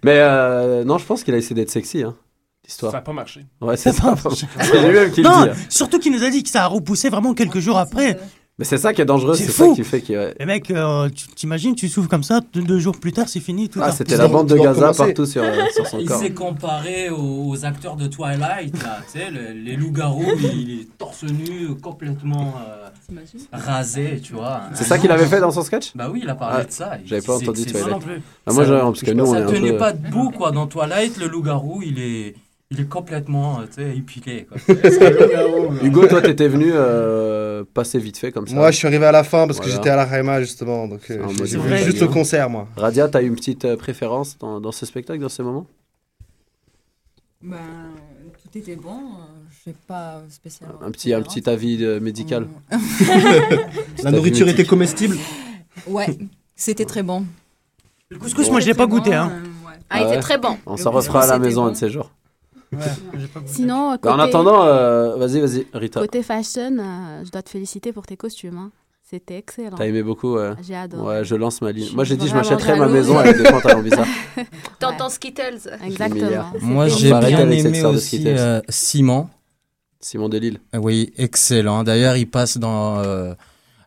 Mais 0.04 0.16
euh, 0.18 0.84
non, 0.84 0.98
je 0.98 1.04
pense 1.06 1.22
qu'il 1.24 1.34
a 1.34 1.36
essayé 1.38 1.54
d'être 1.54 1.70
sexy. 1.70 2.02
Hein, 2.02 2.14
Ça 2.80 2.98
a 2.98 3.00
pas 3.00 3.12
marché. 3.12 3.44
Ouais, 3.60 3.76
c'est 3.76 3.92
Ça 3.92 4.12
a 4.12 4.16
ça. 4.16 4.22
pas 4.22 4.28
marché. 4.30 4.46
C'est 4.60 4.80
lui-même 4.86 5.10
qui 5.12 5.22
le 5.22 5.28
non, 5.28 5.42
dit. 5.44 5.48
hein. 5.50 5.54
surtout 5.68 5.98
qu'il 5.98 6.12
nous 6.12 6.22
a 6.24 6.30
dit 6.30 6.42
que 6.42 6.50
ça 6.50 6.64
a 6.64 6.66
repoussé 6.66 7.08
vraiment 7.10 7.34
quelques 7.34 7.58
jours 7.60 7.78
après. 7.78 8.18
Mais 8.58 8.66
c'est 8.66 8.76
ça 8.76 8.92
qui 8.92 9.00
est 9.00 9.06
dangereux, 9.06 9.34
C'est 9.34 9.44
ça 9.50 9.64
fou. 9.64 9.74
qui 9.74 9.82
fait 9.82 10.02
que. 10.02 10.12
ouais. 10.12 10.34
Les 10.38 10.44
mecs, 10.44 10.70
euh, 10.70 11.08
tu 11.08 11.26
t'imagines, 11.28 11.74
tu 11.74 11.88
souffles 11.88 12.08
comme 12.08 12.22
ça, 12.22 12.40
deux, 12.52 12.60
deux 12.60 12.78
jours 12.78 13.00
plus 13.00 13.10
tard, 13.10 13.26
c'est 13.26 13.40
fini. 13.40 13.70
Tout 13.70 13.80
Ah, 13.82 13.90
c'était 13.92 14.16
la 14.18 14.28
bande 14.28 14.46
de 14.46 14.56
Gaza 14.56 14.92
partout 14.92 15.24
sur, 15.24 15.42
euh, 15.42 15.52
sur 15.74 15.86
son 15.86 15.98
Il 15.98 16.06
corps. 16.06 16.20
s'est 16.20 16.32
comparé 16.32 17.08
aux, 17.08 17.64
acteurs 17.64 17.96
de 17.96 18.06
Twilight, 18.08 18.80
là, 18.82 18.98
tu 19.10 19.18
sais, 19.18 19.30
le- 19.30 19.52
les 19.58 19.74
loups-garous, 19.74 20.22
il 20.54 20.80
est 20.80 20.98
torse 20.98 21.22
nu, 21.24 21.74
complètement. 21.82 22.54
euh, 22.68 22.88
rasé, 23.52 24.20
tu 24.22 24.34
vois. 24.34 24.62
C'est 24.74 24.84
ça 24.84 24.98
qu'il 24.98 25.10
avait 25.10 25.26
fait 25.26 25.40
dans 25.40 25.50
son 25.50 25.62
sketch? 25.62 25.92
Bah 25.94 26.08
oui, 26.12 26.20
il 26.22 26.28
a 26.30 26.34
parlé 26.34 26.58
Ah, 26.60 26.64
de 26.64 26.70
ça. 26.72 26.92
Il 27.02 27.08
j'avais 27.08 27.22
pas 27.22 27.36
entendu 27.36 27.64
Twilight. 27.64 27.90
non 27.90 27.98
plus. 28.00 28.22
Ah, 28.46 28.52
moi, 28.52 28.64
Ça- 28.66 28.70
parce 28.80 29.00
que 29.00 29.10
nous, 29.12 29.24
on 29.24 29.32
ça 29.32 29.40
est 29.40 29.42
un 29.42 29.46
tenait 29.46 29.72
peu- 29.72 29.78
pas 29.78 29.92
debout, 29.92 30.30
quoi. 30.30 30.50
Dans 30.50 30.66
Twilight, 30.66 31.16
le 31.18 31.26
loup-garou, 31.26 31.82
il 31.84 31.98
est, 31.98 32.34
il 32.72 32.80
est 32.80 32.88
complètement, 32.88 33.60
euh, 33.60 33.66
tu 33.66 33.82
sais, 33.82 33.96
épilé, 33.96 34.46
quoi. 34.46 34.56
Hugo, 35.82 36.06
toi, 36.06 36.22
t'étais 36.22 36.48
venu 36.48 36.70
euh, 36.72 37.64
passer 37.74 37.98
vite 37.98 38.16
fait 38.16 38.32
comme 38.32 38.46
ça. 38.46 38.54
Moi, 38.54 38.70
je 38.70 38.78
suis 38.78 38.86
arrivé 38.86 39.04
à 39.04 39.12
la 39.12 39.24
fin 39.24 39.46
parce 39.46 39.60
que 39.60 39.68
j'étais 39.68 39.90
à 39.90 39.96
la 39.96 40.06
Raima 40.06 40.40
justement. 40.40 40.88
Donc, 40.88 41.10
euh, 41.10 41.26
j'ai 41.44 41.58
vu 41.58 41.76
juste 41.78 42.00
le 42.00 42.08
concert, 42.08 42.48
moi. 42.48 42.66
Radia, 42.76 43.08
t'as 43.08 43.20
eu 43.22 43.26
une 43.26 43.34
petite 43.34 43.76
préférence 43.76 44.38
dans, 44.38 44.60
dans 44.60 44.72
ce 44.72 44.86
spectacle, 44.86 45.20
dans 45.20 45.28
ce 45.28 45.42
moment? 45.42 45.66
Ben, 47.42 47.58
tout 48.42 48.58
était 48.58 48.76
bon. 48.76 48.98
Je 49.50 49.70
sais 49.70 49.76
pas 49.86 50.22
spécialement. 50.30 50.82
un 50.82 50.90
petit, 50.90 51.12
un 51.12 51.22
petit 51.22 51.48
avis 51.48 51.84
euh, 51.84 52.00
médical. 52.00 52.48
Mm. 52.70 52.76
La 54.02 54.10
nourriture 54.10 54.48
était 54.48 54.64
comestible? 54.64 55.16
Ouais, 55.86 56.06
c'était 56.56 56.86
très 56.86 57.02
bon. 57.02 57.26
Le 58.08 58.18
couscous, 58.18 58.50
moi, 58.50 58.60
je 58.60 58.66
l'ai 58.66 58.74
pas 58.74 58.86
goûté. 58.86 59.14
Hein. 59.14 59.32
Ah, 59.90 60.00
il 60.00 60.06
était 60.08 60.20
très 60.20 60.38
bon. 60.38 60.56
On 60.64 60.76
s'en 60.76 60.90
refera 60.90 61.24
à 61.24 61.26
la 61.26 61.38
maison 61.38 61.62
bon. 61.62 61.68
un 61.68 61.72
de 61.72 61.76
ces 61.76 61.90
jours. 61.90 62.10
Sinon, 63.46 63.92
côté, 63.92 64.00
Bah, 64.08 64.14
en 64.14 64.18
attendant, 64.18 64.64
euh, 64.64 65.16
vas-y, 65.16 65.40
vas-y, 65.40 65.66
Rita. 65.74 66.00
côté 66.00 66.22
fashion, 66.22 66.76
euh, 66.78 67.24
je 67.24 67.30
dois 67.30 67.42
te 67.42 67.50
féliciter 67.50 67.92
pour 67.92 68.06
tes 68.06 68.16
costumes. 68.16 68.56
hein. 68.58 68.70
C'était 69.08 69.36
excellent. 69.36 69.76
T'as 69.76 69.84
aimé 69.86 70.02
beaucoup 70.02 70.36
ouais. 70.36 70.52
J'ai 70.62 70.74
adoré. 70.74 71.18
Ouais, 71.18 71.24
je 71.24 71.34
lance 71.34 71.60
ma 71.60 71.70
ligne. 71.70 71.94
Moi, 71.94 72.04
j'ai 72.04 72.16
dit, 72.16 72.28
je 72.28 72.34
m'achèterais 72.34 72.76
ma 72.78 72.88
maison 72.88 73.18
avec 73.18 73.36
des 73.36 73.42
pantalons 73.50 73.82
bizarres. 73.82 74.06
Tonton 74.78 75.10
Skittles. 75.10 75.68
Exactement. 75.84 76.46
Moi, 76.60 76.88
j'ai 76.88 77.10
bien 77.12 77.50
aimé 77.50 77.84
aussi 77.84 78.22
euh, 78.26 78.62
Simon. 78.70 79.28
Simon 80.00 80.28
Delille. 80.30 80.58
Euh, 80.74 80.78
Oui, 80.78 81.12
excellent. 81.18 81.84
D'ailleurs, 81.84 82.16
il 82.16 82.26
passe 82.28 82.56
dans 82.56 83.00
euh, 83.00 83.34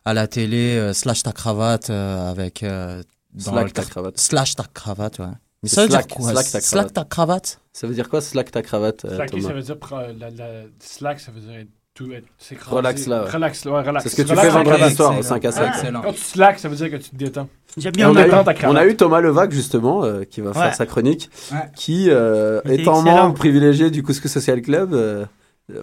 à 0.04 0.14
la 0.14 0.28
télé 0.28 0.76
euh, 0.76 0.92
slash 0.92 1.24
ta 1.24 1.32
cravate 1.32 1.90
euh, 1.90 2.30
avec 2.30 2.62
euh, 2.62 3.02
dans 3.34 3.62
le- 3.62 3.70
ta 3.70 3.82
cravate. 3.82 4.18
Slash 4.18 4.54
ta 4.54 4.64
cravate, 4.72 5.18
ouais. 5.18 5.26
Mais 5.66 5.70
C'est 5.70 5.74
ça 5.76 5.82
veut 5.82 5.88
dire 5.88 5.98
slack, 6.00 6.08
quoi? 6.14 6.30
slack 6.30 6.44
ta 6.50 6.60
Slack 6.60 6.70
cravate. 6.86 6.94
ta 6.94 7.04
cravate? 7.04 7.60
Ça 7.72 7.86
veut 7.86 7.94
dire 7.94 8.08
quoi, 8.08 8.20
slack 8.20 8.50
ta 8.52 8.62
cravate, 8.62 9.04
euh, 9.04 9.26
Thomas? 9.26 9.48
ça 9.48 9.52
veut 9.52 9.62
dire. 9.62 9.76
La, 10.18 10.30
la, 10.30 10.46
slack, 10.80 11.20
ça 11.20 11.32
veut 11.32 11.40
dire 11.40 11.58
être 11.60 11.68
tout 11.94 12.12
être 12.12 12.26
s'écraser. 12.38 12.76
Relax 12.76 13.06
là, 13.06 13.24
ouais. 13.24 13.30
Relax, 13.30 13.64
ouais, 13.64 13.80
relax. 13.82 14.02
C'est 14.04 14.08
ce 14.10 14.16
que 14.16 14.22
tu 14.22 14.30
Relax 14.32 14.46
fais 14.48 14.52
vendredi 14.52 14.94
soir 14.94 15.18
au 15.18 15.22
5 15.22 15.44
à 15.46 15.52
7. 15.52 15.64
Ah. 15.94 16.00
Quand 16.04 16.12
tu 16.12 16.20
slack, 16.20 16.58
ça 16.58 16.68
veut 16.68 16.76
dire 16.76 16.90
que 16.90 16.96
tu 16.96 17.10
te 17.10 17.16
détends. 17.16 17.48
J'aime 17.78 17.92
bien 17.92 18.10
on, 18.10 18.12
le 18.14 18.20
a 18.20 18.26
eu, 18.26 18.30
ta 18.30 18.54
cravate. 18.54 18.64
on 18.66 18.76
a 18.76 18.86
eu 18.86 18.96
Thomas 18.96 19.20
Levac 19.20 19.50
justement 19.52 20.04
euh, 20.04 20.24
qui 20.24 20.40
va 20.42 20.50
Ouais. 20.50 20.54
faire 20.54 20.74
sa 20.74 20.86
chronique, 20.86 21.30
Ouais. 21.52 21.58
qui 21.74 22.08
euh, 22.10 22.60
étant 22.66 22.98
excellent. 23.00 23.02
membre 23.02 23.34
privilégié 23.34 23.90
du 23.90 24.02
Couscous 24.02 24.30
Social 24.30 24.60
Club, 24.62 24.92
euh, 24.94 25.24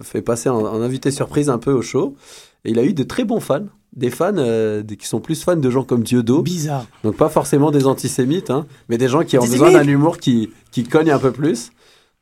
fait 0.02 0.22
passer 0.22 0.48
en, 0.48 0.60
en 0.60 0.80
invité 0.82 1.10
surprise 1.10 1.50
un 1.50 1.58
peu 1.58 1.72
au 1.72 1.82
show. 1.82 2.16
Et 2.64 2.70
il 2.70 2.78
a 2.78 2.82
eu 2.84 2.94
de 2.94 3.02
très 3.02 3.24
bons 3.24 3.40
fans, 3.40 3.66
des 3.94 4.10
fans 4.10 4.36
euh, 4.36 4.82
qui 4.82 5.06
sont 5.06 5.20
plus 5.20 5.42
fans 5.42 5.56
de 5.56 5.70
gens 5.70 5.84
comme 5.84 6.02
Dieudo. 6.02 6.42
Bizarre. 6.42 6.84
Donc 7.04 7.16
pas 7.16 7.28
forcément 7.28 7.70
des 7.70 7.86
antisémites, 7.86 8.50
hein, 8.50 8.66
mais 8.88 8.98
des 8.98 9.08
gens 9.08 9.22
qui 9.24 9.38
ont 9.38 9.42
besoin 9.46 9.70
d'un 9.72 9.86
humour 9.86 10.18
qui, 10.18 10.50
qui 10.72 10.84
cogne 10.84 11.10
un 11.10 11.18
peu 11.18 11.30
plus. 11.32 11.70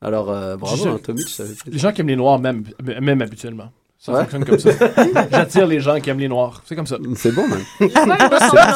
Alors 0.00 0.30
euh, 0.30 0.56
bravo, 0.56 0.76
Je- 0.84 0.88
hein, 0.88 0.98
Tommy. 1.02 1.24
Les 1.66 1.78
gens 1.78 1.92
qui 1.92 2.00
aiment 2.02 2.08
les 2.08 2.16
noirs, 2.16 2.38
même, 2.38 2.64
même 2.82 3.22
habituellement. 3.22 3.70
Ça 3.98 4.12
Ouais. 4.12 4.18
fonctionne 4.26 4.44
comme 4.44 4.58
ça. 4.58 4.70
J'attire 5.30 5.66
les 5.68 5.78
gens 5.78 6.00
qui 6.00 6.10
aiment 6.10 6.18
les 6.18 6.28
noirs. 6.28 6.60
C'est 6.66 6.74
comme 6.74 6.88
ça. 6.88 6.98
C'est 7.14 7.30
bon. 7.32 7.44
Ouais, 7.80 7.88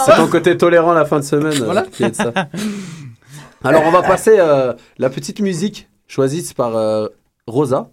C'est 0.07 0.17
ton 0.17 0.29
côté 0.29 0.57
tolérant 0.57 0.93
la 0.93 1.05
fin 1.05 1.19
de 1.19 1.25
semaine 1.25 1.61
euh, 1.61 1.65
Voilà. 1.65 1.83
qui 1.83 2.05
est 2.05 2.11
de 2.11 2.15
ça. 2.15 2.33
Alors, 3.65 3.83
on 3.87 3.91
va 3.91 4.03
passer 4.03 4.37
euh, 4.39 4.73
la 4.99 5.11
petite 5.11 5.41
musique 5.41 5.89
choisie 6.07 6.49
par 6.55 6.77
euh, 6.77 7.09
Rosa. 7.49 7.91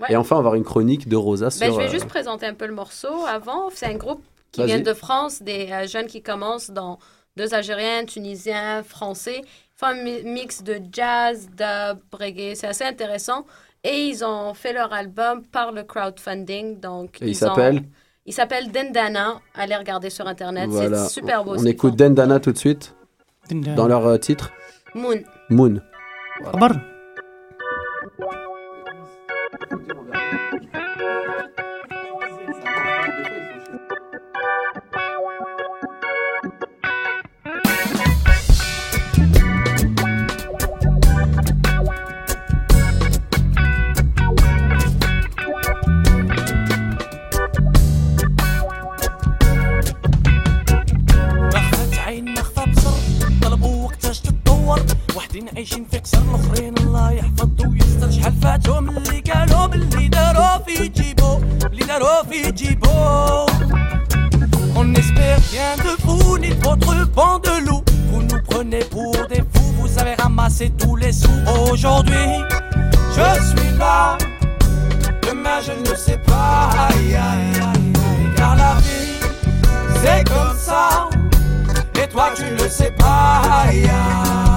Ouais. 0.00 0.06
Et 0.12 0.16
enfin, 0.16 0.36
on 0.36 0.38
va 0.38 0.40
avoir 0.48 0.54
une 0.54 0.62
chronique 0.64 1.08
de 1.08 1.16
Rosa 1.16 1.46
Ben, 1.46 1.50
sur. 1.50 1.72
je 1.74 1.78
vais 1.78 1.88
euh, 1.88 1.90
juste 1.90 2.06
présenter 2.06 2.46
un 2.46 2.54
peu 2.54 2.66
le 2.66 2.74
morceau 2.74 3.26
avant. 3.28 3.68
C'est 3.74 3.86
un 3.86 3.94
groupe 3.96 4.22
qui 4.52 4.64
vient 4.64 4.80
de 4.80 4.94
France, 4.94 5.42
des 5.42 5.68
euh, 5.70 5.86
jeunes 5.86 6.06
qui 6.06 6.22
commencent, 6.22 6.70
dans 6.70 6.98
deux 7.36 7.54
Algériens, 7.54 8.04
Tunisiens, 8.04 8.82
Français. 8.82 9.42
Ils 9.44 9.78
font 9.78 9.86
un 9.86 10.02
mi- 10.02 10.22
mix 10.24 10.62
de 10.62 10.80
jazz, 10.92 11.48
dub, 11.50 12.00
reggae. 12.12 12.54
C'est 12.54 12.66
assez 12.66 12.84
intéressant. 12.84 13.46
Et 13.84 14.08
ils 14.08 14.24
ont 14.24 14.52
fait 14.52 14.72
leur 14.74 14.92
album 14.92 15.42
par 15.46 15.72
le 15.72 15.82
crowdfunding. 15.84 16.80
Donc, 16.80 17.22
Et 17.22 17.26
il 17.26 17.28
ils 17.30 17.44
ont- 17.44 17.48
s'appelle 17.48 17.82
Il 18.26 18.34
s'appelle 18.34 18.70
Dendana. 18.70 19.40
Allez 19.54 19.74
regarder 19.76 20.10
sur 20.10 20.26
Internet. 20.26 20.68
voilà. 20.68 21.04
C'est 21.04 21.14
super 21.20 21.44
beau. 21.44 21.54
On 21.58 21.64
écoute 21.64 21.92
font. 21.92 21.96
Dendana 21.96 22.38
tout 22.40 22.52
de 22.52 22.58
suite. 22.58 22.94
Dendana. 23.48 23.74
Dans 23.74 23.88
leur 23.88 24.06
euh, 24.06 24.18
titre 24.18 24.50
Moon. 24.94 25.22
Moon. 25.48 25.80
Abar. 26.52 26.72
وحدين 55.29 55.45
عايشين 55.55 55.85
في 55.91 55.97
قصر 55.97 56.17
الاخرين 56.17 56.77
الله 56.77 57.11
يحفظ 57.11 57.49
ويستر 57.67 58.11
شحال 58.11 58.33
فاتهم 58.41 58.89
اللي 58.97 59.19
قالوا 59.19 59.65
باللي 59.65 60.07
داروا 60.07 60.57
في 60.57 60.87
جيبو 60.87 61.39
اللي 61.65 61.85
داروا 61.85 62.23
في 62.23 62.51
جيبو 62.51 63.45
On 64.77 64.93
espère 65.01 65.39
rien 65.53 65.71
de 65.85 65.91
vous 66.03 66.37
ni 66.37 66.49
de 66.49 66.61
votre 66.67 67.05
banc 67.17 67.39
de 67.47 67.55
loup 67.65 67.83
Vous 68.11 68.23
nous 68.29 68.41
prenez 68.49 68.83
pour 68.93 69.15
des 69.31 69.43
fous 69.53 69.71
Vous 69.79 69.91
avez 70.01 70.15
ramassé 70.15 70.65
tous 70.81 70.95
les 70.97 71.13
sous 71.21 71.39
Aujourd'hui 71.71 72.27
je 73.15 73.27
suis 73.49 73.71
là 73.77 74.17
Demain 75.25 75.59
je 75.67 75.73
ne 75.89 75.95
sais 75.95 76.17
pas 76.29 76.69
aïe, 76.87 77.15
aïe, 77.15 77.51
aïe, 77.67 77.93
aïe. 78.07 78.35
Car 78.37 78.55
la 78.57 78.73
vie 78.85 79.15
c'est 80.05 80.23
comme 80.27 80.55
ça. 80.55 81.09
Et 82.01 82.07
toi, 82.07 82.27
tu 82.35 82.43
le 82.43 82.69
sais 82.69 82.91
pas. 82.91 83.41
aïe, 83.63 83.85
aïe. 83.85 84.48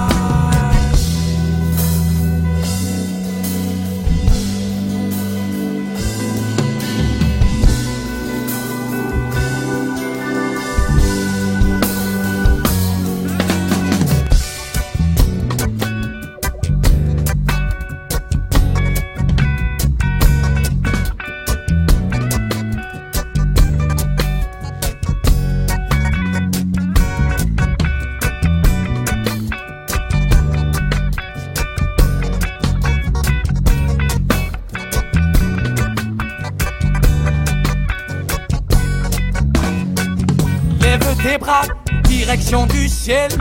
Ciel. 43.03 43.31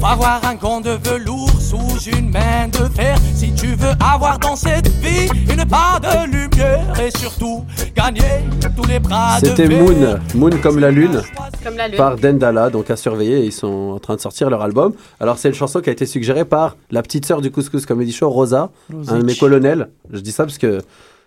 Va 0.00 0.14
voir 0.14 0.40
un 0.44 0.54
gant 0.54 0.80
de 0.80 0.90
velours 0.90 1.50
sous 1.60 1.98
une 2.16 2.30
main 2.30 2.68
de 2.68 2.88
fer. 2.94 3.18
Si 3.34 3.52
tu 3.52 3.74
veux 3.74 3.90
avoir 4.00 4.38
dans 4.38 4.54
cette 4.56 4.88
vie 5.02 5.28
une 5.52 5.66
part 5.66 6.00
de 6.00 6.26
lumière 6.30 6.98
et 7.00 7.10
surtout 7.18 7.64
gagner 7.94 8.22
tous 8.76 8.86
les 8.86 8.98
bras 9.00 9.38
de 9.40 9.48
C'était. 9.48 9.68
Moon, 9.68 10.18
Moon 10.36 10.50
comme 10.62 10.78
la 10.78 10.90
lune, 10.92 11.20
Comme 11.62 11.76
la 11.76 11.88
lune. 11.88 11.98
par 11.98 12.16
Dendala, 12.16 12.70
donc 12.70 12.88
à 12.88 12.96
surveiller. 12.96 13.44
Ils 13.44 13.52
sont 13.52 13.92
en 13.96 13.98
train 13.98 14.14
de 14.14 14.20
sortir 14.20 14.48
leur 14.48 14.62
album. 14.62 14.94
Alors 15.18 15.36
c'est 15.38 15.48
une 15.48 15.54
chanson 15.54 15.80
qui 15.80 15.90
a 15.90 15.92
été 15.92 16.06
suggérée 16.06 16.44
par 16.46 16.76
la 16.92 17.02
petite 17.02 17.26
sœur 17.26 17.42
du 17.42 17.50
Couscous 17.50 17.84
Comedy 17.84 18.12
Show, 18.12 18.30
Rosa, 18.30 18.70
Rosic. 18.94 19.10
un 19.12 19.18
de 19.18 19.24
mes 19.24 19.34
colonels. 19.36 19.88
Je 20.12 20.20
dis 20.20 20.32
ça 20.32 20.44
parce 20.44 20.56
que 20.58 20.80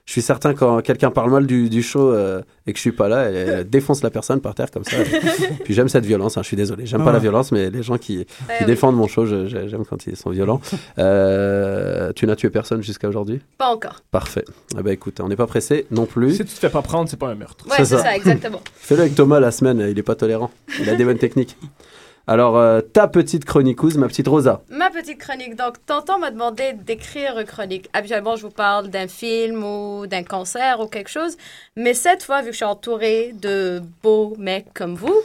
je 0.05 0.11
suis 0.11 0.21
certain 0.21 0.53
quand 0.53 0.81
quelqu'un 0.81 1.11
parle 1.11 1.31
mal 1.31 1.47
du, 1.47 1.69
du 1.69 1.81
show 1.81 2.11
euh, 2.11 2.41
et 2.67 2.73
que 2.73 2.77
je 2.77 2.81
suis 2.81 2.91
pas 2.91 3.07
là, 3.07 3.21
elle, 3.23 3.35
elle 3.35 3.69
défonce 3.69 4.03
la 4.03 4.09
personne 4.09 4.41
par 4.41 4.53
terre 4.53 4.69
comme 4.69 4.83
ça. 4.83 4.97
Puis 5.63 5.73
j'aime 5.73 5.87
cette 5.87 6.05
violence. 6.05 6.37
hein, 6.37 6.41
je 6.41 6.47
suis 6.47 6.57
désolé, 6.57 6.85
j'aime 6.85 6.99
pas 7.01 7.07
Ouais. 7.07 7.13
la 7.13 7.19
violence, 7.19 7.51
mais 7.53 7.69
les 7.69 7.83
gens 7.83 7.97
qui, 7.97 8.25
qui 8.59 8.65
défendent 8.65 8.95
mon 8.97 9.07
show, 9.07 9.25
j'aime 9.25 9.85
quand 9.89 10.05
ils 10.07 10.17
sont 10.17 10.29
violents. 10.31 10.59
Euh, 10.99 12.11
tu 12.15 12.25
n'as 12.27 12.35
tué 12.35 12.49
personne 12.49 12.81
jusqu'à 12.83 13.07
aujourd'hui? 13.07 13.41
Pas 13.57 13.67
encore. 13.67 14.01
Parfait. 14.11 14.45
Eh 14.77 14.81
ben 14.83 14.91
écoute, 14.91 15.19
on 15.21 15.27
n'est 15.27 15.35
pas 15.35 15.47
pressé 15.47 15.85
non 15.91 16.05
plus. 16.05 16.31
Si 16.33 16.37
tu 16.39 16.45
te 16.45 16.59
fais 16.59 16.69
pas 16.69 16.81
prendre, 16.81 17.09
c'est 17.09 17.17
pas 17.17 17.27
un 17.29 17.35
meurtre. 17.35 17.65
Ouais, 17.67 17.77
c'est 17.79 17.97
ça. 17.97 18.15
exactement. 18.15 18.61
Fais-le 18.75 19.01
avec 19.01 19.15
Thomas 19.15 19.39
la 19.39 19.51
semaine, 19.51 19.85
il 19.89 19.97
est 19.97 20.03
pas 20.03 20.15
tolérant. 20.15 20.51
Il 20.79 20.89
a 20.89 20.95
des 20.95 21.03
bonnes 21.05 21.17
techniques. 21.17 21.57
Alors, 22.25 22.57
euh, 22.57 22.79
ta 22.79 23.09
petite 23.09 23.43
chroniqueuse, 23.43 23.97
ma 23.97 24.07
petite 24.07 24.29
Rosa. 24.29 24.61
Ma 24.69 24.89
petite 24.89 25.17
chronique. 25.17 25.57
Donc, 25.57 25.85
Tonton 25.85 26.19
m'a 26.19 26.31
demandé 26.31 26.71
d'écrire 26.71 27.37
une 27.37 27.45
chronique. 27.45 27.89
Habituellement, 27.91 28.37
je 28.37 28.43
vous 28.43 28.49
parle 28.49 28.87
d'un 28.87 29.09
film 29.09 29.61
ou 29.61 30.07
d'un 30.07 30.23
concert 30.23 30.79
ou 30.79 30.87
quelque 30.87 31.09
chose. 31.09 31.35
Mais 31.75 31.93
cette 31.93 32.23
fois, 32.23 32.39
vu 32.39 32.47
que 32.47 32.51
je 32.53 32.57
suis 32.57 32.65
entourée 32.65 33.35
de 33.41 33.81
beaux 34.01 34.35
mecs 34.37 34.73
comme 34.73 34.95
vous, 34.95 35.15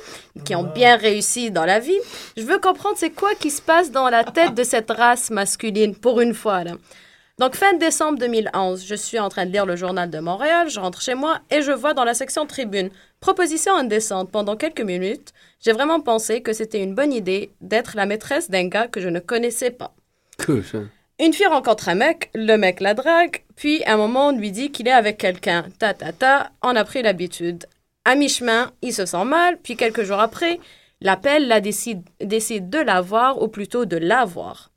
qui 0.44 0.57
ont 0.57 0.64
bien 0.64 0.96
réussi 0.96 1.53
dans 1.53 1.64
la 1.64 1.78
vie, 1.78 1.99
je 2.36 2.42
veux 2.42 2.59
comprendre 2.59 2.96
c'est 2.99 3.11
quoi 3.11 3.30
qui 3.36 3.51
se 3.51 3.62
passe 3.62 3.92
dans 3.92 4.09
la 4.09 4.24
tête 4.24 4.55
de 4.55 4.64
cette 4.64 4.90
race 4.90 5.30
masculine, 5.30 5.94
pour 5.94 6.20
une 6.20 6.34
fois. 6.34 6.64
Là. 6.64 6.72
Donc, 7.38 7.55
fin 7.55 7.74
décembre 7.74 8.18
2011, 8.18 8.84
je 8.84 8.96
suis 8.96 9.20
en 9.20 9.28
train 9.28 9.46
de 9.46 9.53
lire 9.53 9.64
le 9.64 9.76
journal 9.76 10.11
de 10.11 10.18
Montréal, 10.18 10.68
je 10.68 10.80
rentre 10.80 11.01
chez 11.01 11.14
moi 11.14 11.38
et 11.53 11.62
je 11.62 11.70
vois 11.70 11.94
dans 11.94 12.03
la 12.03 12.14
section 12.14 12.44
tribune 12.46 12.90
Proposition 13.21 13.75
indécente. 13.75 14.31
Pendant 14.31 14.57
quelques 14.57 14.81
minutes, 14.81 15.33
j'ai 15.61 15.73
vraiment 15.73 16.01
pensé 16.01 16.41
que 16.41 16.53
c'était 16.53 16.83
une 16.83 16.95
bonne 16.95 17.12
idée 17.12 17.51
d'être 17.61 17.97
la 17.97 18.07
maîtresse 18.07 18.49
d'un 18.51 18.69
gars 18.69 18.87
que 18.87 19.01
je 19.01 19.09
ne 19.09 19.19
connaissais 19.21 19.71
pas. 19.71 19.93
Que 20.39 20.62
ça? 20.62 20.79
Une 21.21 21.33
fille 21.33 21.47
rencontre 21.47 21.89
un 21.89 21.97
mec, 21.97 22.31
le 22.35 22.57
mec 22.57 22.79
la 22.81 22.95
drague, 22.95 23.43
puis 23.57 23.83
à 23.85 23.95
un 23.95 23.97
moment 23.97 24.29
on 24.29 24.37
lui 24.37 24.53
dit 24.53 24.71
qu'il 24.71 24.87
est 24.87 24.93
avec 24.93 25.19
quelqu'un. 25.19 25.64
Ta 25.81 25.93
ta 25.95 26.12
ta, 26.12 26.53
on 26.62 26.77
a 26.77 26.85
pris 26.85 27.03
l'habitude. 27.03 27.66
À 28.05 28.14
mi-chemin, 28.14 28.71
il 28.83 28.95
se 28.95 29.05
sent 29.05 29.25
mal, 29.25 29.59
puis 29.61 29.75
quelques 29.77 30.05
jours 30.05 30.21
après, 30.21 30.61
l'appel 31.01 31.49
la 31.49 31.61
décide, 31.61 32.03
décide 32.21 32.71
de 32.71 32.79
la 32.79 33.01
voir, 33.01 33.43
ou 33.43 33.49
plutôt 33.49 33.85
de 33.85 33.97
l'avoir. 33.97 34.71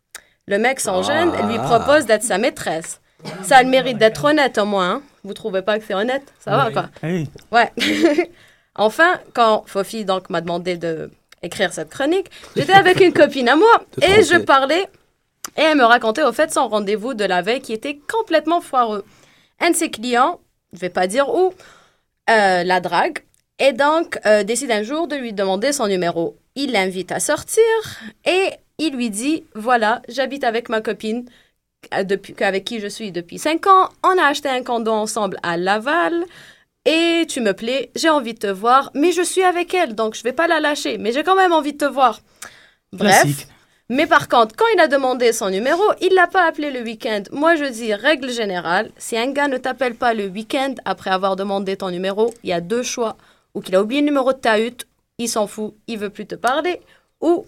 Le 0.47 0.57
mec 0.57 0.79
s'en 0.79 1.03
gêne 1.03 1.29
et 1.39 1.43
lui 1.43 1.57
Ah. 1.59 1.77
propose 1.77 2.07
d'être 2.07 2.23
sa 2.23 2.39
maîtresse. 2.39 2.99
Ça 3.43 3.57
a 3.57 3.63
le 3.63 3.69
mérite 3.69 3.99
d'être 3.99 4.25
honnête 4.25 4.57
au 4.57 4.65
moins. 4.65 5.03
Vous 5.23 5.33
trouvez 5.33 5.61
pas 5.61 5.77
que 5.79 5.85
c'est 5.85 5.93
honnête? 5.93 6.33
Ça 6.39 6.57
va 6.57 6.67
Oui. 6.67 6.73
quoi? 6.73 6.89
Oui. 7.03 7.29
Ouais. 7.51 7.71
enfin, 8.75 9.19
quand 9.33 9.63
Fofi 9.67 10.05
donc 10.05 10.29
m'a 10.29 10.41
demandé 10.41 10.77
de 10.77 11.11
écrire 11.43 11.73
cette 11.73 11.89
chronique, 11.89 12.27
j'étais 12.55 12.73
avec 12.73 12.99
une 12.99 13.13
copine 13.13 13.49
à 13.49 13.55
moi 13.55 13.83
et 14.01 14.23
je 14.23 14.37
parlais 14.37 14.87
et 15.57 15.61
elle 15.61 15.77
me 15.77 15.83
racontait 15.83 16.23
au 16.23 16.31
fait 16.31 16.51
son 16.51 16.67
rendez-vous 16.67 17.13
de 17.13 17.25
la 17.25 17.41
veille 17.41 17.61
qui 17.61 17.73
était 17.73 17.99
complètement 18.11 18.61
foireux. 18.61 19.03
Un 19.59 19.71
de 19.71 19.75
ses 19.75 19.89
clients, 19.89 20.39
je 20.73 20.79
vais 20.79 20.89
pas 20.89 21.07
dire 21.07 21.29
où, 21.29 21.53
euh, 22.29 22.63
la 22.63 22.79
drague 22.79 23.19
et 23.59 23.73
donc 23.73 24.19
euh, 24.25 24.43
décide 24.43 24.71
un 24.71 24.83
jour 24.83 25.07
de 25.07 25.15
lui 25.15 25.33
demander 25.33 25.71
son 25.71 25.87
numéro. 25.87 26.37
Il 26.55 26.71
l'invite 26.71 27.11
à 27.11 27.19
sortir 27.19 27.63
et 28.25 28.51
il 28.77 28.95
lui 28.95 29.09
dit 29.09 29.45
voilà, 29.55 30.01
j'habite 30.09 30.43
avec 30.43 30.69
ma 30.69 30.81
copine 30.81 31.25
depuis, 32.03 32.35
avec 32.39 32.65
qui 32.65 32.79
je 32.79 32.87
suis 32.87 33.11
depuis 33.11 33.39
5 33.39 33.67
ans. 33.67 33.89
On 34.03 34.17
a 34.17 34.25
acheté 34.25 34.49
un 34.49 34.63
condo 34.63 34.91
ensemble 34.91 35.37
à 35.43 35.57
Laval. 35.57 36.25
Et 36.85 37.25
tu 37.29 37.41
me 37.41 37.53
plais, 37.53 37.91
j'ai 37.95 38.09
envie 38.09 38.33
de 38.33 38.39
te 38.39 38.47
voir, 38.47 38.89
mais 38.95 39.11
je 39.11 39.21
suis 39.21 39.43
avec 39.43 39.71
elle, 39.75 39.93
donc 39.93 40.15
je 40.15 40.23
vais 40.23 40.33
pas 40.33 40.47
la 40.47 40.59
lâcher, 40.59 40.97
mais 40.97 41.11
j'ai 41.11 41.21
quand 41.21 41.35
même 41.35 41.53
envie 41.53 41.73
de 41.73 41.77
te 41.77 41.85
voir. 41.85 42.21
Bref. 42.91 43.21
Classique. 43.21 43.47
Mais 43.89 44.07
par 44.07 44.29
contre, 44.29 44.55
quand 44.55 44.65
il 44.73 44.79
a 44.79 44.87
demandé 44.87 45.31
son 45.33 45.49
numéro, 45.49 45.83
il 45.99 46.13
l'a 46.13 46.25
pas 46.25 46.47
appelé 46.47 46.71
le 46.71 46.81
week-end. 46.81 47.23
Moi, 47.31 47.55
je 47.55 47.65
dis, 47.65 47.93
règle 47.93 48.31
générale, 48.31 48.89
si 48.97 49.17
un 49.17 49.31
gars 49.31 49.49
ne 49.49 49.57
t'appelle 49.57 49.95
pas 49.95 50.13
le 50.13 50.27
week-end 50.27 50.73
après 50.85 51.11
avoir 51.11 51.35
demandé 51.35 51.75
ton 51.75 51.91
numéro, 51.91 52.33
il 52.41 52.49
y 52.49 52.53
a 52.53 52.61
deux 52.61 52.83
choix. 52.83 53.17
Ou 53.53 53.59
qu'il 53.59 53.75
a 53.75 53.81
oublié 53.81 54.01
le 54.01 54.07
numéro 54.07 54.31
de 54.31 54.39
ta 54.39 54.59
hutte, 54.59 54.87
il 55.17 55.27
s'en 55.27 55.45
fout, 55.45 55.75
il 55.87 55.99
veut 55.99 56.09
plus 56.09 56.25
te 56.25 56.35
parler, 56.35 56.79
ou 57.19 57.45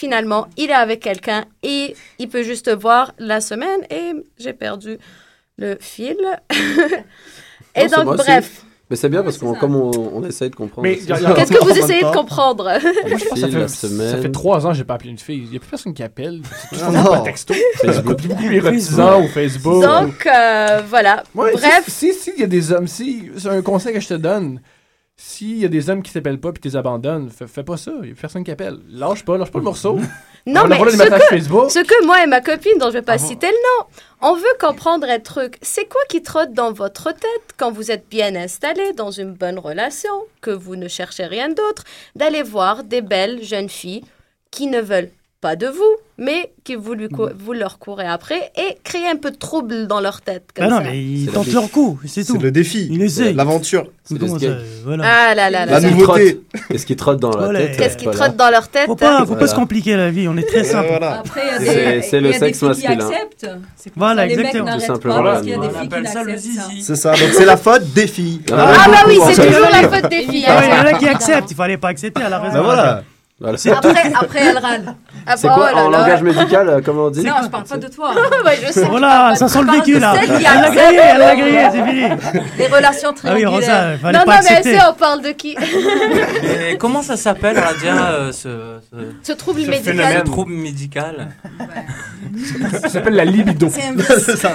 finalement, 0.00 0.48
il 0.56 0.70
est 0.70 0.72
avec 0.72 1.00
quelqu'un 1.00 1.44
et 1.62 1.94
il 2.18 2.28
peut 2.28 2.42
juste 2.42 2.66
te 2.66 2.70
voir 2.70 3.12
la 3.18 3.42
semaine 3.42 3.80
et 3.90 4.12
j'ai 4.38 4.54
perdu 4.54 4.96
le 5.58 5.76
fil. 5.78 6.16
et 7.74 7.86
Non, 7.86 7.96
donc, 7.98 8.04
moi, 8.04 8.16
bref. 8.16 8.64
Mais 8.88 8.96
c'est 8.96 9.10
bien 9.10 9.22
parce 9.22 9.36
qu'on 9.36 9.54
comme 9.54 9.76
on, 9.76 9.90
on 10.14 10.24
essaye 10.24 10.48
de 10.48 10.56
comprendre. 10.56 10.88
Mais 10.88 10.96
Qu'est-ce 10.96 11.52
que 11.52 11.62
vous 11.62 11.78
essayez 11.78 12.02
de 12.02 12.10
comprendre? 12.10 12.64
Moi, 12.64 13.18
je 13.18 13.24
pense 13.26 13.40
que 13.40 13.66
ça 13.68 13.68
fait, 13.68 13.68
ça 13.68 14.16
fait 14.16 14.32
trois 14.32 14.66
ans 14.66 14.70
que 14.70 14.78
j'ai 14.78 14.84
pas 14.84 14.94
appelé 14.94 15.10
une 15.10 15.18
fille. 15.18 15.42
Il 15.44 15.50
n'y 15.50 15.56
a 15.58 15.60
plus 15.60 15.68
personne 15.68 15.92
qui 15.92 16.02
appelle. 16.02 16.40
C'est 16.70 16.78
tout 16.78 16.90
le 16.90 17.04
temps 17.04 17.22
texto. 17.22 17.54
Facebook. 17.82 18.22
Beaucoup 18.22 18.34
plus 18.36 18.56
érotisant 18.56 19.22
ou 19.22 19.28
Facebook. 19.28 19.82
Donc, 19.82 20.26
euh, 20.26 20.80
voilà. 20.88 21.22
Ouais, 21.34 21.52
Bref. 21.52 21.84
Si, 21.88 22.14
si, 22.14 22.20
si, 22.20 22.32
il 22.36 22.40
y 22.40 22.44
a 22.44 22.48
des 22.48 22.72
hommes, 22.72 22.88
si, 22.88 23.30
c'est 23.36 23.48
un 23.48 23.62
conseil 23.62 23.92
que 23.92 24.00
je 24.00 24.08
te 24.08 24.14
donne. 24.14 24.60
S'il 25.22 25.58
y 25.58 25.66
a 25.66 25.68
des 25.68 25.90
hommes 25.90 26.02
qui 26.02 26.14
t'appellent 26.14 26.40
pas 26.40 26.50
puis 26.50 26.62
tu 26.62 26.68
les 26.68 26.76
abandonnes, 26.76 27.28
fais, 27.28 27.46
fais 27.46 27.62
pas 27.62 27.76
ça. 27.76 27.92
Il 28.02 28.08
y 28.08 28.12
a 28.12 28.14
personne 28.14 28.42
qui 28.42 28.50
appelle. 28.50 28.78
Lâche 28.88 29.22
pas, 29.22 29.36
lâche 29.36 29.50
pas 29.50 29.58
le 29.58 29.64
morceau. 29.64 29.98
Non, 30.46 30.62
On 30.64 30.68
mais 30.68 30.78
ce 30.78 30.96
que, 30.96 31.68
ce 31.68 31.84
que 31.84 32.06
moi 32.06 32.24
et 32.24 32.26
ma 32.26 32.40
copine, 32.40 32.78
dont 32.78 32.86
je 32.86 32.94
vais 32.94 33.02
pas 33.02 33.12
Ah 33.12 33.18
citer 33.18 33.48
le 33.48 33.52
nom, 33.52 33.86
on 34.22 34.34
veut 34.34 34.56
comprendre 34.58 35.06
un 35.06 35.18
truc. 35.18 35.58
C'est 35.60 35.84
quoi 35.84 36.00
qui 36.08 36.22
trotte 36.22 36.54
dans 36.54 36.72
votre 36.72 37.12
tête 37.12 37.54
quand 37.58 37.70
vous 37.70 37.90
êtes 37.90 38.06
bien 38.08 38.34
installé 38.34 38.94
dans 38.94 39.10
une 39.10 39.34
bonne 39.34 39.58
relation, 39.58 40.08
que 40.40 40.50
vous 40.50 40.76
ne 40.76 40.88
cherchez 40.88 41.26
rien 41.26 41.50
d'autre, 41.50 41.84
d'aller 42.16 42.42
voir 42.42 42.84
des 42.84 43.02
belles 43.02 43.44
jeunes 43.44 43.68
filles 43.68 44.02
qui 44.50 44.66
ne 44.68 44.80
veulent 44.80 45.10
pas 45.40 45.56
de 45.56 45.66
vous, 45.66 45.96
mais 46.18 46.52
que 46.66 46.76
vous, 46.76 46.92
lui 46.92 47.08
cou- 47.08 47.30
vous 47.34 47.54
leur 47.54 47.78
courez 47.78 48.06
après 48.06 48.52
et 48.58 48.76
créer 48.84 49.08
un 49.08 49.16
peu 49.16 49.30
de 49.30 49.36
trouble 49.36 49.86
dans 49.86 50.00
leur 50.00 50.20
tête. 50.20 50.44
Bah 50.54 50.62
Comme 50.66 50.70
non, 50.70 50.76
ça. 50.84 50.90
mais 50.90 50.98
ils 51.02 51.30
tentent 51.32 51.50
leur 51.52 51.70
coup, 51.70 51.98
c'est 52.06 52.24
tout. 52.24 52.34
C'est 52.36 52.42
le 52.42 52.50
défi. 52.50 52.90
L'aventure. 53.34 53.86
Voilà. 54.84 55.04
Ah 55.06 55.34
là 55.34 55.48
là 55.48 55.64
là. 55.64 55.72
La 55.72 55.80
là. 55.80 55.90
nouveauté. 55.90 56.40
Qu'est-ce 56.68 56.84
qui 56.84 56.94
trotte 56.94 57.20
dans 57.20 57.30
la 57.30 57.36
Voilà. 57.44 57.60
tête 57.60 57.76
Qu'est-ce 57.78 57.96
qui 57.96 58.04
trotte 58.06 58.36
dans 58.36 58.50
leur 58.50 58.68
tête 58.68 58.84
Faut 58.86 58.96
pas, 58.96 59.20
faut 59.20 59.24
Voilà. 59.26 59.40
pas 59.40 59.46
se 59.46 59.54
compliquer 59.54 59.96
la 59.96 60.10
vie, 60.10 60.28
on 60.28 60.36
est 60.36 60.46
très 60.46 60.64
simple. 60.64 60.88
Après, 61.02 62.02
C'est- 62.02 62.20
le 62.20 62.32
sexe 62.34 62.60
masculin. 62.62 63.08
Voilà, 63.96 64.26
exactement. 64.26 64.74
Tout 64.74 64.80
simplement. 64.80 65.22
parce 65.22 65.40
qu'il 65.40 65.50
y 65.50 65.54
a 65.54 65.58
On 65.58 65.62
des 65.62 65.68
filles 65.70 65.88
qui 65.88 65.94
appelle 65.94 66.08
ça 66.08 66.22
le 66.22 66.36
zizi. 66.36 66.82
C'est 66.82 66.96
ça, 66.96 67.12
donc 67.12 67.30
c'est 67.32 67.46
la 67.46 67.56
faute 67.56 67.84
des 67.94 68.06
filles. 68.06 68.42
Ah 68.52 68.74
bah 68.88 68.96
oui, 69.06 69.16
beaucoup, 69.16 69.30
c'est 69.30 69.42
fait. 69.42 69.46
toujours 69.52 69.68
la 69.70 69.88
faute 69.88 70.10
des 70.10 70.22
filles. 70.24 70.44
Ah 70.46 70.58
ouais, 70.58 70.66
il 70.66 70.70
y 70.70 70.72
en 70.72 70.82
hein. 70.82 70.84
a 70.94 70.98
qui 70.98 71.08
acceptent, 71.08 71.50
il 71.50 71.56
fallait 71.56 71.78
pas 71.78 71.88
accepter, 71.88 72.20
elle 72.26 72.32
a 72.32 72.38
raison. 72.40 72.56
Bah 72.58 72.62
voilà. 72.62 73.02
Voilà. 73.40 73.56
Après, 73.72 74.12
après, 74.20 74.40
elle 74.40 74.58
râle. 74.58 74.94
Ah 75.26 75.34
C'est 75.36 75.48
quoi 75.48 75.70
oh 75.72 75.76
là 75.76 75.84
en 75.84 75.88
là. 75.90 75.98
langage 76.00 76.22
médical 76.22 76.68
euh, 76.68 76.80
Comment 76.84 77.04
on 77.06 77.10
dit 77.10 77.24
Non, 77.24 77.34
je 77.42 77.48
parle 77.48 77.64
pas 77.64 77.76
de 77.78 77.86
toi. 77.88 78.12
Je 78.66 78.72
sais. 78.72 78.84
Voilà, 78.84 79.34
ça 79.34 79.48
sent 79.48 79.62
le 79.62 79.72
vécu 79.72 79.98
là. 79.98 80.14
Elle 80.20 80.42
l'a 80.42 80.70
grillé, 80.70 81.00
elle 81.12 81.18
l'a 81.18 81.36
grillé, 81.36 81.68
c'est 81.72 81.84
fini. 81.84 82.42
Les 82.58 82.66
relations 82.66 83.14
Ah 83.24 83.30
oui, 83.34 83.46
Rosa, 83.46 83.66
triangulaires. 83.66 83.92
il 83.94 83.98
fallait 84.00 84.18
Non, 84.18 84.24
pas 84.24 84.36
non, 84.36 84.46
mais 84.50 84.62
c'est, 84.62 84.78
on 84.88 84.92
parle 84.94 85.22
de 85.22 85.30
qui 85.30 85.56
comment 86.78 87.00
ça 87.02 87.16
s'appelle, 87.16 87.58
Radia, 87.58 88.10
euh, 88.10 88.32
ce, 88.32 88.48
ce, 88.92 88.96
Ce 89.22 89.32
trouble 89.32 89.62
Ce 89.62 89.70
médical. 89.70 89.94
phénomène. 89.96 90.22
trouble 90.24 90.52
médical 90.52 91.28
Ça 92.82 92.88
s'appelle 92.88 93.14
la 93.14 93.24
libido. 93.24 93.68
C'est 93.70 94.36
ça. 94.36 94.52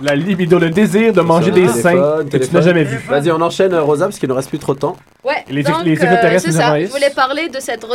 La 0.00 0.14
libido, 0.16 0.58
le 0.58 0.70
désir 0.70 1.12
de 1.12 1.20
manger 1.20 1.50
des 1.50 1.68
seins 1.68 2.24
que 2.30 2.36
tu 2.36 2.52
n'as 2.54 2.60
jamais 2.62 2.84
vu. 2.84 3.00
Vas-y, 3.08 3.30
on 3.30 3.40
enchaîne 3.40 3.72
euh, 3.74 3.82
Rosa 3.82 4.06
parce 4.06 4.18
qu'il 4.18 4.28
ne 4.28 4.34
reste 4.34 4.48
plus 4.48 4.58
trop 4.58 4.74
de 4.74 4.80
temps. 4.80 4.96
Ouais, 5.24 5.44
Les- 5.48 5.62
donc, 5.62 5.84
les 5.84 5.90
euh, 5.90 5.92
extraterrestres 5.94 6.42
c'est 6.42 6.50
nous 6.52 6.56
ça. 6.58 6.68
envahissent. 6.68 6.88
Je 6.88 6.94
voulais 6.94 7.10
parler 7.10 7.48
de 7.48 7.60
cette 7.60 7.84
euh, 7.84 7.91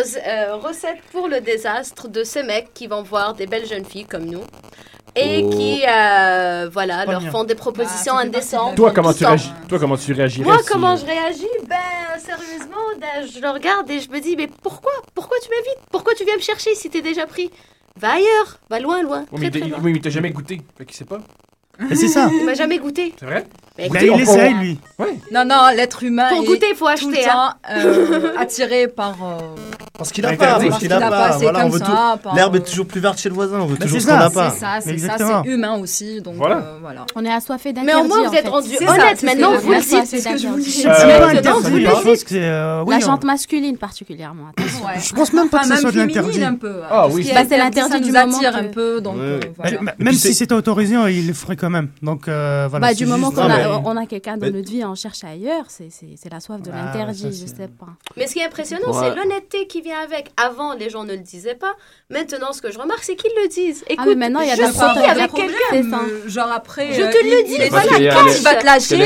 recette 0.62 1.02
pour 1.12 1.28
le 1.28 1.42
désastre 1.42 2.08
de 2.08 2.24
ces 2.24 2.44
mecs 2.44 2.74
qui 2.74 2.88
vont 2.88 3.04
voir 3.04 3.34
des 3.34 3.46
belles 3.48 3.66
jeunes 3.66 3.86
filles 3.86 4.06
comme 4.06 4.26
nous 4.26 4.44
et 5.16 5.42
Oh. 5.44 5.50
qui, 5.50 5.82
euh, 5.88 6.70
voilà, 6.72 7.06
Pas 7.06 7.12
leur 7.14 7.22
bien. 7.22 7.32
font 7.32 7.44
des 7.44 7.56
propositions 7.56 8.14
Bah, 8.16 8.22
indécentes. 8.22 8.76
Toi, 8.76 8.92
comment 8.94 9.14
tu 9.14 9.26
réagis 9.26 9.52
Toi, 9.68 9.80
comment 9.80 9.98
tu 9.98 10.14
réagirais 10.14 10.46
Moi, 10.46 10.60
si- 10.62 10.70
comment 10.70 10.96
je 10.96 11.06
réagis? 11.06 11.48
Ben, 11.68 12.20
sérieusement, 12.20 12.76
ben, 13.00 13.26
je 13.28 13.40
le 13.40 13.50
regarde 13.50 13.90
et 13.90 14.00
je 14.00 14.10
me 14.12 14.20
dis, 14.20 14.36
mais 14.36 14.48
pourquoi? 14.62 14.92
Pourquoi 15.16 15.38
tu 15.42 15.50
m'invites? 15.50 15.80
Pourquoi 15.92 16.14
tu 16.14 16.24
viens 16.24 16.36
me 16.36 16.42
chercher 16.42 16.76
si 16.76 16.90
t'es 16.90 17.02
déjà 17.02 17.26
pris? 17.26 17.50
Va 18.00 18.14
ailleurs, 18.14 18.60
va 18.70 18.80
loin, 18.80 19.02
loin, 19.02 19.26
Oui, 19.32 19.40
mais 19.42 19.50
très, 19.50 19.60
très 19.62 19.70
t'as- 19.70 19.76
loin. 19.76 19.80
oui, 19.84 19.94
mais 19.94 20.00
t'as 20.00 20.10
jamais 20.12 20.30
goûté. 20.30 20.62
Fait 20.78 20.86
qu'il 20.86 20.96
sait 20.96 21.06
pas. 21.06 21.18
Et 21.92 21.96
c'est 21.96 22.08
ça. 22.08 22.30
Il 22.32 22.44
m'a 22.46 22.54
jamais 22.56 22.78
goûté. 22.80 23.14
C'est 23.20 23.26
vrai? 23.26 23.44
Mais 23.78 23.90
Bah, 23.90 24.00
écoutez, 24.02 24.12
il 24.16 24.22
essaye, 24.22 24.54
lui. 24.56 24.80
Non, 25.32 25.46
non, 25.46 25.70
l'être 25.76 26.04
humain 26.04 26.30
Pour 26.30 26.42
est 26.44 26.46
goûter, 26.46 26.68
il 26.72 26.76
faut 26.76 26.86
tout 26.96 27.10
le 27.10 27.16
acheter. 27.18 27.30
hein. 27.30 27.54
temps 27.64 27.72
euh, 27.72 28.34
attiré 28.38 28.88
par... 28.88 29.16
euh, 29.24 29.38
Parce 29.98 30.12
qu'il 30.12 30.26
a 30.26 30.30
Interdit. 30.30 30.66
pas, 30.66 30.70
Parce 30.70 30.80
qu'il 30.80 30.88
qu'il 30.90 30.94
a 30.94 30.98
a 30.98 31.10
pas. 31.10 31.10
pas, 31.10 31.32
c'est 31.34 31.44
Voilà, 31.44 31.60
on 31.60 31.62
comme 31.64 31.72
veut 31.72 31.80
ça, 31.80 31.86
tout. 31.86 32.20
par- 32.24 32.36
L'herbe 32.36 32.56
est 32.58 32.60
toujours 32.66 32.86
plus 32.86 33.00
verte 33.02 33.20
chez 33.20 33.30
le 33.30 33.36
voisin, 33.36 33.60
on 33.62 33.66
veut 33.66 33.76
Bah, 33.78 33.86
toujours 33.86 34.00
c'est 34.00 34.06
ce 34.08 34.12
qu'on 34.12 34.18
ça. 34.18 34.24
n'a 34.24 34.30
C'est 34.30 34.36
pas. 34.36 34.50
ça, 34.52 34.68
c'est 34.82 34.98
ça, 35.00 35.16
c'est 35.44 35.50
humain 35.50 35.76
aussi. 35.80 36.22
Donc 36.22 36.36
Voilà. 36.36 36.58
euh, 36.58 36.78
voilà. 36.82 37.06
On 37.16 37.26
est 37.26 37.32
assoiffé 37.34 37.70
Mais 37.74 37.82
d'interdits. 37.86 38.06
au 38.06 38.08
moins, 38.08 38.28
vous 38.30 38.36
êtes 38.36 38.48
rendu 38.48 38.70
C'est 38.78 38.88
honnête. 38.88 39.04
c'est 39.18 39.26
Maintenant, 39.26 39.56
vous 39.58 39.72
le 39.72 39.78
dites. 39.80 40.06
c'est 40.06 40.20
ce 40.20 40.30
que 40.30 40.38
je 40.38 40.48
vous 40.48 40.60
dis. 40.60 40.70
C'est 40.72 40.88
Euh, 40.88 40.94
c'est. 42.16 42.34
euh, 42.44 42.84
oui, 42.86 42.92
La 42.92 42.98
on- 42.98 43.00
jante 43.02 43.24
masculine 43.24 43.78
particulièrement. 43.78 44.46
Je 44.58 45.14
pense 45.14 45.34
même 45.34 45.50
pas 45.50 45.60
que 45.60 45.68
ce 45.68 45.76
soit 45.78 45.92
de 45.92 45.98
l'interdit. 45.98 46.40
peu. 46.60 46.82
Ah 46.90 47.08
oui. 47.08 47.24
Bah, 47.24 47.30
c'est 47.34 47.56
interdit, 47.56 47.58
l'interdit 47.58 47.92
ça 47.92 48.00
du 48.00 48.08
nous 48.12 48.14
moment 48.14 48.40
un 48.58 48.64
peu, 48.66 49.02
donc 49.02 49.16
Ouais. 49.16 49.22
euh, 49.22 49.40
Bah, 49.40 49.48
voilà. 49.58 49.78
bah, 49.82 49.94
Et 50.00 50.04
Même 50.04 50.14
si 50.14 50.20
c'est- 50.20 50.34
c'était 50.34 50.54
autorisé, 50.54 50.96
il 51.10 51.28
le 51.28 51.34
ferait 51.34 51.56
quand 51.56 51.70
même. 51.70 51.90
Donc 52.02 52.28
euh, 52.28 52.68
voilà. 52.70 52.88
Bah, 52.88 52.90
c'est 52.94 52.96
du 53.04 53.06
moment 53.06 53.28
juste- 53.32 53.36
qu'on 53.42 53.48
a, 53.48 53.94
mais- 54.00 54.08
quelqu'un 54.08 54.38
dans 54.38 54.46
mais- 54.48 54.52
notre 54.52 54.70
vie, 54.70 54.84
on 54.86 54.96
cherche 54.96 55.24
ailleurs, 55.24 55.66
c'est 55.70 55.90
c'est- 55.90 56.16
c'est 56.16 56.32
la 56.32 56.40
soif 56.40 56.62
de 56.62 56.70
Ah, 56.74 56.86
l'interdit, 56.86 57.24
je 57.32 57.46
c'est- 57.48 57.48
sais 57.58 57.68
pas. 57.68 57.88
Mais 58.16 58.28
ce 58.28 58.34
qui 58.34 58.40
est 58.40 58.46
impressionnant, 58.46 58.94
c'est 58.94 59.16
l'honnêteté 59.16 59.68
qui 59.68 59.82
vient 59.88 60.00
avec. 60.04 60.32
Avant, 60.38 60.74
les 60.74 60.90
gens 60.90 61.04
ne 61.04 61.14
le 61.14 61.20
disaient 61.20 61.56
pas. 61.56 61.74
Maintenant, 62.10 62.54
ce 62.54 62.62
que 62.62 62.72
je 62.72 62.80
remarque, 62.80 63.04
c'est 63.04 63.16
qu'ils 63.16 63.32
le 63.42 63.48
disent. 63.50 63.84
Écoute, 63.90 64.06
mais 64.08 64.16
maintenant, 64.16 64.42
il 64.42 64.48
y 64.48 64.52
a 64.52 64.56
je 64.56 64.64
suis 64.72 64.82
avec 65.10 65.32
quelqu'un. 65.34 65.54
C'est 65.72 65.84
ça. 65.84 66.00
Euh, 66.08 66.30
Genre 66.30 66.52
après, 66.54 66.94
Je 66.94 67.02
euh, 67.02 67.10
te 67.12 67.18
le 67.18 67.44
dis, 67.48 67.58
carte, 67.58 68.00
les- 68.00 68.06
il 68.38 68.44
va 68.44 68.56
te 68.56 68.66
lâcher. 68.66 69.06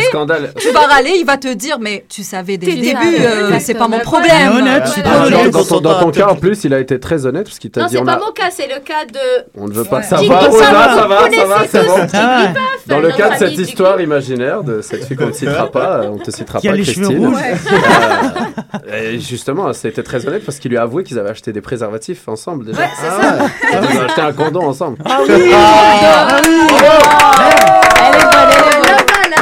Tu 0.59 0.69
vas 0.71 0.81
râler, 0.87 1.13
il 1.17 1.25
va 1.25 1.37
te 1.37 1.51
dire, 1.53 1.77
mais 1.79 2.05
tu 2.09 2.23
savais 2.23 2.57
dès 2.57 2.67
le 2.71 2.81
début, 2.81 3.17
ça, 3.17 3.23
euh, 3.23 3.57
c'est 3.59 3.73
pas 3.75 3.87
mon 3.87 3.99
problème. 3.99 4.51
Honnête, 4.57 4.83
c'est 4.87 5.01
Dans, 5.01 5.09
pas 5.11 5.17
voilà. 5.19 5.39
honnête. 5.39 5.51
dans 5.51 5.99
ton, 5.99 6.11
cas, 6.11 6.27
en 6.27 6.35
plus, 6.35 6.63
il 6.63 6.73
a 6.73 6.79
été 6.79 6.99
très 6.99 7.25
honnête 7.25 7.45
parce 7.45 7.59
qu'il 7.59 7.71
t'a 7.71 7.81
Non, 7.81 7.87
dit 7.87 7.93
c'est 7.95 8.01
on, 8.01 8.05
pas 8.05 8.19
mon 8.19 8.31
cas, 8.31 8.49
c'est 8.51 8.67
le 8.67 8.79
cas 8.81 9.05
de. 9.05 9.45
on 9.57 9.67
ne 9.67 9.73
veut 9.73 9.83
pas 9.85 9.99
Puff, 9.99 10.09
ça 10.09 10.15
va, 10.17 10.51
ça 10.51 11.07
va, 11.07 11.17
connaissez 11.23 11.45
c'est 11.69 11.79
tous 11.85 11.87
bon. 11.87 12.07
Ah, 12.13 12.53
Dans 12.87 12.99
le 12.99 13.11
cas 13.11 13.29
de 13.31 13.35
cette 13.37 13.57
histoire 13.57 13.99
imaginaire 14.01 14.63
de 14.63 14.81
cette 14.81 15.05
fille 15.05 15.17
qu'on 15.17 15.27
ne 15.27 15.31
citera 15.33 15.71
pas, 15.71 16.01
on 16.11 16.17
te 16.17 16.31
citera 16.31 16.59
pas, 16.59 16.73
Christine. 16.73 17.33
Euh, 18.87 19.17
justement, 19.19 19.71
c'était 19.73 20.03
très 20.03 20.25
honnête 20.27 20.43
parce 20.45 20.59
qu'il 20.59 20.70
lui 20.71 20.77
a 20.77 20.83
avoué 20.83 21.03
qu'ils 21.03 21.19
avaient 21.19 21.29
acheté 21.29 21.51
des 21.53 21.61
préservatifs 21.61 22.27
ensemble 22.27 22.65
déjà. 22.65 22.79
Ouais, 22.79 22.87
c'est 22.95 23.07
Ah 23.07 23.21
ça. 23.21 23.43
ouais. 23.43 23.49
Ils 23.91 23.97
ont 23.99 24.05
acheté 24.05 24.21
un 24.21 24.31
condom 24.33 24.63
ensemble. 24.67 24.97
Ah 25.05 25.19
oui 25.21 25.51
Ah 25.53 26.39
Elle 26.41 26.45
est 26.45 26.45
bonne, 26.45 26.51
elle 27.99 28.15
est 28.15 28.23
bonne. 28.23 28.50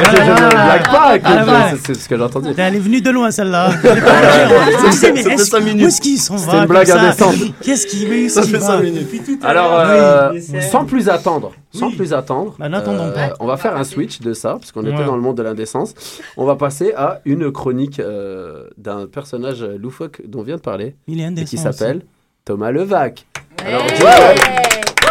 Je 0.04 0.16
je 0.16 0.30
ne 0.30 0.50
blague 0.50 0.84
pas, 0.84 1.18
Ah 1.24 1.44
ouais. 1.44 1.76
c'est- 1.82 1.86
c'est 1.86 1.94
ce 2.02 2.08
que 2.08 2.16
j'ai 2.16 2.22
entendu. 2.22 2.48
Elle 2.56 2.76
est 2.76 2.78
venue 2.78 3.00
de 3.00 3.10
loin 3.10 3.30
celle-là. 3.30 3.70
Elle 3.84 3.98
est 3.98 4.00
pas 4.00 4.20
légère. 4.20 4.50
Ça 4.80 4.86
Tu 4.86 4.92
sais, 4.92 5.12
mais 5.12 5.22
fait 5.22 5.32
est-ce- 5.34 5.44
cinq 5.46 5.60
minutes. 5.60 5.84
Où 5.84 5.88
est-ce 5.88 6.00
qu'ils 6.00 6.18
sont 6.20 6.38
C'était 6.38 6.56
une 6.58 6.66
blague 6.66 6.90
indécente. 6.90 7.34
Qu'est-ce 7.62 7.86
qu'il 7.86 8.08
veut 8.08 8.28
Ça 8.28 8.42
fait 8.42 8.82
minutes. 8.82 9.44
Alors, 9.44 9.72
euh, 9.78 10.32
sans 10.70 10.84
plus 10.84 11.08
attendre, 11.08 11.52
sans 11.72 11.90
plus 11.90 12.12
attendre, 12.12 12.54
Bah, 12.58 12.66
euh, 12.66 13.12
pas. 13.12 13.34
on 13.40 13.46
va 13.46 13.56
faire 13.56 13.76
un 13.76 13.84
switch 13.84 14.20
de 14.20 14.32
ça, 14.32 14.54
parce 14.54 14.72
qu'on 14.72 14.82
était 14.82 14.96
Ouais. 14.98 15.04
dans 15.04 15.16
le 15.16 15.22
monde 15.22 15.36
de 15.36 15.42
l'indécence. 15.42 15.94
On 16.36 16.44
va 16.44 16.56
passer 16.56 16.92
à 16.96 17.20
une 17.24 17.50
chronique 17.52 18.00
euh, 18.00 18.64
d'un 18.78 19.06
personnage 19.06 19.62
loufoque 19.62 20.22
dont 20.26 20.40
on 20.40 20.42
vient 20.42 20.56
de 20.56 20.60
parler, 20.60 20.96
Il 21.08 21.20
est 21.20 21.22
et 21.22 21.26
indécent 21.26 21.48
qui 21.50 21.58
s'appelle 21.58 22.02
Thomas 22.44 22.70
Levac. 22.70 23.26
Alors, 23.66 23.82
Hey. 23.84 24.38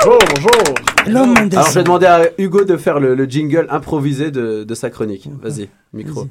Bonjour, 0.06 0.20
bonjour. 0.36 0.76
L'homme. 1.08 1.36
Alors, 1.52 1.68
je 1.70 1.74
vais 1.76 1.84
demander 1.84 2.06
à 2.06 2.22
Hugo 2.38 2.64
de 2.66 2.78
faire 2.78 3.00
le, 3.00 3.16
le 3.16 3.26
jingle 3.26 3.68
improvisé 3.70 4.32
de, 4.32 4.64
de 4.64 4.76
sa 4.76 4.90
chronique. 4.90 5.28
Vas-y, 5.42 5.70
micro. 5.94 6.28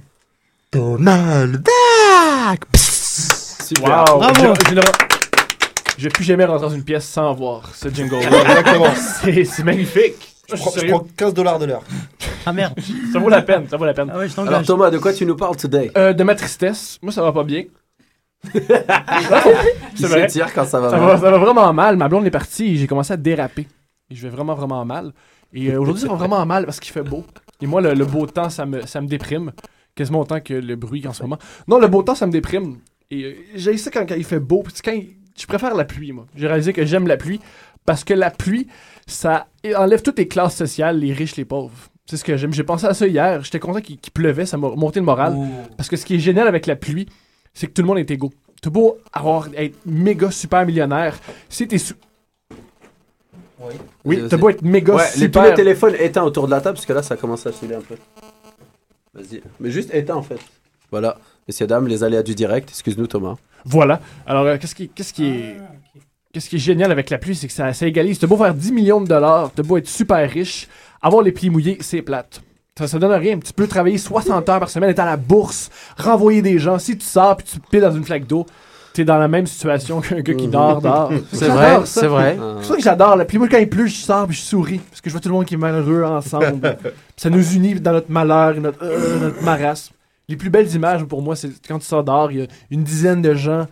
Thomas 0.71 1.45
Levac 1.45 2.61
Super. 2.77 4.05
Wow. 4.13 4.19
Bravo. 4.21 4.55
Je, 4.65 4.69
je 4.71 4.75
ne- 4.75 4.81
je 5.99 6.05
vais 6.05 6.11
plus 6.11 6.25
jamais 6.25 6.45
rentrer 6.45 6.67
dans 6.69 6.75
une 6.75 6.85
pièce 6.85 7.07
sans 7.07 7.35
voir 7.35 7.71
ce 7.75 7.89
jingle. 7.89 8.17
Exactement. 8.23 8.93
C'est 9.25 9.65
magnifique. 9.65 10.35
Je 10.51 10.57
prends, 10.57 10.71
je 10.77 10.87
prends 10.87 11.07
15 11.17 11.35
dollars 11.35 11.59
de 11.59 11.67
l'heure. 11.67 11.83
Ah 12.47 12.53
merde. 12.53 12.75
Ça 13.13 13.19
vaut 13.19 13.29
la 13.29 13.43
peine, 13.43 13.67
ça 13.69 13.77
vaut 13.77 13.85
la 13.85 13.93
peine. 13.93 14.11
Ah 14.15 14.19
ouais, 14.19 14.29
je 14.29 14.41
Alors. 14.41 14.63
Thomas, 14.63 14.91
de 14.91 14.99
quoi 14.99 15.13
tu 15.13 15.27
nous 15.27 15.37
parles 15.37 15.57
today? 15.57 15.91
Euh, 15.97 16.13
de 16.15 16.23
ma 16.25 16.35
tristesse, 16.35 16.99
moi 17.03 17.13
ça 17.13 17.23
va 17.23 17.33
pas 17.33 17.45
bien. 17.45 17.65
C'est 19.95 20.07
vrai. 20.07 20.29
s'étire 20.29 20.53
quand 20.55 20.65
ça 20.65 20.81
va 20.81 20.91
Ça 20.91 20.97
mal. 20.99 21.07
va, 21.09 21.17
ça 21.19 21.31
va 21.31 21.39
vraiment 21.39 21.73
mal. 21.73 21.97
Ma 21.97 22.09
blonde 22.09 22.27
est 22.27 22.31
partie 22.31 22.67
et 22.73 22.77
j'ai 22.77 22.87
commencé 22.87 23.13
à 23.13 23.17
déraper. 23.17 23.67
Et 24.11 24.15
je 24.15 24.23
vais 24.23 24.29
vraiment, 24.29 24.55
vraiment 24.55 24.85
mal. 24.85 25.13
Et 25.53 25.71
euh, 25.73 25.81
aujourd'hui, 25.81 26.03
ça 26.03 26.09
va 26.09 26.15
vraiment 26.15 26.45
mal 26.47 26.65
parce 26.65 26.81
qu'il 26.81 26.93
fait 26.93 27.03
beau. 27.03 27.25
Et 27.61 27.67
moi, 27.67 27.81
le, 27.81 27.95
le 27.95 28.05
beau 28.05 28.27
temps, 28.27 28.51
ça 28.51 28.65
me, 28.67 28.83
ça 28.87 29.01
me 29.01 29.07
déprime. 29.09 29.53
Quasiment 29.95 30.21
autant 30.21 30.41
que 30.41 30.55
le 30.55 30.77
bruit 30.77 31.07
en 31.07 31.13
ce 31.13 31.23
moment. 31.23 31.39
Non, 31.67 31.79
le 31.79 31.89
beau 31.89 32.03
temps, 32.03 32.15
ça 32.15 32.27
me 32.27 32.33
déprime. 32.33 32.79
Et 33.11 33.25
euh, 33.25 33.35
j'ai 33.55 33.77
ça 33.77 33.91
quand, 33.91 34.07
quand 34.09 34.15
il 34.15 34.25
fait 34.25 34.39
beau. 34.41 34.63
Quand 34.85 34.93
il- 34.93 35.17
je 35.39 35.47
préfère 35.47 35.75
la 35.75 35.85
pluie, 35.85 36.13
moi. 36.13 36.27
J'ai 36.35 36.47
réalisé 36.49 36.73
que 36.73 36.85
j'aime 36.85 37.07
la 37.07 37.17
pluie 37.17 37.41
parce 37.87 38.03
que 38.05 38.13
la 38.15 38.31
pluie, 38.31 38.67
ça 39.07 39.47
enlève 39.77 40.03
toutes 40.03 40.19
les 40.19 40.27
classes 40.29 40.57
sociales, 40.57 40.99
les 40.99 41.13
riches, 41.13 41.37
les 41.37 41.45
pauvres. 41.45 41.73
C'est 42.07 42.17
ce 42.17 42.25
que 42.25 42.37
j'aime. 42.37 42.53
J'ai 42.53 42.65
pensé 42.65 42.87
à 42.87 42.95
ça 42.95 43.07
hier. 43.07 43.43
J'étais 43.45 43.59
content 43.61 43.81
qu'il 43.81 43.99
qu'il 43.99 44.13
pleuvait. 44.13 44.47
Ça 44.47 44.57
m'a 44.57 44.69
monté 44.71 44.99
le 45.01 45.07
moral. 45.07 45.37
Parce 45.77 45.89
que 45.89 45.97
ce 45.97 46.05
qui 46.05 46.15
est 46.17 46.19
génial 46.19 46.49
avec 46.49 46.67
la 46.67 46.75
pluie, 46.77 47.07
c'est 47.59 47.67
que 47.67 47.73
tout 47.73 47.83
le 47.83 47.89
monde 47.89 47.99
est 47.99 48.09
égaux. 48.09 48.33
T'as 48.63 48.71
beau 48.71 48.99
avoir, 49.13 49.49
être 49.57 49.75
méga 49.85 50.31
super 50.31 50.65
millionnaire, 50.65 51.19
si 51.49 51.67
t'es 51.67 51.79
sous. 51.79 51.95
Oui, 54.05 54.17
Vas-y, 54.17 54.29
t'as 54.29 54.37
beau 54.37 54.51
être 54.51 54.63
méga 54.63 54.95
Ouais, 54.95 55.07
super. 55.09 55.43
les 55.45 55.55
téléphones 55.55 55.97
éteints 55.99 56.23
autour 56.23 56.47
de 56.47 56.53
la 56.53 56.61
table, 56.61 56.77
parce 56.77 56.87
que 56.87 56.93
là, 56.93 57.03
ça 57.03 57.17
commence 57.17 57.45
à 57.49 57.53
filer 57.53 57.75
un 57.75 57.81
peu. 57.81 57.97
Vas-y. 59.13 59.43
Mais 59.59 59.73
juste 59.73 59.93
éteint, 59.93 60.15
en 60.15 60.23
fait. 60.23 60.39
Voilà. 60.93 61.19
Messieurs, 61.49 61.67
dames, 61.67 61.89
les 61.89 62.05
aléas 62.05 62.23
du 62.23 62.37
direct. 62.37 62.71
Excuse-nous, 62.71 63.09
Thomas. 63.09 63.35
Voilà. 63.65 64.01
Alors, 64.25 64.45
euh, 64.47 64.57
qu'est-ce 64.59 64.77
qui, 64.77 64.89
qu'est-ce 64.89 65.13
qui 65.13 65.27
est. 65.27 65.57
Qu'est-ce 66.33 66.49
qui 66.49 66.57
est 66.57 66.61
génial 66.61 66.93
avec 66.93 67.11
la 67.11 67.19
pluie, 67.19 67.35
c'est 67.35 67.49
que 67.49 67.53
ça, 67.53 67.73
ça 67.73 67.87
égalise. 67.87 68.21
T'as 68.21 68.29
beau 68.29 68.37
faire 68.37 68.55
10 68.55 68.71
millions 68.71 69.01
de 69.01 69.09
dollars, 69.09 69.51
t'as 69.53 69.63
beau 69.65 69.79
être 69.79 69.89
super 69.89 70.31
riche, 70.31 70.69
avoir 71.03 71.23
les 71.25 71.33
pieds 71.33 71.51
mouillés, 71.51 71.79
c'est 71.81 72.03
plate. 72.03 72.43
Ça, 72.79 72.87
ça 72.87 72.99
donne 73.01 73.11
rien. 73.11 73.37
Tu 73.41 73.53
peux 73.53 73.67
travailler 73.67 73.99
60 73.99 74.49
heures 74.49 74.61
par 74.61 74.71
semaine, 74.71 74.91
être 74.91 75.01
à 75.01 75.05
la 75.05 75.17
bourse, 75.17 75.69
renvoyer 75.97 76.43
des 76.43 76.61
gens. 76.61 76.79
Si 76.79 76.97
tu 76.97 77.05
sors 77.05 77.37
puis 77.37 77.45
tu 77.45 77.59
piles 77.59 77.81
dans 77.81 77.91
une 77.91 78.05
flaque 78.05 78.25
d'eau, 78.25 78.47
t'es 78.93 79.05
dans 79.05 79.19
la 79.19 79.27
même 79.27 79.49
situation 79.49 80.01
qu'un 80.09 80.21
gars 80.21 80.35
qui 80.35 80.47
dort 80.47 80.81
dehors. 80.81 81.11
C'est 81.33 81.47
J'adore 81.47 81.57
vrai, 81.57 81.81
c'est 81.87 82.07
vrai. 82.07 82.39
C'est 82.61 82.69
ça 82.69 82.77
que 82.77 82.83
j'adore 82.83 83.27
pluie. 83.27 83.39
Moi, 83.39 83.49
quand 83.49 83.59
il 83.59 83.69
pleut, 83.69 83.89
je 83.89 83.97
sors 83.97 84.29
puis 84.29 84.37
je 84.37 84.43
souris. 84.43 84.79
Parce 84.79 85.01
que 85.01 85.11
je 85.11 85.15
vois 85.15 85.21
tout 85.21 85.29
le 85.29 85.35
monde 85.35 85.45
qui 85.45 85.55
est 85.55 85.59
malheureux 85.59 86.05
ensemble. 86.05 86.61
Puis 86.83 86.93
ça 87.17 87.31
nous 87.31 87.53
unit 87.53 87.81
dans 87.81 87.91
notre 87.91 88.13
malheur 88.13 88.57
et 88.57 88.61
notre, 88.61 88.79
euh, 88.85 89.19
notre 89.19 89.43
marasme. 89.43 89.93
Les 90.29 90.37
plus 90.37 90.51
belles 90.51 90.73
images 90.73 91.03
pour 91.05 91.21
moi, 91.21 91.35
c'est 91.35 91.51
quand 91.67 91.81
tu 91.81 91.87
sors 91.87 92.05
dehors, 92.05 92.31
il 92.31 92.39
y 92.39 92.43
a 92.43 92.47
une 92.71 92.85
dizaine 92.85 93.23
de 93.23 93.35
gens 93.35 93.67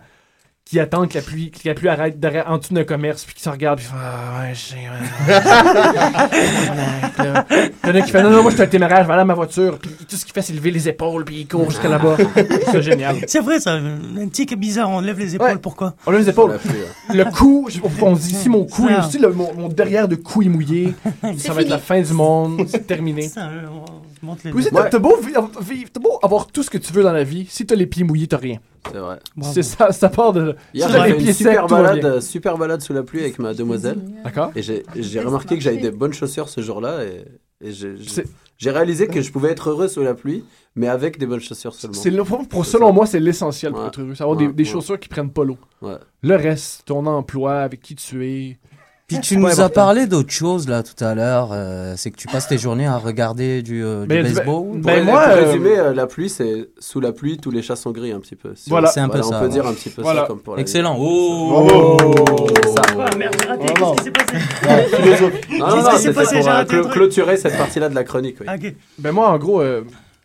qui 0.69 0.79
attendent 0.79 1.07
que 1.09 1.15
la 1.15 1.21
pluie, 1.21 1.49
que 1.51 1.59
la 1.67 1.73
pluie 1.73 1.87
arrête 1.87 2.17
en 2.47 2.57
dessous 2.57 2.73
d'un 2.73 2.83
commerce, 2.83 3.23
puis 3.23 3.33
qui 3.35 3.41
se 3.41 3.49
regardent, 3.49 3.79
puis 3.79 3.87
ils 3.87 3.91
font 3.91 3.97
Ah, 4.01 4.41
ouais, 4.43 4.53
je 4.53 4.59
sais, 4.59 4.75
ouais. 4.75 5.41
T'en 7.81 7.95
as 7.95 8.01
qui 8.01 8.11
fait 8.11 8.23
Non, 8.23 8.29
non, 8.29 8.41
moi, 8.41 8.51
je 8.51 8.55
suis 8.55 8.63
un 8.63 8.67
téméraire, 8.67 9.01
je 9.03 9.07
vais 9.07 9.13
aller 9.13 9.21
à 9.21 9.25
ma 9.25 9.33
voiture, 9.33 9.77
puis 9.79 9.91
tout 10.07 10.15
ce 10.15 10.25
qu'il 10.25 10.33
fait, 10.33 10.41
c'est 10.41 10.53
lever 10.53 10.71
les 10.71 10.89
épaules, 10.89 11.23
puis 11.25 11.41
il 11.41 11.47
court 11.47 11.69
jusqu'à 11.69 11.87
là-bas. 11.89 12.17
C'est 12.71 12.81
génial. 12.81 13.17
C'est 13.27 13.39
vrai 13.39 13.59
ça, 13.59 13.73
un 13.73 14.27
tic 14.27 14.57
bizarre, 14.57 14.89
on 14.89 14.99
lève 15.01 15.19
les 15.19 15.35
épaules, 15.35 15.47
Ouais. 15.47 15.57
pourquoi? 15.57 15.95
On 16.05 16.11
lève 16.11 16.21
les 16.21 16.29
épaules. 16.29 16.59
Le 17.13 17.23
cou, 17.25 17.69
on 18.01 18.13
dit 18.13 18.33
si 18.35 18.49
mon 18.49 18.65
cou, 18.65 18.87
Ça. 18.89 19.03
si 19.03 19.19
le- 19.19 19.31
mon, 19.31 19.53
mon 19.53 19.67
derrière 19.69 20.07
de 20.07 20.15
cou 20.15 20.41
est 20.41 20.49
mouillé, 20.49 20.93
ça 21.37 21.53
va 21.53 21.61
être 21.61 21.69
la 21.69 21.77
fin 21.79 22.01
du 22.01 22.13
monde, 22.13 22.65
c'est 22.67 22.85
terminé. 22.85 23.27
Ça, 23.29 23.47
euh, 23.47 23.65
on 24.21 24.25
monte 24.25 24.43
les 24.43 24.51
aussi, 24.51 24.69
doigts. 24.69 24.83
t'as 24.83 24.89
t'as 24.89 24.99
beau, 24.99 25.15
vivre- 25.21 25.49
vivre- 25.61 25.89
t'as 25.93 25.99
beau 26.01 26.19
avoir 26.23 26.47
tout 26.47 26.63
ce 26.63 26.69
que 26.69 26.77
tu 26.77 26.91
veux 26.93 27.03
dans 27.03 27.13
la 27.13 27.23
vie, 27.23 27.45
si 27.49 27.65
t'as 27.65 27.75
les 27.75 27.85
pieds 27.85 28.03
mouillés, 28.03 28.27
t'as 28.27 28.37
rien. 28.37 28.57
C'est 28.91 28.97
vrai. 28.97 29.19
C'est 29.41 29.63
ça, 29.63 29.91
ça 29.91 30.09
part 30.09 30.33
de. 30.33 30.55
Hier, 30.73 30.89
j'ai 30.89 31.13
fait 31.13 31.19
une 31.25 31.33
super 31.33 31.67
balade, 31.67 32.05
euh, 32.05 32.21
super 32.21 32.57
balade 32.57 32.81
sous 32.81 32.93
la 32.93 33.03
pluie 33.03 33.21
avec 33.21 33.39
ma 33.39 33.53
demoiselle. 33.53 33.99
D'accord. 34.23 34.51
Et 34.55 34.61
j'ai 34.61 34.83
j'ai 34.95 35.19
remarqué 35.19 35.55
que 35.55 35.61
j'avais 35.61 35.77
des 35.77 35.91
bonnes 35.91 36.13
chaussures 36.13 36.49
ce 36.49 36.61
jour-là. 36.61 37.03
Et, 37.03 37.25
et 37.61 37.71
j'ai- 37.71 38.69
réalisé 38.71 39.07
que 39.07 39.21
je 39.21 39.31
pouvais 39.31 39.49
être 39.51 39.69
heureux 39.69 39.87
sous 39.87 40.01
la 40.01 40.13
pluie, 40.13 40.43
mais 40.75 40.87
avec 40.87 41.17
des 41.19 41.25
bonnes 41.25 41.39
chaussures 41.41 41.73
seulement. 41.75 41.95
C'est 41.99 42.09
le- 42.09 42.23
pour, 42.23 42.65
selon 42.65 42.91
moi, 42.93 43.05
c'est 43.05 43.19
l'essentiel 43.19 43.71
pour 43.73 43.85
être 43.85 43.99
heureux. 44.01 44.13
Avoir 44.19 44.37
Ouais, 44.37 44.47
des, 44.47 44.53
des 44.53 44.63
ouais. 44.63 44.69
chaussures 44.69 44.99
qui 44.99 45.09
prennent 45.09 45.31
pas 45.31 45.43
l'eau. 45.43 45.57
Ouais. 45.81 45.95
Le 46.23 46.35
reste, 46.35 46.85
ton 46.85 47.05
emploi, 47.05 47.59
avec 47.59 47.81
qui 47.81 47.95
tu 47.95 48.25
es. 48.27 48.57
Puis 49.07 49.15
c'est 49.15 49.21
tu 49.21 49.37
nous 49.37 49.61
as 49.61 49.69
parlé 49.69 50.05
d'autre 50.05 50.31
chose 50.31 50.67
là 50.67 50.83
tout 50.83 51.01
à 51.01 51.15
l'heure. 51.15 51.51
euh, 51.53 51.93
c'est 51.95 52.11
que 52.11 52.17
tu 52.17 52.27
passes 52.27 52.49
tes 52.49 52.57
journées 52.57 52.87
à 52.87 52.97
regarder 52.97 53.61
du, 53.61 53.81
euh, 53.81 54.01
du 54.01 54.07
Mais 54.09 54.17
du- 54.17 54.33
baseball. 54.33 54.43
Pour, 54.45 54.75
Ben, 54.75 54.95
ré- 54.95 55.01
moi, 55.03 55.23
pour 55.29 55.31
euh, 55.37 55.45
résumer, 55.45 55.79
euh, 55.79 55.93
la 55.93 56.07
pluie, 56.07 56.27
c'est 56.29 56.67
sous 56.77 56.99
la 56.99 57.13
pluie, 57.13 57.37
tous 57.37 57.49
les 57.49 57.61
chats 57.61 57.77
sont 57.77 57.91
gris 57.91 58.11
un 58.11 58.19
petit 58.19 58.35
peu. 58.35 58.51
Si 58.55 58.69
Voilà. 58.69 58.89
on- 58.89 58.91
C'est 58.91 58.99
un 58.99 59.07
peu 59.07 59.21
ça, 59.21 59.27
On 59.37 59.39
peut 59.39 59.45
ouais. 59.45 59.51
dire 59.53 59.65
un 59.65 59.71
petit 59.73 59.89
peu 59.89 60.01
Voilà. 60.01 60.21
ça 60.23 60.27
comme 60.27 60.39
pour 60.41 60.55
la 60.57 60.61
Excellent. 60.61 60.97
Oh, 60.99 62.49
C'est 62.61 62.67
ça. 62.69 62.81
Ah 62.99 63.15
merde, 63.17 63.35
j'ai 63.41 63.47
raté, 63.47 63.65
Oh, 63.69 63.79
non. 63.79 63.95
qu'est-ce 63.95 64.01
qui 64.01 64.03
s'est 64.03 64.11
passé 64.11 64.37
Non, 65.57 65.67
non, 65.67 65.91
c'était 65.97 66.13
pour 66.81 66.87
euh, 66.87 66.89
clôturer 66.91 67.37
cette 67.37 67.57
partie-là 67.57 67.87
de 67.87 67.95
la 67.95 68.03
chronique. 68.03 68.35
Oui. 68.41 68.45
Ah, 68.49 68.55
ok. 68.55 68.73
Ben 68.99 69.13
moi, 69.13 69.29
en 69.29 69.37
gros, 69.37 69.63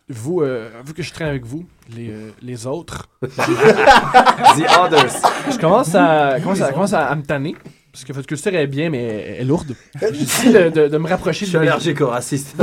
vous, 0.09 0.41
euh, 0.41 0.67
vu 0.85 0.93
que 0.93 1.03
je 1.03 1.13
traîne 1.13 1.29
avec 1.29 1.45
vous, 1.45 1.63
les, 1.95 2.09
euh, 2.09 2.31
les 2.41 2.67
autres, 2.67 3.07
The 3.21 4.65
Others. 4.85 5.21
je 5.51 5.57
commence 5.57 5.95
à, 5.95 6.35
commence 6.43 6.59
à, 6.61 6.73
commence 6.73 6.93
à, 6.93 7.05
à 7.05 7.15
me 7.15 7.23
tanner. 7.23 7.55
Parce 7.93 8.03
que 8.05 8.11
votre 8.11 8.27
culture 8.27 8.53
est 8.55 8.65
bien, 8.67 8.89
mais 8.89 9.03
elle 9.37 9.41
est 9.41 9.43
lourde. 9.45 9.75
J'essaie 10.13 10.51
de, 10.51 10.69
de, 10.81 10.87
de 10.89 10.97
me 10.97 11.07
rapprocher 11.07 11.45
Je 11.45 11.51
de 11.51 11.57
suis 11.57 11.59
mes- 11.59 11.67
allergique 11.71 12.01
aux 12.01 12.07
racistes. 12.07 12.55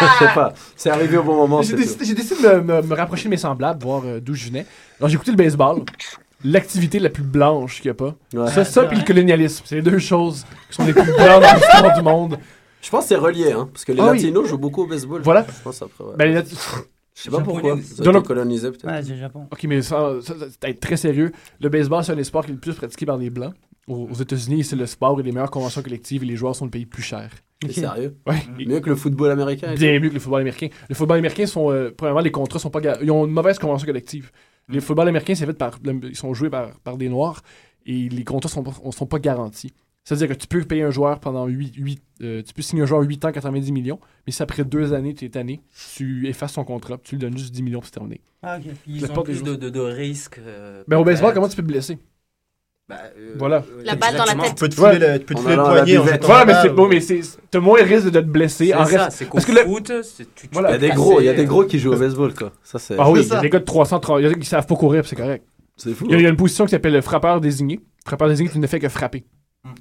Je 0.00 0.24
sais 0.24 0.34
pas. 0.34 0.52
C'est 0.76 0.90
arrivé 0.90 1.16
au 1.16 1.22
bon 1.22 1.34
moment. 1.36 1.62
J'ai 1.62 1.74
décidé, 1.74 2.04
j'ai 2.04 2.14
de 2.14 2.60
me, 2.60 2.94
rapprocher 2.94 3.24
de 3.24 3.30
mes 3.30 3.38
semblables, 3.38 3.82
voir 3.82 4.02
euh, 4.04 4.20
d'où 4.20 4.34
je 4.34 4.46
venais. 4.48 4.66
Alors 5.00 5.08
j'ai 5.08 5.14
écouté 5.14 5.30
le 5.30 5.38
baseball, 5.38 5.82
l'activité 6.44 6.98
la 6.98 7.08
plus 7.08 7.22
blanche 7.22 7.80
qu'il 7.80 7.90
n'y 7.90 7.92
a 7.92 7.94
pas. 7.94 8.14
Ouais. 8.34 8.50
Ça, 8.50 8.64
ça 8.66 8.84
puis 8.84 8.98
le 8.98 9.04
colonialisme, 9.04 9.64
c'est 9.66 9.76
les 9.76 9.82
deux 9.82 9.98
choses 9.98 10.44
qui 10.68 10.76
sont 10.76 10.84
les 10.84 10.92
plus 10.92 11.02
blanches 11.02 11.42
dans 11.42 11.54
l'histoire 11.54 11.94
du 11.94 12.02
monde. 12.02 12.38
Je 12.82 12.90
pense 12.90 13.04
que 13.04 13.08
c'est 13.08 13.16
relié, 13.16 13.52
hein, 13.52 13.68
parce 13.72 13.84
que 13.86 13.92
les 13.92 14.00
Ah 14.00 14.10
oui. 14.10 14.18
latinos 14.18 14.46
jouent 14.48 14.58
beaucoup 14.58 14.82
au 14.82 14.86
baseball. 14.86 15.22
Voilà. 15.22 15.46
Je 15.48 15.62
pense 15.64 15.80
après. 15.80 16.04
ouais. 16.04 16.12
Ben, 16.18 16.30
les- 16.34 16.42
Je 17.16 17.22
sais 17.22 17.30
pas 17.30 17.40
pourquoi. 17.40 17.76
Ils 17.78 18.00
ont 18.00 18.04
Dans 18.04 18.10
été 18.10 18.18
le- 18.18 18.20
colonisés 18.20 18.70
peut-être. 18.70 18.86
Ouais, 18.86 19.02
c'est 19.02 19.12
le 19.14 19.18
Japon. 19.18 19.46
Ok, 19.50 19.64
mais 19.64 19.80
ça, 19.82 20.16
ça, 20.20 20.38
ça, 20.38 20.46
c'est 20.50 20.68
être 20.70 20.80
très 20.80 20.96
sérieux. 20.98 21.32
Le 21.60 21.68
baseball, 21.70 22.04
c'est 22.04 22.12
un 22.12 22.16
des 22.16 22.24
sports 22.24 22.44
qui 22.44 22.50
est 22.50 22.54
le 22.54 22.60
plus 22.60 22.74
pratiqué 22.74 23.06
par 23.06 23.16
les 23.16 23.30
Blancs. 23.30 23.54
Aux, 23.88 24.08
aux 24.10 24.14
États-Unis, 24.14 24.64
c'est 24.64 24.76
le 24.76 24.84
sport 24.86 25.18
et 25.18 25.22
les 25.22 25.32
meilleures 25.32 25.50
conventions 25.50 25.80
collectives 25.82 26.22
et 26.22 26.26
les 26.26 26.36
joueurs 26.36 26.54
sont 26.54 26.64
le 26.66 26.70
pays 26.70 26.86
plus 26.86 27.02
cher. 27.02 27.30
T'es 27.60 27.72
sérieux? 27.72 28.16
Ouais. 28.26 28.36
Mieux 28.66 28.80
que 28.80 28.90
le 28.90 28.96
football 28.96 29.30
américain. 29.30 29.72
Bien 29.74 29.98
mieux 29.98 30.08
que 30.10 30.14
le 30.14 30.20
football 30.20 30.42
américain. 30.42 30.68
Le 30.90 30.94
football 30.94 31.18
américain 31.18 31.46
sont, 31.46 31.70
euh, 31.72 31.90
premièrement, 31.96 32.20
les 32.20 32.30
contrats 32.32 32.58
sont 32.58 32.68
pas, 32.70 32.80
ga- 32.82 32.98
ils 33.02 33.10
ont 33.10 33.24
une 33.24 33.32
mauvaise 33.32 33.58
convention 33.58 33.86
collective. 33.86 34.30
Les 34.68 34.80
footballs 34.80 35.08
américains, 35.08 35.34
c'est 35.34 35.46
fait 35.46 35.54
par, 35.56 35.78
ils 35.84 36.16
sont 36.16 36.34
joués 36.34 36.50
par, 36.50 36.78
par 36.80 36.96
des 36.98 37.08
noirs 37.08 37.40
et 37.86 38.08
les 38.10 38.24
contrats 38.24 38.50
sont 38.50 38.62
pas, 38.64 38.72
sont 38.90 39.06
pas 39.06 39.18
garantis. 39.20 39.72
C'est-à-dire 40.08 40.28
que 40.28 40.34
tu 40.34 40.46
peux 40.46 40.62
payer 40.62 40.84
un 40.84 40.90
joueur 40.92 41.18
pendant 41.18 41.46
8, 41.46 41.72
tu 42.20 42.54
peux 42.54 42.62
signer 42.62 42.82
un 42.82 42.86
joueur 42.86 43.02
8 43.02 43.24
ans, 43.24 43.32
90 43.32 43.72
millions, 43.72 43.98
mais 44.24 44.32
si 44.32 44.40
après 44.40 44.62
deux 44.64 44.92
années, 44.94 45.14
tu 45.14 45.24
es 45.24 45.28
tanné, 45.28 45.60
tu 45.96 46.28
effaces 46.28 46.52
son 46.52 46.62
contrat, 46.64 46.96
puis 46.96 47.08
tu 47.10 47.14
lui 47.16 47.20
donnes 47.22 47.36
juste 47.36 47.52
10 47.52 47.62
millions, 47.64 47.80
puis 47.80 47.88
c'est 47.92 47.98
terminé. 47.98 48.20
Ah, 48.40 48.56
ok. 48.58 48.72
Ils 48.86 49.04
ont 49.10 49.22
plus 49.24 49.42
de, 49.42 49.56
de, 49.56 49.68
de 49.68 49.80
risques. 49.80 50.38
euh, 50.38 50.84
Ben, 50.86 50.96
au 50.98 51.04
baseball, 51.04 51.34
comment 51.34 51.48
tu 51.48 51.56
peux 51.56 51.62
te 51.62 51.66
blesser? 51.66 51.98
Bah, 52.88 52.98
euh, 53.18 53.34
Voilà. 53.36 53.64
euh, 53.68 53.82
La 53.84 53.96
balle 53.96 54.14
dans 54.16 54.24
la 54.24 54.34
tête. 54.36 54.54
Tu 54.54 54.60
peux 54.60 54.68
te 54.68 54.80
Ouais. 54.80 54.92
fouler 54.94 55.08
le, 55.14 55.18
tu 55.18 55.24
peux 55.24 55.34
te 55.34 55.40
En 55.40 55.42
fouler 55.42 55.56
le 55.56 55.60
allant 55.62 55.70
à 55.70 55.74
la 55.74 55.82
poignet 55.82 55.98
en 55.98 56.26
Voilà, 56.26 56.44
mais 56.44 56.54
c'est 56.62 56.68
bon, 56.68 56.86
mais 56.86 57.00
c'est 57.00 57.20
t'as 57.50 57.58
moins 57.58 57.78
le 57.80 57.84
risque 57.84 58.10
de 58.12 58.20
te 58.20 58.24
blesser 58.26 58.66
C'est 58.66 58.74
en 58.74 58.84
ça, 58.86 59.04
reste. 59.06 59.16
c'est 59.18 59.24
qu'au 59.24 59.32
Parce 59.38 59.44
que 59.46 59.50
le- 59.52 59.64
foot, 59.64 59.92
c'est- 60.04 60.24
tu, 60.36 60.46
tu 60.46 60.48
Voilà. 60.52 60.68
Il 60.68 60.72
y 60.72 60.76
a 60.76 60.78
des 60.78 60.90
gros, 60.94 61.20
il 61.20 61.24
y 61.24 61.28
a 61.28 61.34
des 61.34 61.42
euh, 61.42 61.46
gros 61.46 61.64
qui 61.64 61.80
jouent 61.80 61.94
au 61.94 61.98
baseball 61.98 62.32
quoi. 62.32 62.52
Ça 62.62 62.78
c'est. 62.78 62.94
Ah 62.96 63.10
oui, 63.10 63.22
il 63.24 63.28
y 63.28 63.32
a 63.34 63.40
des 63.40 63.50
gars 63.50 63.58
de 63.58 63.64
330, 63.64 64.20
il 64.20 64.22
y 64.22 64.26
a 64.26 64.28
des 64.28 64.34
gars 64.36 64.40
qui 64.40 64.46
savent 64.48 64.66
pas 64.68 64.76
courir, 64.76 65.02
puis 65.02 65.08
c'est 65.10 65.16
correct. 65.16 65.44
C'est 65.76 65.92
fou. 65.94 66.04
Il 66.08 66.12
y, 66.12 66.14
a, 66.14 66.18
il 66.18 66.22
y 66.22 66.26
a 66.26 66.30
une 66.30 66.36
position 66.36 66.64
qui 66.64 66.70
s'appelle 66.70 66.92
le 66.92 67.00
frappeur 67.00 67.40
désigné. 67.40 67.74
Le 67.80 68.08
frappeur 68.08 68.28
désigné, 68.28 68.48
tu 68.50 68.58
ne 68.60 68.66
fais 68.68 68.78
que 68.78 68.88
frapper. 68.88 69.24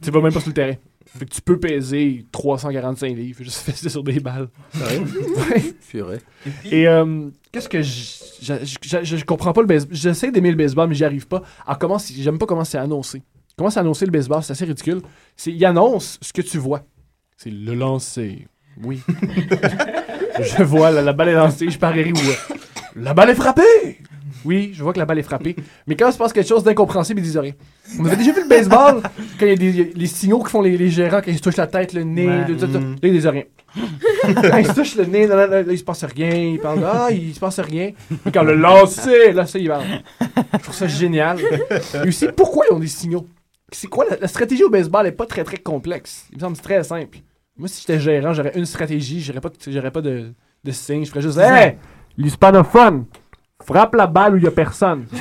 Tu 0.01 0.11
vas 0.11 0.21
même 0.21 0.33
pas 0.33 0.39
sur 0.39 0.49
le 0.49 0.53
terrain. 0.53 0.75
Fait 1.17 1.25
que 1.25 1.33
tu 1.33 1.41
peux 1.41 1.59
peser 1.59 2.25
345 2.31 3.15
livres, 3.15 3.43
juste 3.43 3.59
fesser 3.65 3.89
sur 3.89 4.03
des 4.03 4.19
balles. 4.19 4.49
Ouais. 4.75 5.73
Purée. 5.89 6.19
Et 6.65 6.87
euh, 6.87 7.29
qu'est-ce 7.51 7.69
que 7.69 7.81
je, 7.81 9.23
comprends 9.23 9.53
pas 9.53 9.61
le 9.61 9.67
baseball. 9.67 9.95
J'essaie 9.95 10.31
d'aimer 10.31 10.51
le 10.51 10.57
baseball, 10.57 10.89
mais 10.89 10.95
j'y 10.95 11.05
arrive 11.05 11.27
pas. 11.27 11.41
Alors, 11.65 11.79
comment 11.79 11.99
c'est- 11.99 12.13
j'aime 12.15 12.37
pas 12.37 12.45
comment 12.45 12.65
c'est 12.65 12.77
annoncé. 12.77 13.21
Comment 13.57 13.69
c'est 13.69 13.79
annoncé 13.79 14.05
le 14.05 14.11
baseball, 14.11 14.43
c'est 14.43 14.51
assez 14.51 14.65
ridicule. 14.65 15.01
C'est 15.37 15.53
il 15.53 15.63
annonce 15.65 16.19
ce 16.21 16.33
que 16.33 16.41
tu 16.41 16.57
vois. 16.57 16.83
C'est 17.37 17.51
le 17.51 17.73
lancer. 17.73 18.47
Oui. 18.83 18.99
je 20.41 20.63
vois 20.63 20.91
la, 20.91 21.01
la 21.01 21.13
balle 21.13 21.29
est 21.29 21.33
lancée, 21.33 21.69
je 21.69 21.79
parie 21.79 22.11
où 22.11 22.17
euh, 22.17 22.55
la 22.97 23.13
balle 23.13 23.29
est 23.29 23.35
frappée. 23.35 23.99
Oui, 24.45 24.71
je 24.73 24.83
vois 24.83 24.93
que 24.93 24.99
la 24.99 25.05
balle 25.05 25.19
est 25.19 25.23
frappée. 25.23 25.55
Mais 25.87 25.95
quand 25.95 26.07
il 26.07 26.13
se 26.13 26.17
passe 26.17 26.31
quelque 26.31 26.47
chose 26.47 26.63
d'incompréhensible, 26.63 27.19
ils 27.19 27.23
disent 27.23 27.37
rien. 27.37 27.53
On 27.99 28.05
avait 28.05 28.15
déjà 28.15 28.31
vu 28.31 28.41
le 28.43 28.47
baseball, 28.49 29.01
quand 29.39 29.45
il 29.45 29.49
y 29.49 29.51
a 29.51 29.55
des, 29.55 29.91
les 29.95 30.07
signaux 30.07 30.39
que 30.39 30.49
font 30.49 30.61
les, 30.61 30.77
les 30.77 30.89
gérants, 30.89 31.21
quand 31.23 31.31
ils 31.31 31.37
se 31.37 31.41
touchent 31.41 31.57
la 31.57 31.67
tête, 31.67 31.93
le 31.93 32.03
nez, 32.03 32.27
Ouais. 32.27 32.45
tout, 32.45 32.55
tout, 32.55 32.67
tout. 32.67 32.79
Mm. 32.79 32.93
là, 33.01 33.07
ils 33.09 33.11
disent 33.13 33.27
rien. 33.27 33.43
quand 34.25 34.57
ils 34.57 34.67
se 34.67 34.73
touchent 34.73 34.95
le 34.95 35.05
nez, 35.05 35.27
là, 35.27 35.47
là, 35.47 35.61
là, 35.63 35.71
il 35.71 35.77
se 35.77 35.83
passe 35.83 36.03
rien. 36.05 36.29
Ils 36.29 36.59
parlent, 36.59 36.83
ah, 36.85 37.07
il 37.11 37.33
se 37.33 37.39
passe 37.39 37.59
rien. 37.59 37.91
Mais 38.25 38.31
quand 38.31 38.43
le 38.43 38.55
lancer, 38.55 39.31
là, 39.33 39.45
ça, 39.45 39.57
il 39.59 39.67
va. 39.67 39.81
Je 40.53 40.57
trouve 40.63 40.75
ça 40.75 40.87
génial. 40.87 41.39
Et 42.03 42.07
aussi, 42.07 42.27
pourquoi 42.35 42.65
ils 42.69 42.73
ont 42.73 42.79
des 42.79 42.87
signaux? 42.87 43.25
C'est 43.71 43.87
quoi 43.87 44.05
la, 44.09 44.17
la 44.17 44.27
stratégie 44.27 44.63
au 44.63 44.69
baseball 44.69 45.07
est 45.07 45.11
pas 45.11 45.25
très 45.25 45.43
très 45.43 45.57
complexe. 45.57 46.27
Il 46.31 46.35
me 46.37 46.41
semble 46.41 46.57
très 46.57 46.83
simple. 46.83 47.17
Moi, 47.57 47.67
si 47.67 47.81
j'étais 47.81 47.99
gérant, 47.99 48.31
j'aurais 48.33 48.51
une 48.55 48.65
stratégie, 48.65 49.21
j'aurais 49.21 49.41
pas, 49.41 49.49
pas 49.49 50.01
de, 50.01 50.31
de 50.63 50.71
signe. 50.71 51.03
Je 51.03 51.09
ferais 51.09 51.21
juste, 51.21 51.37
hey, 51.39 51.75
l'hispanophone, 52.17 53.05
frappe 53.63 53.95
la 53.95 54.07
balle 54.07 54.33
où 54.35 54.37
il 54.37 54.43
y 54.43 54.47
a 54.47 54.51
personne. 54.51 55.05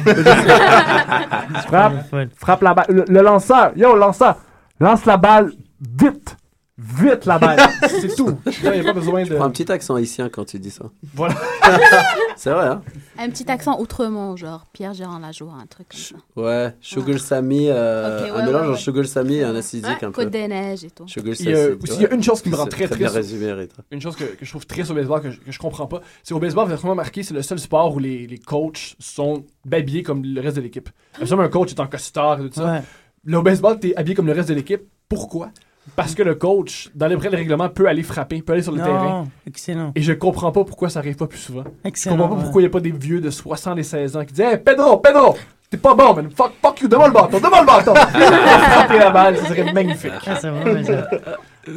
frappe, 1.67 1.95
frappe 2.37 2.63
la 2.63 2.75
balle. 2.75 2.87
Le, 2.89 3.05
le 3.09 3.23
lanceur, 3.23 3.73
yo, 3.77 3.97
lanceur, 3.97 4.37
lance 4.81 5.05
la 5.05 5.17
balle 5.17 5.53
vite. 5.81 6.37
Vite 6.77 7.25
la 7.27 7.39
balle. 7.39 7.61
C'est 7.89 8.17
tout. 8.17 8.37
Il 8.65 8.71
n'y 8.71 8.81
a 8.81 8.83
pas 8.83 8.93
besoin 8.93 9.23
de. 9.23 9.29
Tu 9.29 9.35
prends 9.37 9.45
un 9.45 9.51
petit 9.51 9.71
accent 9.71 9.95
haïtien 9.95 10.29
quand 10.29 10.45
tu 10.45 10.59
dis 10.59 10.73
ça. 10.73 10.87
Voilà. 11.15 11.37
c'est 12.37 12.51
vrai, 12.51 12.67
hein? 12.67 12.83
Un 13.17 13.31
petit 13.31 13.49
accent 13.49 13.81
outremont, 13.81 14.35
genre 14.35 14.67
Pierre 14.73 14.93
Gérard 14.93 15.21
Lajoie, 15.21 15.53
un 15.53 15.67
truc 15.67 15.87
comme 15.89 16.01
ça. 16.01 16.17
Ouais, 16.35 16.75
Sugar 16.81 17.21
Sammy, 17.21 17.69
euh, 17.69 18.25
ouais, 18.25 18.31
un 18.31 18.47
mélange 18.47 18.63
ouais, 18.63 18.73
entre. 18.73 18.81
Sugar 18.81 19.07
Sammy 19.07 19.37
et 19.37 19.45
un 19.45 19.55
acidique 19.55 19.87
Ouais, 19.87 20.05
un 20.05 20.11
peu. 20.11 20.23
Côte 20.25 20.31
des 20.31 20.49
Neiges 20.49 20.83
et 20.83 20.91
tout. 20.91 21.07
Sugar 21.07 21.35
Il 21.39 21.49
y 21.49 21.53
a, 21.53 21.57
Sammy, 21.57 21.79
il 21.91 22.03
y 22.03 22.07
a 22.07 22.13
une 22.13 22.23
chose 22.25 22.43
qui 22.43 22.51
me 22.51 22.57
rend 22.57 22.67
très 22.67 22.89
très 22.89 22.97
bien 22.97 23.09
résumé, 23.09 23.53
Rita. 23.53 23.83
Une 23.93 24.01
chose 24.01 24.17
que, 24.17 24.25
que 24.25 24.45
je 24.45 24.51
trouve 24.51 24.67
triste 24.67 24.91
au 24.91 24.95
baseball, 24.95 25.23
que 25.23 25.31
je, 25.31 25.39
que 25.39 25.53
je 25.53 25.59
comprends 25.61 25.87
pas. 25.87 26.01
C'est 26.25 26.35
au 26.35 26.41
baseball, 26.41 26.65
vous 26.65 26.73
avez 26.73 26.81
sûrement 26.81 26.95
remarqué, 26.95 27.23
c'est 27.23 27.35
le 27.35 27.43
seul 27.43 27.61
sport 27.61 27.95
où 27.95 28.01
les, 28.01 28.27
les 28.27 28.39
coachs 28.39 28.97
sont 28.99 29.45
habillés 29.71 30.03
comme 30.03 30.25
le 30.25 30.41
reste 30.41 30.57
de 30.57 30.63
l'équipe. 30.63 30.89
Absolument, 31.21 31.45
un 31.45 31.49
coach 31.49 31.71
est 31.71 31.79
en 31.79 31.87
costard 31.87 32.41
et 32.41 32.49
tout 32.49 32.55
ça. 32.57 32.65
Ouais. 32.65 32.83
Là, 33.27 33.39
au 33.39 33.43
baseball, 33.43 33.79
t'es 33.79 33.95
habillé 33.95 34.17
comme 34.17 34.27
le 34.27 34.33
reste 34.33 34.49
de 34.49 34.55
l'équipe. 34.55 34.83
Pourquoi? 35.09 35.51
Parce 35.97 36.15
que 36.15 36.23
le 36.23 36.35
coach, 36.35 36.91
dans 36.95 37.07
les 37.07 37.15
le 37.15 37.29
règlement, 37.29 37.69
peut 37.69 37.87
aller 37.87 38.03
frapper, 38.03 38.43
peut 38.43 38.55
aller 38.55 38.63
sur 38.63 38.73
le 38.73 38.79
Non, 38.79 38.85
terrain. 38.85 39.27
excellent. 39.47 39.93
Et 39.95 40.03
je 40.03 40.13
comprends 40.13 40.51
pas 40.51 40.65
pourquoi 40.65 40.89
ça 40.89 40.99
arrive 41.01 41.17
pas 41.17 41.27
plus 41.27 41.39
souvent. 41.39 41.65
Excellent, 41.85 42.17
Je 42.17 42.21
comprends 42.21 42.35
pas 42.35 42.39
ouais. 42.39 42.45
pourquoi 42.45 42.63
il 42.63 42.65
y 42.65 42.69
a 42.69 42.71
pas 42.71 42.81
des 42.81 42.91
vieux 42.91 43.21
de 43.21 43.31
76 43.31 44.17
ans 44.17 44.25
qui 44.25 44.33
disent 44.33 44.45
Hey, 44.45 44.59
Pedro, 44.59 44.97
Pedro, 44.99 45.37
t'es 45.71 45.77
pas 45.77 45.95
bon, 45.95 46.15
man. 46.15 46.31
Fuck, 46.35 46.53
fuck 46.63 46.81
you, 46.81 46.89
devant 46.89 47.07
le 47.07 47.13
bâton, 47.13 47.39
devant 47.39 47.61
le 47.61 47.67
bâton. 47.67 47.95
Frapper 47.95 48.99
la 48.99 49.11
balle, 49.11 49.37
ça 49.39 49.49
serait 49.49 49.73
magnifique. 49.73 50.13
Ah, 50.27 50.37
c'est 50.41 50.49
vrai, 50.51 50.75
mais 50.75 50.85
ça- 50.85 51.09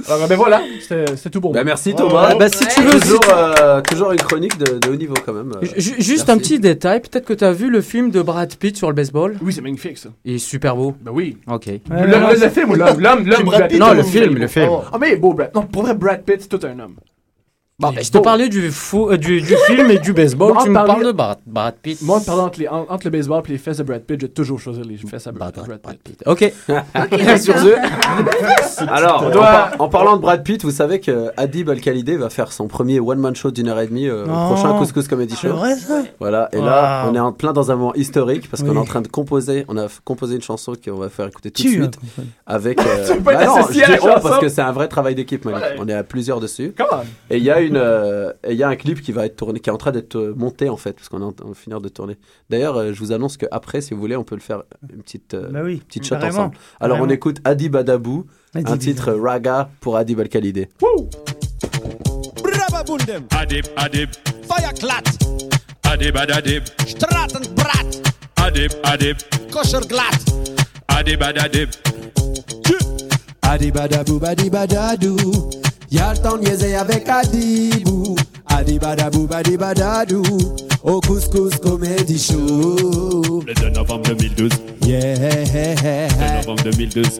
Alors, 0.07 0.27
ben 0.27 0.35
voilà, 0.35 0.61
c'était 0.81 1.29
tout 1.29 1.41
pour 1.41 1.51
moi. 1.51 1.61
Bah, 1.61 1.63
merci 1.65 1.93
Thomas. 1.95 2.29
ouais. 2.33 2.37
Bah, 2.39 2.49
si 2.49 2.65
tu 2.67 2.81
veux, 2.81 2.99
toujours, 2.99 3.19
euh, 3.35 3.81
toujours 3.81 4.11
une 4.11 4.17
chronique 4.19 4.57
de, 4.57 4.77
de 4.79 4.89
haut 4.89 4.95
niveau 4.95 5.15
quand 5.25 5.33
même. 5.33 5.51
euh, 5.61 5.65
Ju- 5.77 5.95
Juste 5.99 6.27
merci. 6.27 6.31
un 6.31 6.37
petit 6.37 6.59
détail, 6.59 7.01
peut-être 7.01 7.25
que 7.25 7.33
tu 7.33 7.43
as 7.43 7.51
vu 7.53 7.69
le 7.69 7.81
film 7.81 8.11
de 8.11 8.21
Brad 8.21 8.53
Pitt 8.55 8.75
sur 8.77 8.87
le 8.89 8.93
baseball 8.95 9.35
Oui, 9.41 9.53
c'est 9.53 9.61
magnifique 9.61 9.97
ça. 9.97 10.09
Il 10.25 10.35
est 10.35 10.39
super 10.39 10.75
beau. 10.75 10.95
Bah 11.01 11.11
oui. 11.13 11.37
Ok. 11.47 11.67
Le, 11.67 12.05
le- 12.05 12.39
le 12.43 12.49
film 12.49 12.71
ou 12.71 12.75
l'homme 12.75 12.99
L'homme, 12.99 13.25
l'homme. 13.25 13.49
Non, 13.79 13.93
le 13.93 14.03
film, 14.03 14.35
le 14.37 14.47
film. 14.47 14.69
Ah, 14.91 14.97
mais 14.99 15.09
il 15.09 15.13
est 15.13 15.17
beau, 15.17 15.33
Brad. 15.33 15.51
Non, 15.55 15.63
pour 15.63 15.83
vrai, 15.83 15.93
Brad 15.93 16.21
Pitt, 16.23 16.41
c'est 16.41 16.47
tout 16.49 16.59
un 16.65 16.77
homme. 16.79 16.95
Bon, 17.79 17.91
ben, 17.91 18.03
je 18.03 18.09
te 18.09 18.17
parlais 18.17 18.49
du, 18.49 18.71
fou- 18.71 19.11
euh, 19.11 19.17
du, 19.17 19.39
du 19.39 19.55
film 19.67 19.91
et 19.91 19.99
du 19.99 20.11
baseball, 20.11 20.51
Moi, 20.51 20.63
tu 20.63 20.69
me 20.69 20.73
parler- 20.73 20.87
parles 20.93 21.05
de 21.05 21.11
Brad, 21.11 21.37
Brad 21.45 21.75
Pitt. 21.75 22.01
Moi, 22.01 22.19
pardon, 22.25 22.45
entre, 22.45 22.59
les- 22.59 22.67
en- 22.67 22.87
entre 22.89 23.05
le 23.05 23.11
baseball 23.11 23.43
et 23.47 23.51
les 23.51 23.57
fesses 23.59 23.77
de 23.77 23.83
Brad 23.83 24.01
Pitt, 24.01 24.19
j'ai 24.19 24.29
toujours 24.29 24.59
choisi 24.59 24.81
les 24.81 24.97
fesses 24.97 25.25
de 25.25 25.31
Brad, 25.33 25.53
Brad 25.53 25.97
Pitt. 26.03 26.23
Ok. 26.25 26.39
Sur 27.39 27.55
ce, 27.55 28.83
alors, 28.89 29.21
On 29.21 29.27
en, 29.27 29.29
doit- 29.29 29.41
par- 29.43 29.71
en 29.77 29.89
parlant 29.89 30.15
de 30.15 30.21
Brad 30.23 30.41
Pitt, 30.43 30.63
vous 30.63 30.71
savez 30.71 30.99
que 30.99 31.29
Adib 31.37 31.69
Al-Khalidé 31.69 32.17
va 32.17 32.31
faire 32.31 32.51
son 32.51 32.67
premier 32.67 32.99
one-man 32.99 33.35
show 33.35 33.51
d'une 33.51 33.67
heure 33.67 33.79
et 33.79 33.85
demie 33.85 34.07
euh, 34.07 34.23
au 34.23 34.27
Non. 34.27 34.47
prochain 34.55 34.75
Couscous 34.79 35.07
Comedy 35.07 35.35
C'est 35.39 35.47
Show. 35.47 35.55
vrai, 35.55 35.75
ça 35.75 36.01
Voilà, 36.19 36.49
et 36.53 36.59
là, 36.59 37.03
Wow. 37.05 37.11
on 37.11 37.15
est 37.15 37.19
en 37.19 37.31
plein 37.31 37.53
dans 37.53 37.69
un 37.69 37.75
moment 37.75 37.93
historique 37.93 38.49
parce 38.49 38.63
qu'on 38.63 38.69
Oui. 38.69 38.75
est 38.77 38.79
en 38.79 38.85
train 38.85 39.01
de 39.01 39.07
composer. 39.07 39.65
On 39.67 39.77
a 39.77 39.85
f- 39.85 39.99
composé 40.03 40.33
une 40.35 40.41
chanson 40.41 40.73
qu'on 40.83 40.95
va 40.95 41.09
faire 41.09 41.27
écouter 41.27 41.51
tout 41.51 41.61
de 41.61 41.67
suite. 41.67 41.99
Avec. 42.47 42.79
euh, 42.81 43.05
Tu 43.07 43.17
peux 43.17 43.23
pas 43.23 43.33
être 43.35 43.45
non, 43.45 43.57
associé 43.57 43.81
je 43.81 43.85
à 43.85 43.89
la 43.91 43.97
dis 43.97 44.03
on 44.03 44.07
chanson. 44.13 44.27
parce 44.29 44.39
que 44.39 44.49
c'est 44.49 44.61
un 44.63 44.71
vrai 44.71 44.87
travail 44.87 45.13
d'équipe, 45.13 45.45
Malik. 45.45 45.61
Ouais. 45.61 45.75
On 45.79 45.87
est 45.87 45.93
à 45.93 46.01
plusieurs 46.03 46.39
dessus. 46.39 46.73
Come 46.75 46.87
on. 46.91 46.95
Et 47.29 47.37
il 47.37 47.43
y 47.43 47.51
a 47.51 47.66
une, 47.67 47.77
euh, 47.77 48.33
et 48.43 48.51
il 48.53 48.57
y 48.57 48.63
a 48.63 48.67
un 48.69 48.75
clip 48.75 49.01
qui 49.01 49.11
va 49.11 49.25
être 49.25 49.35
tourné, 49.35 49.59
qui 49.59 49.69
est 49.69 49.73
en 49.73 49.77
train 49.77 49.91
d'être 49.91 50.15
euh, 50.15 50.33
monté 50.35 50.69
en 50.69 50.77
fait, 50.77 50.93
parce 50.93 51.09
qu'on 51.09 51.21
est 51.21 51.25
en 51.25 51.31
train 51.33 51.49
de 51.49 51.53
finir 51.53 51.79
de 51.81 51.89
tourner. 51.89 52.17
D'ailleurs, 52.49 52.77
euh, 52.77 52.93
je 52.93 52.99
vous 52.99 53.11
annonce 53.11 53.37
qu'après, 53.37 53.81
si 53.81 53.93
vous 53.93 53.99
voulez, 53.99 54.15
on 54.15 54.23
peut 54.23 54.35
le 54.35 54.41
faire 54.41 54.63
une 54.93 55.01
petite, 55.03 55.33
euh, 55.33 55.49
Bah 55.51 55.61
oui, 55.63 55.77
petite 55.87 56.03
shot 56.05 56.15
carrément. 56.15 56.39
ensemble. 56.39 56.57
Alors 56.79 56.97
on 56.97 56.99
Carrément. 57.01 57.13
écoute 57.13 57.37
Adib 57.43 57.75
Adabou, 57.75 58.25
Adib 58.55 58.69
un 58.69 58.77
titre 58.77 59.09
euh, 59.09 59.21
Raga 59.21 59.69
pour 59.81 59.97
Adib 59.97 60.19
Al 60.19 60.29
Khalidé. 60.29 60.69
Brababundem. 62.43 63.23
Adib, 63.31 63.65
adib. 63.75 64.09
Feierklat. 64.47 65.03
Adib, 65.83 66.17
adib. 66.17 66.63
Stratenbrat. 66.85 67.87
Adib, 68.37 68.71
adib. 68.83 69.17
Koscherglat. 69.51 70.17
Adib, 70.87 71.21
adib. 71.23 71.69
Adibadabou, 73.41 74.19
badibadadou. 74.19 75.17
Y'a 75.89 76.13
le 76.13 76.19
temps 76.19 76.37
de 76.37 76.43
niaiser 76.43 76.75
avec 76.75 77.07
Adibou. 77.07 78.15
Adibadabou, 78.45 79.27
badibadadou. 79.27 80.23
Au 80.83 80.99
couscous 80.99 81.55
comédie 81.57 82.19
show. 82.19 83.41
Le 83.45 83.53
2 83.53 83.69
novembre 83.69 84.03
2012. 84.09 84.51
Yeah. 84.85 85.15
Le 85.15 86.37
novembre 86.37 86.63
2012. 86.63 87.19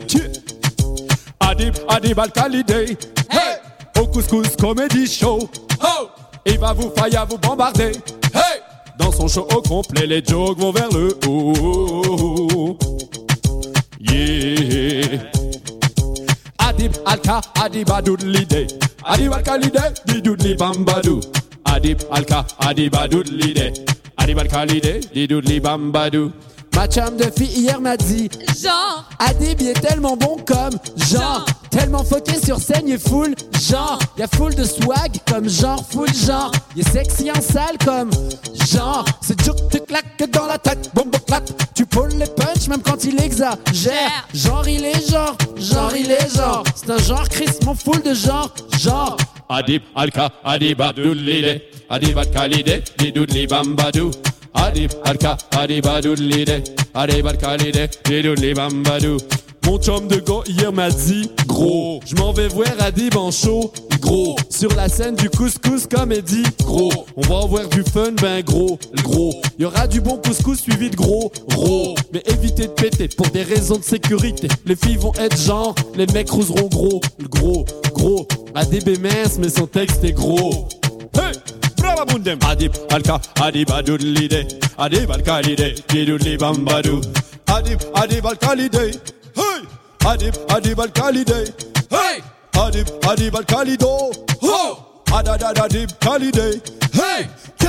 Adib, 1.39 1.73
Adib 1.87 2.19
Al-Khalidé. 2.19 2.97
Hey! 3.29 3.57
Au 4.01 4.07
couscous 4.07 4.55
comedy 4.59 5.07
show. 5.07 5.39
Oh! 5.81 6.07
Il 6.45 6.59
va 6.59 6.73
vous 6.73 6.91
faillir 6.95 7.25
vous 7.29 7.37
bombarder. 7.37 7.91
Hey! 8.33 8.61
Dans 8.99 9.11
son 9.11 9.27
show 9.27 9.47
au 9.55 9.61
complet, 9.61 10.05
les 10.05 10.23
jokes 10.23 10.59
vont 10.59 10.71
vers 10.71 10.89
le 10.91 11.17
haut. 11.27 12.77
Yeah! 13.99 15.31
Adib 16.87 17.03
Alka, 17.05 17.41
Adib 17.55 17.89
Adoudlide. 17.89 18.67
Adib 19.03 19.33
Al-Khalidé, 19.33 19.93
Didoudli 20.05 20.55
Bambadou. 20.55 21.19
Adib 21.65 21.99
Alka, 22.09 22.45
Adib 22.59 22.95
Adoudlide. 22.95 23.73
Adib 24.17 24.39
Al-Khalidé, 24.39 25.01
Didoudli 25.13 25.59
Bambadou. 25.59 26.31
Ma 26.77 26.87
chum 26.87 27.17
de 27.17 27.23
fille 27.35 27.61
hier 27.61 27.81
m'a 27.81 27.97
dit 27.97 28.29
Genre. 28.61 29.03
Adib 29.17 29.59
il 29.61 29.69
est 29.69 29.81
tellement 29.81 30.15
bon 30.15 30.37
comme 30.45 30.77
genre. 31.09 31.43
Tellement 31.71 32.03
foqué 32.03 32.33
sur 32.37 32.59
scène 32.59 32.83
il 32.85 32.93
est 32.93 33.09
full 33.09 33.33
genre. 33.67 33.97
Y 34.15 34.21
a 34.21 34.27
full 34.27 34.53
de 34.53 34.63
swag 34.63 35.17
comme 35.27 35.49
genre 35.49 35.83
full 35.89 36.13
genre. 36.13 36.51
Il 36.75 36.81
est 36.87 36.91
sexy 36.91 37.31
en 37.31 37.41
salle 37.41 37.79
comme 37.83 38.11
genre. 38.71 39.03
C'est 39.21 39.39
dur 39.43 39.55
te 39.69 39.79
claque 39.79 40.29
dans 40.29 40.45
la 40.45 40.59
tête 40.59 40.91
Bon 40.93 41.01
bon 41.11 41.17
clap 41.25 41.49
Tu 41.73 41.83
pulls 41.87 42.15
les 42.15 42.27
punch 42.27 42.67
même 42.67 42.83
quand 42.83 43.03
il 43.05 43.19
exagère. 43.23 44.27
Genre. 44.35 44.67
Il 44.67 44.85
est 44.85 45.09
genre 45.09 45.35
Genre 45.59 45.93
il 45.97 46.11
est 46.11 46.35
genre. 46.35 46.63
C'est 46.75 46.91
un 46.91 46.99
genre 46.99 47.27
Chris 47.27 47.49
mon 47.65 47.73
full 47.73 48.03
de 48.03 48.13
genre 48.13 48.53
Genre. 48.79 49.17
Adib 49.49 49.81
Alka, 49.95 50.31
Adib 50.43 50.79
Adoudlide. 50.79 51.59
Adib 51.89 52.19
Didoudli 52.99 53.47
Bambadou. 53.47 54.11
Adib 54.57 54.91
Alka, 55.03 55.37
Adib 55.57 55.85
Adoudlide. 55.85 56.63
Adib 56.93 57.27
Al-Khalidé, 57.27 57.89
Didoudli 58.05 58.53
Bambadou. 58.53 59.17
Mon 59.67 59.77
chum 59.79 60.07
de 60.07 60.15
go 60.21 60.43
hier 60.47 60.71
m'a 60.71 60.89
dit 60.89 61.29
Gros, 61.45 61.99
je 62.05 62.15
m'en 62.15 62.31
vais 62.31 62.47
voir 62.47 62.69
Adib 62.79 63.17
en 63.17 63.31
show 63.31 63.73
Gros, 63.99 64.37
sur 64.49 64.73
la 64.75 64.87
scène 64.87 65.15
du 65.15 65.29
couscous 65.29 65.87
comédie 65.87 66.43
Gros, 66.63 67.05
on 67.17 67.21
va 67.21 67.39
avoir 67.39 67.67
du 67.67 67.83
fun 67.83 68.13
ben 68.13 68.41
gros 68.41 68.79
Gros, 69.03 69.33
y 69.59 69.65
aura 69.65 69.87
du 69.87 69.99
bon 69.99 70.21
couscous 70.23 70.61
suivi 70.61 70.89
de 70.89 70.95
gros 70.95 71.33
Gros, 71.49 71.95
mais 72.13 72.23
évitez 72.27 72.67
de 72.67 72.71
péter 72.71 73.09
pour 73.09 73.27
des 73.27 73.43
raisons 73.43 73.77
de 73.77 73.83
sécurité. 73.83 74.47
Les 74.65 74.77
filles 74.77 74.97
vont 74.97 75.13
être 75.19 75.37
genre, 75.37 75.75
les 75.97 76.07
mecs 76.07 76.29
rouseront 76.29 76.69
gros 76.69 77.01
Gros, 77.29 77.65
gros, 77.93 78.25
est 78.55 78.99
mince 78.99 79.37
mais 79.37 79.49
son 79.49 79.67
texte 79.67 80.01
est 80.05 80.13
gros 80.13 80.69
Hey! 81.97 82.05
Brababundem. 82.05 82.39
Adib 82.39 82.75
Alka, 82.91 83.19
Adib 83.41 83.71
Adoudlide. 83.71 84.47
Adib 84.77 85.11
Al-Khalidé, 85.11 85.75
Didoudli 85.87 86.37
Bambadou. 86.37 87.01
Adib, 87.47 87.79
Adib 87.93 88.25
Al-Khalidé. 88.25 88.91
Hey! 89.35 89.63
Adib, 90.05 90.33
Adib 90.49 90.79
Al-Khalidé. 90.79 91.53
Hey! 91.89 92.21
Adib, 92.53 92.87
Adib 93.03 93.35
Al-Khalido. 93.35 94.11
Ho! 94.41 95.03
Adad, 95.11 95.41
Adib 95.41 95.89
Khalidé. 95.99 96.61
Hey! 96.93 97.27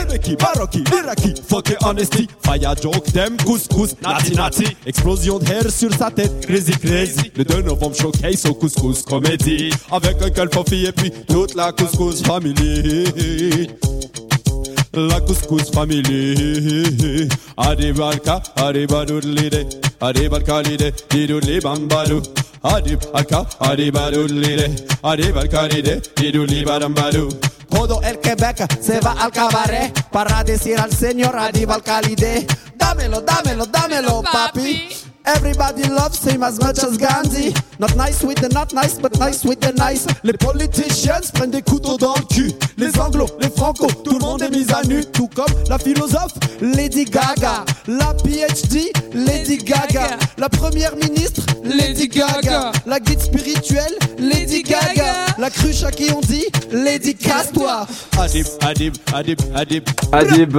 Québécois, 0.09 0.53
Baroki, 0.55 0.85
Iraki, 0.93 1.35
fuck 1.49 1.75
honesty. 1.83 2.29
Fire 2.43 2.75
joke, 2.81 3.05
them 3.13 3.37
couscous, 3.45 3.95
nati 4.03 4.35
nati. 4.35 4.65
Explosion 4.87 5.39
de 5.39 5.47
hair 5.47 5.71
sur 5.71 5.93
sa 5.93 6.11
tête, 6.11 6.47
crazy 6.47 6.73
crazy. 6.73 7.31
Le 7.37 7.45
2 7.45 7.63
novembre 7.63 7.95
showcase 7.95 8.47
au 8.47 8.55
couscous 8.55 9.03
comédie. 9.03 9.71
Avec 9.91 10.23
un 10.23 10.31
calfofi 10.31 10.87
et 10.87 10.93
puis 10.93 11.13
toute 11.29 11.55
la 11.55 11.73
couscous 11.73 12.23
family. 12.23 13.69
La 14.93 15.21
couscous 15.21 15.71
family. 15.71 17.29
Adibalka, 17.57 18.43
adibadoudlide. 18.57 19.67
Adibalkalide, 20.01 20.93
didoudli 21.11 21.61
bambadou. 21.61 22.23
Adib, 22.63 23.01
alka, 23.15 23.47
adibadoudlide. 23.61 24.69
Adibalkalide, 25.03 26.01
didoudli 26.17 26.65
badambadou. 26.65 27.29
Todo 27.69 28.01
el 28.03 28.19
Quebec 28.19 28.67
se 28.81 29.01
va 29.01 29.13
al 29.13 29.31
cabaret 29.31 29.93
para 30.11 30.43
decir 30.43 30.79
al 30.81 30.91
señor 30.91 31.37
Adib 31.37 31.71
Al-Khalide, 31.71 32.47
dámelo, 32.77 33.21
dámelo, 33.21 33.67
dámelo, 33.67 34.23
papi. 34.23 34.89
Everybody 35.37 35.83
loves 35.89 36.25
him 36.25 36.43
as 36.43 36.59
much 36.59 36.79
as 36.83 36.97
Gandhi. 36.97 37.53
Not 37.79 37.95
nice 37.97 38.23
with 38.25 38.39
the 38.39 38.49
not 38.49 38.73
nice, 38.73 38.99
but 38.99 39.19
nice 39.19 39.45
with 39.45 39.61
the 39.61 39.73
nice. 39.73 40.07
Les 40.25 40.33
politicians 40.33 41.31
prennent 41.35 41.51
des 41.51 41.61
couteaux 41.61 41.99
dans 41.99 42.15
le 42.15 42.25
cul. 42.35 42.53
Les 42.79 42.99
anglos, 42.99 43.29
les 43.41 43.51
franco, 43.51 43.87
tout 44.05 44.15
le 44.15 44.21
monde 44.21 44.41
est 44.43 44.51
mis 44.51 44.67
à 44.73 44.83
nu. 44.85 45.05
Tout 45.13 45.29
comme 45.29 45.53
la 45.69 45.79
philosophe 45.79 46.33
Lady 46.63 47.05
Gaga. 47.05 47.65
La 47.87 48.15
PhD, 48.15 48.91
Lady 49.13 49.59
Gaga. 49.59 50.17
La 50.39 50.49
première 50.49 50.97
ministre, 50.97 51.43
Lady 51.63 52.09
Gaga. 52.09 52.73
La 52.87 52.99
guide 52.99 53.21
spirituelle, 53.21 53.95
Lady 54.19 54.63
Gaga. 54.63 55.27
La 55.39 55.51
cruche 55.51 55.85
à 55.85 55.91
qui 55.91 56.11
on 56.11 56.21
dit, 56.21 56.47
Lady 56.73 57.15
Casse-toi. 57.15 57.87
Adib, 58.19 58.47
Adib, 58.63 58.95
Adib, 59.15 59.39
Adib. 59.55 59.85
Adib, 60.13 60.59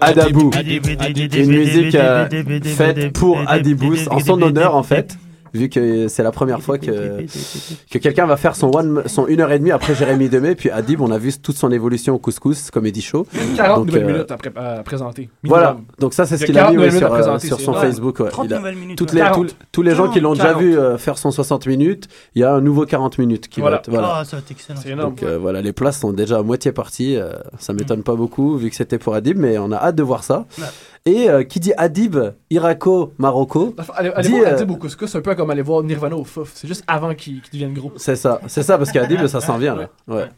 Adabou. 0.00 0.50
Une 1.32 1.46
musique 1.46 1.94
euh, 1.94 2.28
faite 2.76 3.12
pour 3.14 3.40
Adibous, 3.48 4.09
en 4.10 4.18
son 4.20 4.40
honneur 4.42 4.74
en 4.74 4.82
fait. 4.82 5.16
Vu 5.52 5.68
que 5.68 6.06
c'est 6.06 6.22
la 6.22 6.30
première 6.30 6.62
fois 6.62 6.78
que, 6.78 7.26
que 7.90 7.98
quelqu'un 7.98 8.24
va 8.24 8.36
faire 8.36 8.54
son, 8.54 8.70
one, 8.72 9.02
son 9.06 9.26
une 9.26 9.40
heure 9.40 9.50
après 9.72 9.96
Jérémy 9.96 10.28
Demé, 10.28 10.54
puis 10.54 10.70
Adib, 10.70 11.00
on 11.00 11.10
a 11.10 11.18
vu 11.18 11.32
toute 11.42 11.56
son 11.56 11.72
évolution 11.72 12.14
au 12.14 12.18
couscous, 12.18 12.70
comédie 12.70 13.02
show. 13.02 13.26
40 13.56 13.78
Donc, 13.78 13.86
nouvelles 13.88 14.04
euh, 14.04 14.12
minutes 14.12 14.30
à, 14.30 14.36
pré- 14.36 14.52
à 14.54 14.82
présenter. 14.84 15.28
Voilà, 15.42 15.76
donc 15.98 16.14
ça 16.14 16.24
c'est 16.24 16.36
ce 16.38 16.44
qu'il 16.44 16.56
a 16.56 16.66
40 16.70 16.76
mis 16.76 16.92
sur, 16.92 17.12
euh, 17.12 17.38
son. 17.58 17.74
Facebook. 17.74 18.20
ouais. 18.20 18.28
30 18.28 18.46
Il 18.46 18.54
a- 18.54 18.58
nouvelles 18.58 18.76
minutes, 18.76 18.96
toutes 18.98 19.12
les, 19.12 19.22
40. 19.22 19.56
tous- 19.72 19.82
les 19.82 19.96
gens 19.96 20.08
qui 20.08 20.20
l'ont 20.20 20.34
déjà 20.34 20.44
40. 20.52 20.62
vu 20.62 20.78
euh, 20.78 20.98
faire 20.98 21.18
son 21.18 21.32
60 21.32 21.66
minutes, 21.66 22.06
il 22.36 22.42
y 22.42 22.44
a 22.44 22.54
un 22.54 22.60
nouveau 22.60 22.86
40 22.86 23.18
minutes 23.18 23.48
qui 23.48 23.60
va 23.60 23.72
être. 23.74 23.90
Voilà. 23.90 24.18
Ah, 24.20 24.24
ça 24.24 24.36
va 24.36 24.42
être 24.42 24.50
excellent. 24.52 25.02
Donc 25.02 25.24
euh, 25.24 25.36
voilà, 25.36 25.62
les 25.62 25.72
places 25.72 25.98
sont 25.98 26.12
déjà 26.12 26.38
à 26.38 26.42
moitié 26.44 26.70
parties. 26.70 27.16
euh, 27.16 27.32
ça 27.58 27.72
m'étonne 27.72 28.04
pas 28.04 28.14
beaucoup 28.14 28.56
vu 28.56 28.70
que 28.70 28.76
c'était 28.76 28.98
pour 28.98 29.16
Adib, 29.16 29.36
mais 29.36 29.58
on 29.58 29.72
a 29.72 29.76
hâte 29.78 29.96
de 29.96 30.04
voir 30.04 30.22
ça. 30.22 30.46
Et 31.06 31.30
euh, 31.30 31.44
qui 31.44 31.60
dit 31.60 31.72
Adib, 31.76 32.16
Irako, 32.50 33.14
Marocco. 33.18 33.74
Allez, 33.94 34.10
allez 34.10 34.28
dit, 34.28 34.34
voir 34.34 34.50
euh, 34.50 34.54
Adib 34.54 34.70
au 34.70 34.76
couscous, 34.76 35.10
c'est 35.10 35.18
un 35.18 35.22
peu 35.22 35.34
comme 35.34 35.50
aller 35.50 35.62
voir 35.62 35.82
Nirvana 35.82 36.16
au 36.16 36.24
fouf. 36.24 36.52
C'est 36.54 36.68
juste 36.68 36.84
avant 36.86 37.14
qu'il 37.14 37.40
qu'il 37.40 37.52
devienne 37.52 37.72
gros. 37.72 37.92
C'est 37.96 38.16
ça, 38.16 38.40
c'est 38.48 38.62
ça, 38.62 38.76
parce 38.76 38.92
qu'Adib, 38.92 39.26
ça 39.26 39.40
s'en 39.40 39.56
vient 39.56 39.74
là. 39.74 39.88
Ouais. 40.06 40.28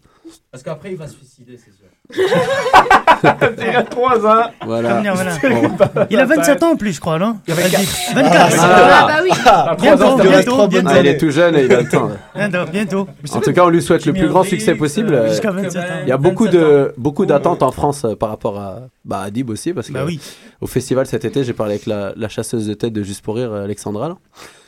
Parce 0.50 0.62
qu'après, 0.62 0.92
il 0.92 0.96
va 0.96 1.08
se 1.08 1.16
suicider, 1.16 1.56
c'est 1.56 1.72
sûr. 1.72 1.81
Il 3.24 3.76
a 3.76 3.82
3 3.84 4.26
ans. 4.26 4.50
Voilà. 4.66 4.88
Comme 4.94 5.02
dire, 5.02 5.14
voilà. 5.14 5.32
Bon. 5.42 6.06
Il 6.10 6.18
a 6.18 6.24
27 6.24 6.62
ans 6.62 6.72
en 6.72 6.76
plus, 6.76 6.92
je 6.94 7.00
crois, 7.00 7.18
non 7.18 7.36
Il 7.46 7.52
a 7.52 7.56
24. 7.56 8.14
24. 8.14 8.56
Ah, 8.60 9.06
bah 9.06 9.14
oui. 9.22 9.30
Ah, 9.46 9.76
Bientôt, 9.80 9.96
trois 9.98 10.10
ans, 10.12 10.16
bientôt, 10.16 10.30
bientôt, 10.32 10.68
bientôt. 10.68 10.88
Ah, 10.92 10.98
il 11.00 11.06
est 11.06 11.16
tout 11.18 11.30
jeune 11.30 11.54
et 11.56 11.64
il 11.64 11.72
a 11.72 11.80
le 11.82 11.88
temps. 11.88 12.10
Bientôt, 12.34 12.70
bientôt. 12.70 13.08
En 13.32 13.40
tout 13.40 13.52
cas, 13.52 13.64
on 13.64 13.68
lui 13.68 13.80
souhaite 13.82 14.04
le 14.06 14.12
plus 14.12 14.28
grand 14.28 14.42
succès 14.42 14.74
possible. 14.74 15.28
Jusqu'à 15.28 15.50
27 15.52 15.80
ans. 15.82 15.84
Il 16.02 16.08
y 16.08 16.12
a 16.12 16.16
beaucoup 16.16 16.48
de 16.48 16.92
beaucoup 16.96 17.26
d'attentes 17.26 17.62
en 17.62 17.70
France 17.70 18.04
euh, 18.04 18.14
par 18.16 18.28
rapport 18.30 18.58
à 18.58 18.78
bah, 19.04 19.20
Adib 19.20 19.50
aussi 19.50 19.72
parce 19.72 19.88
que 19.88 19.92
Bah 19.92 20.02
oui. 20.06 20.20
au 20.60 20.66
festival 20.66 21.06
cet 21.06 21.24
été, 21.24 21.44
j'ai 21.44 21.52
parlé 21.52 21.74
avec 21.74 21.86
la, 21.86 22.12
la 22.16 22.28
chasseuse 22.28 22.66
de 22.66 22.74
tête 22.74 22.92
de 22.92 23.02
Juste 23.02 23.22
pour 23.24 23.36
rire, 23.36 23.52
euh, 23.52 23.64
Alexandra, 23.64 24.08
là, 24.08 24.16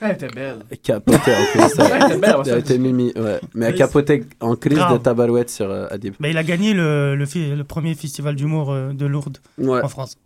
Elle 0.01 0.13
était 0.13 0.29
belle. 0.29 0.57
qui 0.83 0.93
a 0.93 0.97
capoté 1.01 1.31
en 1.33 1.45
crise. 1.59 1.75
Elle 1.79 2.03
était 2.03 2.17
belle, 2.19 2.37
Elle 2.47 2.53
a 2.55 2.59
été 2.59 2.79
mimi, 2.79 3.13
ouais. 3.17 3.41
mais 3.55 3.67
elle 3.67 3.75
capotait 3.75 4.25
en 4.41 4.57
crise 4.57 4.79
grave. 4.79 4.93
de 4.95 4.99
tabarouette 5.03 5.51
sur 5.51 5.71
euh, 5.71 5.87
Adib. 5.91 6.15
Bah, 6.21 6.29
il 6.29 6.37
a 6.39 6.43
gagné 6.45 6.75
le, 6.75 7.15
le, 7.17 7.27
fi- 7.27 7.55
le 7.55 7.65
premier 7.65 7.95
festival 7.95 8.35
d'humour 8.35 8.73
euh, 8.73 8.93
de 8.93 9.07
Lourdes 9.07 9.39
Ouais. 9.59 9.81
en 9.83 9.89
France. 9.89 10.17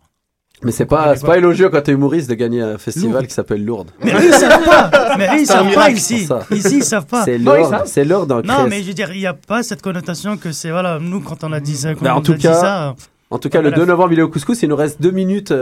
Mais 0.61 0.73
c'est 0.73 0.85
pas 0.85 1.15
c'est 1.15 1.25
pas 1.25 1.37
élogieux 1.37 1.69
quand 1.69 1.81
t'es 1.81 1.93
humoriste 1.93 2.29
de 2.29 2.35
gagner 2.35 2.61
un 2.61 2.77
festival 2.77 3.11
Lourdes. 3.13 3.27
qui 3.27 3.33
s'appelle 3.33 3.63
Lourdes. 3.63 3.91
Mais 4.03 4.11
eux, 4.13 4.25
ils 4.25 4.33
savent 4.33 4.65
pas. 4.65 5.15
Mais 5.17 5.27
eux, 5.27 5.39
ils 5.39 5.45
savent 5.47 5.73
pas 5.73 5.89
ici. 5.89 6.25
ça. 6.25 6.41
Ici, 6.51 6.77
ils 6.79 6.83
savent 6.83 7.05
pas. 7.05 7.23
C'est 7.23 7.37
Lourdes, 7.37 7.83
c'est 7.85 8.03
Lourdes 8.03 8.31
en 8.33 8.41
Non, 8.41 8.41
crise. 8.55 8.65
mais 8.69 8.81
je 8.81 8.87
veux 8.89 8.93
dire, 8.93 9.09
il 9.13 9.19
n'y 9.19 9.25
a 9.25 9.33
pas 9.33 9.63
cette 9.63 9.81
connotation 9.81 10.35
que 10.35 10.51
c'est, 10.51 10.69
voilà, 10.71 10.99
nous, 10.99 11.21
quand 11.21 11.45
on 11.45 11.53
a 11.53 11.61
dit 11.61 11.77
ça, 11.77 11.93
quand 11.95 12.01
Ben, 12.03 12.11
on 12.13 12.17
en 12.17 12.21
tout 12.21 12.33
a 12.33 12.35
dit 12.35 12.41
cas, 12.41 12.53
ça, 12.55 12.89
euh, 12.89 12.93
en 13.29 13.37
tout 13.39 13.47
cas, 13.47 13.61
le 13.61 13.69
bref. 13.69 13.79
2 13.79 13.85
novembre, 13.85 14.11
il 14.11 14.19
est 14.19 14.23
au 14.23 14.27
couscous. 14.27 14.61
Il 14.61 14.67
nous 14.67 14.75
reste 14.75 15.01
2 15.01 15.11
minutes, 15.11 15.53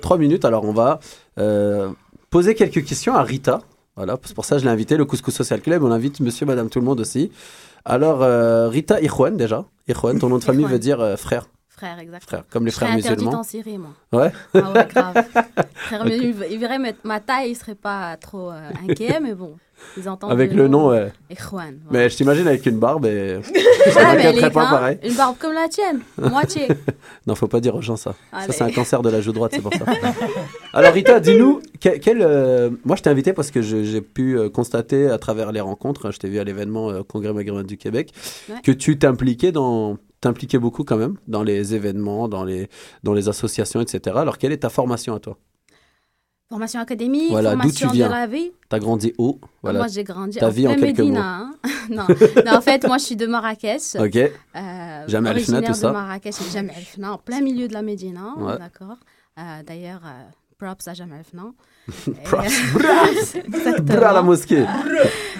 3 0.00 0.16
minutes. 0.16 0.46
Alors, 0.46 0.64
on 0.64 0.72
va 0.72 1.00
euh, 1.38 1.88
poser 2.36 2.54
quelques 2.54 2.84
questions 2.84 3.14
à 3.14 3.22
Rita. 3.22 3.62
Voilà, 3.96 4.18
c'est 4.22 4.34
pour 4.34 4.44
ça 4.44 4.56
que 4.56 4.60
je 4.60 4.66
l'ai 4.66 4.70
invité, 4.70 4.98
le 4.98 5.06
Couscous 5.06 5.32
Social 5.32 5.62
Club. 5.62 5.82
On 5.82 5.90
invite 5.90 6.20
monsieur, 6.20 6.44
madame, 6.44 6.68
tout 6.68 6.80
le 6.80 6.84
monde 6.84 7.00
aussi. 7.00 7.32
Alors, 7.86 8.22
euh, 8.22 8.68
Rita 8.68 9.00
Irwan, 9.00 9.38
déjà. 9.38 9.64
Irwan, 9.88 10.18
ton 10.18 10.28
nom 10.28 10.36
de 10.36 10.44
famille 10.44 10.60
Irwan. 10.60 10.74
veut 10.74 10.78
dire 10.78 11.00
euh, 11.00 11.16
frère. 11.16 11.46
Frère, 11.70 11.98
exactement. 11.98 12.28
Frère, 12.28 12.44
comme 12.50 12.66
les 12.66 12.72
Je 12.72 12.76
frères 12.76 12.94
musulmans. 12.94 13.36
en 13.36 13.42
Syrie, 13.42 13.78
moi. 13.78 13.92
Ouais. 14.12 14.32
Ah 14.52 14.70
ouais, 14.70 14.86
grave. 14.86 15.24
Frère, 15.76 16.04
mais 16.04 16.18
il, 16.18 16.58
verrait 16.58 16.78
ma, 16.78 16.90
ma 17.04 17.20
taille, 17.20 17.52
il 17.52 17.54
serait 17.56 17.74
pas 17.74 18.18
trop 18.18 18.50
euh, 18.50 18.68
inquiet, 18.86 19.18
mais 19.22 19.32
bon. 19.32 19.56
Ils 19.96 20.08
entendent 20.08 20.32
Avec 20.32 20.52
le 20.52 20.68
nom, 20.68 20.88
ouais. 20.90 21.12
Mais 21.90 22.08
je 22.10 22.16
t'imagine 22.16 22.46
avec 22.46 22.64
une 22.66 22.78
barbe 22.78 23.06
et. 23.06 23.38
Ah, 23.88 23.90
ça 23.92 24.14
mais 24.16 24.32
les 24.32 24.40
pas 24.40 24.48
gars, 24.48 24.70
pareil. 24.70 24.98
Une 25.04 25.14
barbe 25.14 25.36
comme 25.38 25.52
la 25.52 25.68
tienne, 25.68 26.00
moitié. 26.18 26.66
Non, 27.26 27.36
faut 27.36 27.46
pas 27.46 27.60
dire 27.60 27.74
aux 27.76 27.80
gens 27.82 27.96
ça. 27.96 28.14
Allez. 28.32 28.46
Ça, 28.48 28.52
c'est 28.52 28.64
un 28.64 28.72
cancer 28.72 29.00
de 29.00 29.08
la 29.10 29.20
joue 29.20 29.30
droite, 29.32 29.52
c'est 29.54 29.62
pour 29.62 29.72
ça. 29.72 29.84
Alors, 30.72 30.92
Rita, 30.92 31.20
dis-nous, 31.20 31.60
quel. 31.78 32.00
quel, 32.00 32.18
euh, 32.20 32.70
Moi, 32.84 32.96
je 32.96 33.02
t'ai 33.02 33.10
invité 33.10 33.32
parce 33.32 33.52
que 33.52 33.62
j'ai 33.62 34.00
pu 34.00 34.36
euh, 34.36 34.48
constater 34.50 35.08
à 35.08 35.18
travers 35.18 35.52
les 35.52 35.60
rencontres, 35.60 36.06
hein, 36.06 36.10
je 36.12 36.18
t'ai 36.18 36.28
vu 36.28 36.38
à 36.40 36.44
l'événement 36.44 36.90
euh, 36.90 37.02
Congrès 37.06 37.32
maghrébin 37.32 37.62
du 37.62 37.76
Québec, 37.76 38.12
Ouais. 38.48 38.56
que 38.62 38.72
tu 38.72 38.98
t'impliquais 38.98 39.52
dans. 39.52 39.98
T'impliquais 40.20 40.58
beaucoup 40.58 40.82
quand 40.82 40.96
même 40.96 41.16
dans 41.28 41.42
les 41.44 41.74
événements, 41.74 42.26
dans 42.26 42.42
les, 42.42 42.68
dans 43.04 43.12
les 43.12 43.28
associations, 43.28 43.80
etc. 43.80 44.16
Alors, 44.18 44.38
quelle 44.38 44.50
est 44.50 44.58
ta 44.58 44.70
formation 44.70 45.14
à 45.14 45.20
toi? 45.20 45.38
Formation 46.48 46.78
académique, 46.80 47.30
Voilà, 47.30 47.56
d'où 47.56 47.62
tu 47.70 47.78
formation 47.78 47.90
viens 47.90 48.06
de 48.06 48.12
la 48.12 48.26
vie. 48.28 48.52
T'as 48.68 48.78
grandi 48.78 49.12
où? 49.18 49.40
Voilà. 49.62 49.80
Moi, 49.80 49.88
j'ai 49.88 50.04
grandi 50.04 50.38
Ta 50.38 50.46
en 50.46 50.50
vie 50.50 50.68
en 50.68 50.74
quelques 50.76 50.98
Médina. 50.98 51.38
hein. 51.40 51.54
non. 51.90 52.06
non, 52.46 52.52
en 52.54 52.60
fait, 52.60 52.86
moi, 52.86 52.98
je 52.98 53.04
suis 53.04 53.16
de 53.16 53.26
Marrakech. 53.26 53.82
Ok. 53.98 54.14
Euh, 54.16 55.04
Jamais 55.08 55.30
Alfna, 55.30 55.60
tout 55.62 55.74
ça? 55.74 55.88
De 55.88 55.92
Marrakech, 55.92 56.36
Jamais 56.52 56.72
Alfna, 56.76 57.14
en 57.14 57.18
plein 57.18 57.40
milieu 57.40 57.66
de 57.66 57.72
la 57.72 57.82
Médina. 57.82 58.34
Ouais. 58.38 58.58
D'accord. 58.58 58.96
Euh, 59.40 59.62
D'ailleurs, 59.66 60.02
euh, 60.04 60.22
props 60.56 60.86
à 60.86 60.94
Jamais 60.94 61.16
Alfna. 61.16 61.46
Props. 62.24 63.34
Exactement. 63.34 63.98
Bra 63.98 64.12
la 64.12 64.22
mosquée. 64.22 64.64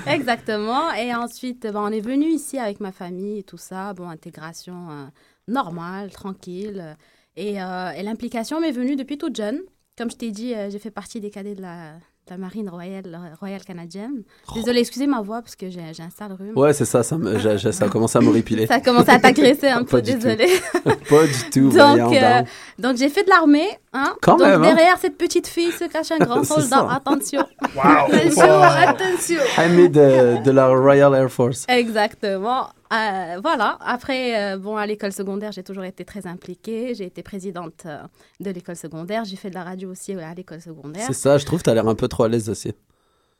Exactement. 0.09 0.92
Et 0.92 1.14
ensuite, 1.14 1.62
ben, 1.62 1.82
on 1.84 1.92
est 1.92 2.00
venu 2.00 2.26
ici 2.26 2.59
avec 2.59 2.80
ma 2.80 2.90
famille 2.90 3.38
et 3.38 3.42
tout 3.44 3.59
ça. 3.59 3.94
Bon, 3.94 4.09
intégration 4.09 4.88
euh, 4.90 5.04
normale, 5.46 6.11
tranquille. 6.11 6.96
Et, 7.36 7.57
et 7.57 8.02
l'implication 8.02 8.61
m'est 8.61 8.72
venue 8.72 8.96
depuis 8.96 9.18
toute 9.18 9.36
jeune. 9.36 9.61
Comme 9.99 10.11
je 10.11 10.16
t'ai 10.16 10.30
dit, 10.30 10.53
euh, 10.55 10.68
j'ai 10.70 10.78
fait 10.78 10.90
partie 10.90 11.22
des 11.22 11.30
cadets 11.30 11.55
de 11.55 11.62
la, 11.62 11.92
de 11.94 12.30
la 12.30 12.36
marine 12.36 12.68
royale, 12.68 13.18
royale 13.40 13.64
canadienne. 13.64 14.24
Désolée, 14.55 14.80
excusez 14.80 15.07
ma 15.07 15.22
voix 15.22 15.40
parce 15.40 15.57
que 15.57 15.70
j'ai 15.70 15.80
un 15.80 16.11
sale 16.11 16.34
rhume. 16.34 16.53
Ouais, 16.55 16.74
c'est 16.74 16.84
ça, 16.84 17.03
ça, 17.03 17.16
me- 17.16 17.38
j'ai- 17.38 17.57
j'ai- 17.57 17.72
ça 17.72 17.86
a 17.86 17.88
commencé 17.88 18.18
à 18.18 18.20
me 18.20 18.28
répiler. 18.28 18.66
Ça 18.66 18.74
a 18.74 18.80
commencé 18.80 19.09
à 19.09 19.18
t'agresser 19.18 19.68
un 19.68 19.84
peu, 19.84 20.03
désolée. 20.03 20.51
Pas 21.09 21.26
du 21.26 21.51
tout, 21.51 21.70
donc, 21.70 22.12
euh, 22.12 22.42
donc 22.78 22.97
j'ai 22.99 23.09
fait 23.09 23.24
de 23.24 23.30
l'armée. 23.30 23.68
Hein? 23.99 24.14
Quand 24.22 24.36
donc 24.36 24.47
même, 24.47 24.62
hein. 24.62 24.74
derrière 24.74 24.99
cette 24.99 25.16
petite 25.16 25.47
fille 25.47 25.72
se 25.72 25.84
cache 25.84 26.11
un 26.12 26.18
grand 26.18 26.44
C'est 26.44 26.55
soldat. 26.61 26.68
ça. 26.68 26.88
Attention. 26.97 27.44
Wow. 27.76 28.07
Attention, 28.14 28.62
attention. 28.62 29.40
Hamid 29.59 29.92
de, 29.92 30.42
de 30.42 30.51
la 30.51 30.68
Royal 30.68 31.14
Air 31.14 31.30
Force. 31.30 31.64
Exactement. 31.68 32.68
Euh, 32.92 33.38
voilà. 33.42 33.78
Après, 33.84 34.55
euh, 34.55 34.57
bon, 34.59 34.76
à 34.76 34.86
l'école 34.86 35.12
secondaire, 35.12 35.53
j'ai 35.53 35.62
toujours 35.62 35.84
été 35.84 36.05
très 36.05 36.26
impliquée. 36.26 36.94
J'ai 36.94 37.05
été 37.05 37.22
présidente 37.22 37.82
euh, 37.86 37.99
de 38.40 38.51
l'école 38.51 38.76
secondaire. 38.76 39.24
J'ai 39.24 39.36
fait 39.36 39.51
de 39.51 39.55
la 39.55 39.64
radio 39.64 39.90
aussi 39.90 40.12
à 40.14 40.32
l'école 40.34 40.61
secondaire. 40.61 41.05
C'est 41.07 41.12
ça, 41.12 41.36
je 41.38 41.44
trouve 41.44 41.59
que 41.61 41.64
t'as 41.64 41.74
l'air 41.74 41.86
un 41.88 41.94
peu 41.94 42.09
trop 42.09 42.24
à 42.24 42.28
l'aise 42.28 42.49
aussi. 42.49 42.72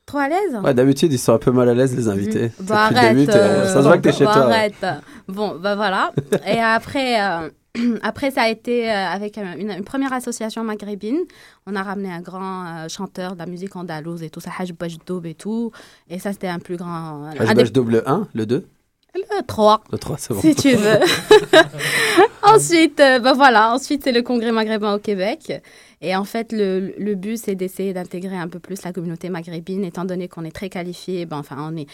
Trop 0.05 0.19
à 0.19 0.29
l'aise? 0.29 0.55
Ouais, 0.63 0.73
d'habitude, 0.73 1.11
ils 1.11 1.17
sont 1.19 1.33
un 1.33 1.37
peu 1.39 1.51
mal 1.51 1.67
à 1.69 1.73
l'aise, 1.73 1.95
les 1.95 2.07
invités. 2.07 2.51
Bah, 2.61 2.89
Depuis 2.91 3.01
le 3.03 3.09
début, 3.15 3.31
arrête. 3.31 3.31
t'es- 3.31 3.37
euh, 3.37 3.67
ça 3.67 3.73
se 3.81 3.87
voit 3.87 3.97
que 3.97 4.03
t'es 4.03 4.13
chez 4.13 4.25
bah, 4.25 4.33
toi. 4.33 4.47
ouais. 4.47 4.53
Arrête. 4.53 4.85
Bon, 5.27 5.55
bah 5.59 5.75
voilà. 5.75 6.11
Et 6.45 6.59
après, 6.59 7.19
euh, 7.21 7.49
après, 8.01 8.31
ça 8.31 8.43
a 8.43 8.49
été 8.49 8.89
euh, 8.89 8.93
avec 9.07 9.37
euh, 9.37 9.53
une, 9.57 9.71
une 9.71 9.83
première 9.83 10.13
association 10.13 10.63
maghrébine. 10.63 11.19
On 11.65 11.75
a 11.75 11.83
ramené 11.83 12.11
un 12.11 12.21
grand 12.21 12.65
euh, 12.65 12.87
chanteur 12.89 13.33
de 13.33 13.39
la 13.39 13.45
musique 13.45 13.75
andalouse 13.75 14.23
et 14.23 14.29
tout 14.29 14.39
ça, 14.39 14.51
Haj 14.57 14.73
Bajdoub 14.73 15.25
et 15.25 15.33
tout. 15.35 15.71
Et 16.09 16.19
ça, 16.19 16.31
c'était 16.33 16.47
un 16.47 16.59
plus 16.59 16.77
grand. 16.77 17.31
des- 17.31 17.39
HBH 17.45 17.71
double 17.71 18.03
1, 18.05 18.27
le 18.33 18.45
2 18.45 18.67
Le 19.15 19.43
3. 19.45 19.83
Le 19.91 19.97
3, 19.97 20.17
c'est 20.19 20.33
bon. 20.33 20.41
Si 20.41 20.53
tu 20.55 20.73
veux. 20.75 20.99
Ensuite, 22.43 22.99
euh, 22.99 23.19
bah 23.19 23.33
voilà, 23.33 23.73
ensuite 23.73 24.03
c'est 24.03 24.11
le 24.11 24.21
congrès 24.21 24.51
maghrébin 24.51 24.93
au 24.95 24.99
Québec. 24.99 25.51
Et 26.01 26.15
en 26.15 26.23
fait, 26.23 26.51
le, 26.53 26.93
le 26.97 27.15
but, 27.15 27.37
c'est 27.37 27.55
d'essayer 27.55 27.91
d'intégrer 27.93 28.37
un 28.37 28.47
peu 28.47 28.59
plus 28.59 28.83
la 28.83 28.93
communauté 28.93 29.29
maghrébine, 29.29 29.83
étant 29.83 30.05
donné 30.05 30.27
qu'on 30.27 30.43
est 30.45 30.51
très 30.51 30.69
qualifié, 30.69 31.25
ben, 31.25 31.39
enfin, 31.39 31.57
on 31.59 31.75
est 31.75 31.87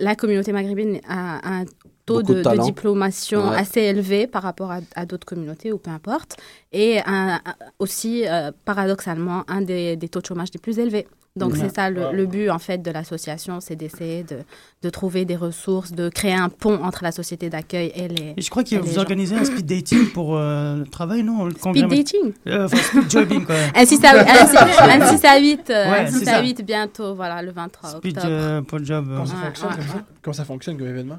la 0.00 0.14
communauté 0.16 0.52
maghrébine 0.52 1.00
a 1.08 1.60
un 1.60 1.64
taux 2.06 2.22
de 2.22 2.28
de, 2.28 2.38
de 2.38 2.42
talent. 2.42 2.64
diplomation 2.64 3.48
Ouais. 3.50 3.56
assez 3.56 3.80
élevé 3.80 4.26
par 4.26 4.42
rapport 4.42 4.70
à, 4.70 4.80
à 4.94 5.06
d'autres 5.06 5.26
communautés 5.26 5.72
ou 5.72 5.78
peu 5.78 5.90
importe. 5.90 6.36
Et 6.72 7.00
un- 7.04 7.40
aussi, 7.78 8.26
euh, 8.26 8.50
paradoxalement, 8.64 9.44
un 9.48 9.60
des, 9.60 9.96
des 9.96 10.08
taux 10.08 10.20
de 10.20 10.26
chômage 10.26 10.48
les 10.54 10.60
plus 10.60 10.78
élevés. 10.78 11.06
Donc 11.38 11.52
Ouais. 11.54 11.58
c'est 11.62 11.74
ça 11.74 11.88
le, 11.90 12.12
le 12.12 12.26
but 12.26 12.50
en 12.50 12.58
fait 12.58 12.78
de 12.78 12.90
l'association, 12.90 13.60
c'est 13.60 13.76
d'essayer 13.76 14.22
de, 14.24 14.38
de 14.82 14.90
trouver 14.90 15.24
des 15.24 15.36
ressources, 15.36 15.92
de 15.92 16.08
créer 16.08 16.34
un 16.34 16.48
pont 16.48 16.82
entre 16.82 17.02
la 17.04 17.12
société 17.12 17.48
d'accueil 17.48 17.92
et 17.94 18.08
les. 18.08 18.34
Et 18.36 18.42
je 18.42 18.50
crois 18.50 18.64
que 18.64 18.74
vous 18.76 18.92
gens. 18.94 19.00
organisez 19.00 19.36
un 19.36 19.44
speed 19.44 19.66
dating 19.66 20.10
pour 20.12 20.36
euh, 20.36 20.76
le 20.78 20.86
travail, 20.86 21.22
non? 21.22 21.44
Le 21.46 21.54
congrès- 21.54 21.80
Speed 21.86 21.88
dating? 22.04 22.32
Euh, 22.46 22.64
Enfin, 22.66 22.76
speed 22.76 23.10
jobbing, 23.10 23.44
quoi. 23.46 23.54
Un 23.74 23.84
6 23.86 24.04
à, 24.04 24.10
un 24.20 24.46
six- 24.46 24.56
un 24.56 25.16
six 25.16 25.24
à 25.24 25.38
8, 25.38 25.70
euh, 25.70 25.90
Ouais, 25.90 25.98
un 26.00 26.06
c'est 26.06 26.18
6 26.18 26.24
ça. 26.24 26.36
à 26.36 26.42
8 26.42 26.62
bientôt, 26.64 27.14
voilà, 27.14 27.40
le 27.42 27.52
23 27.52 27.90
Speed 27.90 28.16
octobre. 28.18 28.32
euh, 28.32 28.62
pour 28.62 28.78
le 28.78 28.84
job. 28.84 29.06
euh. 29.08 29.12
Comment 29.14 29.26
ça 29.26 29.34
Ouais, 29.36 29.44
fonctionne 29.46 29.68
ouais, 29.70 29.76
comme 29.76 29.86
ça 29.86 29.94
ouais. 29.96 30.02
Comment 30.22 30.34
ça 30.34 30.44
fonctionne 30.44 30.76
comme 30.78 30.88
événement? 30.88 31.18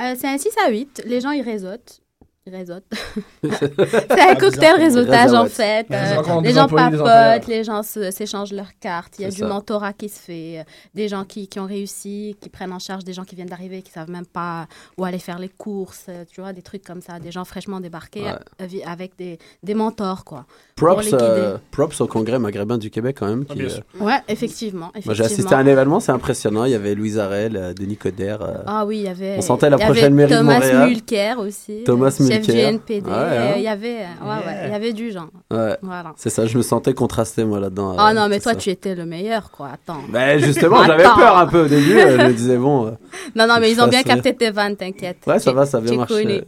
Euh, 0.00 0.14
c'est 0.18 0.28
un 0.28 0.38
6 0.38 0.50
à 0.66 0.70
8. 0.70 1.02
Les 1.06 1.20
gens, 1.20 1.30
ils 1.30 1.42
réseautent. 1.42 2.00
Ils 2.46 2.56
réseautent. 2.56 2.84
c'est 3.42 4.20
un 4.30 4.34
cocktail 4.34 4.76
réseautage, 4.76 5.32
en 5.34 5.44
fait. 5.44 5.86
Euh, 5.90 6.40
les 6.40 6.48
des 6.48 6.54
gens 6.54 6.68
papotent, 6.68 7.46
les 7.46 7.64
gens 7.64 7.82
s'échangent 7.82 8.52
leurs 8.52 8.78
cartes. 8.80 9.14
Il 9.18 9.22
y 9.22 9.24
a 9.26 9.30
du 9.30 9.36
ça. 9.36 9.46
mentorat 9.46 9.92
qui 9.92 10.08
se 10.08 10.18
fait. 10.18 10.60
euh, 10.60 10.62
Des 10.94 11.06
gens 11.08 11.24
qui, 11.24 11.48
qui 11.48 11.60
ont 11.60 11.66
réussi, 11.66 12.36
qui 12.40 12.48
prennent 12.48 12.72
en 12.72 12.78
charge 12.78 13.04
des 13.04 13.12
gens 13.12 13.24
qui 13.24 13.34
viennent 13.36 13.48
d'arriver, 13.48 13.82
qui 13.82 13.92
savent 13.92 14.08
même 14.10 14.24
pas 14.24 14.66
où 14.96 15.04
aller 15.04 15.18
faire 15.18 15.38
les 15.38 15.50
courses. 15.50 16.06
euh, 16.08 16.24
Tu 16.32 16.40
vois, 16.40 16.54
des 16.54 16.62
trucs 16.62 16.82
comme 16.82 17.02
ça. 17.02 17.18
Des 17.18 17.30
gens 17.30 17.44
fraîchement 17.44 17.78
débarqués 17.78 18.22
Ouais. 18.22 18.32
euh, 18.62 18.66
avec 18.86 19.16
des, 19.18 19.38
des 19.62 19.74
mentors, 19.74 20.24
quoi. 20.24 20.46
Props, 20.76 21.12
euh, 21.12 21.58
props 21.70 22.00
au 22.00 22.06
congrès 22.06 22.38
maghrébin 22.38 22.78
du 22.78 22.88
Québec 22.90 23.16
quand 23.20 23.26
même. 23.26 23.44
Ah, 23.50 23.54
qui, 23.54 23.62
euh. 23.64 23.68
Ouais, 24.00 24.18
effectivement. 24.28 24.90
Moi, 25.04 25.14
j'ai 25.14 25.24
assisté 25.24 25.54
à 25.54 25.58
un 25.58 25.66
événement, 25.66 26.00
c'est 26.00 26.12
impressionnant. 26.12 26.64
Il 26.64 26.70
y 26.70 26.74
avait 26.74 26.94
Louise 26.94 27.18
Arel, 27.18 27.54
euh, 27.56 27.74
Denis 27.74 27.98
Coderre. 27.98 28.40
euh, 28.40 28.54
Ah 28.66 28.86
oui, 28.86 28.98
il 29.00 29.02
y 29.04 29.08
avait. 29.08 29.36
On 29.36 29.42
sentait 29.42 29.68
la 29.68 29.76
prochaine 29.76 30.14
mairie 30.14 30.32
de 30.32 30.38
Thomas 30.38 30.54
Montréal. 30.54 30.88
Mulcair 30.88 31.38
aussi. 31.38 31.82
Thomas 31.84 32.16
euh, 32.18 32.29
Chef 32.30 32.46
du. 32.46 32.52
Ouais, 32.52 33.10
hein. 33.10 33.52
Il 33.56 33.62
y 33.62 33.68
avait, 33.68 33.98
ouais, 33.98 34.46
ouais, 34.46 34.60
il 34.66 34.70
y 34.72 34.74
avait 34.74 34.92
du 34.92 35.10
genre. 35.10 35.28
Voilà. 35.50 36.12
C'est 36.16 36.30
ça, 36.30 36.46
je 36.46 36.56
me 36.56 36.62
sentais 36.62 36.94
contrasté 36.94 37.44
moi 37.44 37.60
là-dedans. 37.60 37.94
Ah 37.98 38.10
euh, 38.10 38.14
non, 38.14 38.28
mais 38.28 38.40
toi, 38.40 38.52
ça. 38.52 38.58
tu 38.58 38.70
étais 38.70 38.94
le 38.94 39.06
meilleur, 39.06 39.50
quoi. 39.50 39.70
Attends. 39.74 40.00
Ben 40.08 40.38
justement, 40.38 40.84
j'avais 40.86 41.04
peur 41.04 41.38
un 41.38 41.46
peu 41.46 41.64
au 41.64 41.68
début. 41.68 41.98
euh, 41.98 42.18
je 42.18 42.26
me 42.26 42.32
disais 42.32 42.56
bon. 42.56 42.86
euh, 42.86 42.90
Non, 43.36 43.46
non, 43.46 43.56
mais 43.60 43.70
ils 43.70 43.80
ont 43.80 43.88
bien 43.88 44.02
capté 44.02 44.34
tes 44.34 44.50
vannes, 44.50 44.76
t'inquiète. 44.76 45.18
Ouais, 45.26 45.38
ça 45.38 45.52
va, 45.52 45.66
ça 45.66 45.78
a 45.78 45.80
bien. 45.80 46.06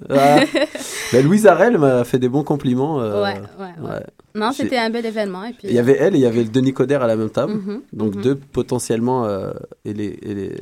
Ben, 0.09 0.47
Louise 1.25 1.47
Arel 1.47 1.79
m'a 1.79 2.05
fait 2.05 2.19
des 2.19 2.29
bons 2.29 2.45
compliments. 2.45 2.97
Ouais, 2.99 3.41
ouais, 3.59 3.89
ouais. 3.89 4.03
Non, 4.35 4.53
c'était 4.53 4.79
un 4.79 4.89
bel 4.91 5.05
événement. 5.05 5.45
Et 5.45 5.53
puis... 5.53 5.69
Il 5.69 5.75
y 5.75 5.79
avait 5.79 5.97
elle 5.99 6.15
et 6.15 6.19
il 6.19 6.23
y 6.23 6.27
avait 6.27 6.43
le 6.43 6.49
Denis 6.49 6.73
Coderre 6.73 7.03
à 7.03 7.07
la 7.07 7.17
même 7.17 7.31
table. 7.31 7.53
Mhm, 7.53 7.83
Donc 7.93 8.15
mhm. 8.17 8.23
deux 8.23 8.35
potentiellement 8.35 9.27
euh, 9.27 9.53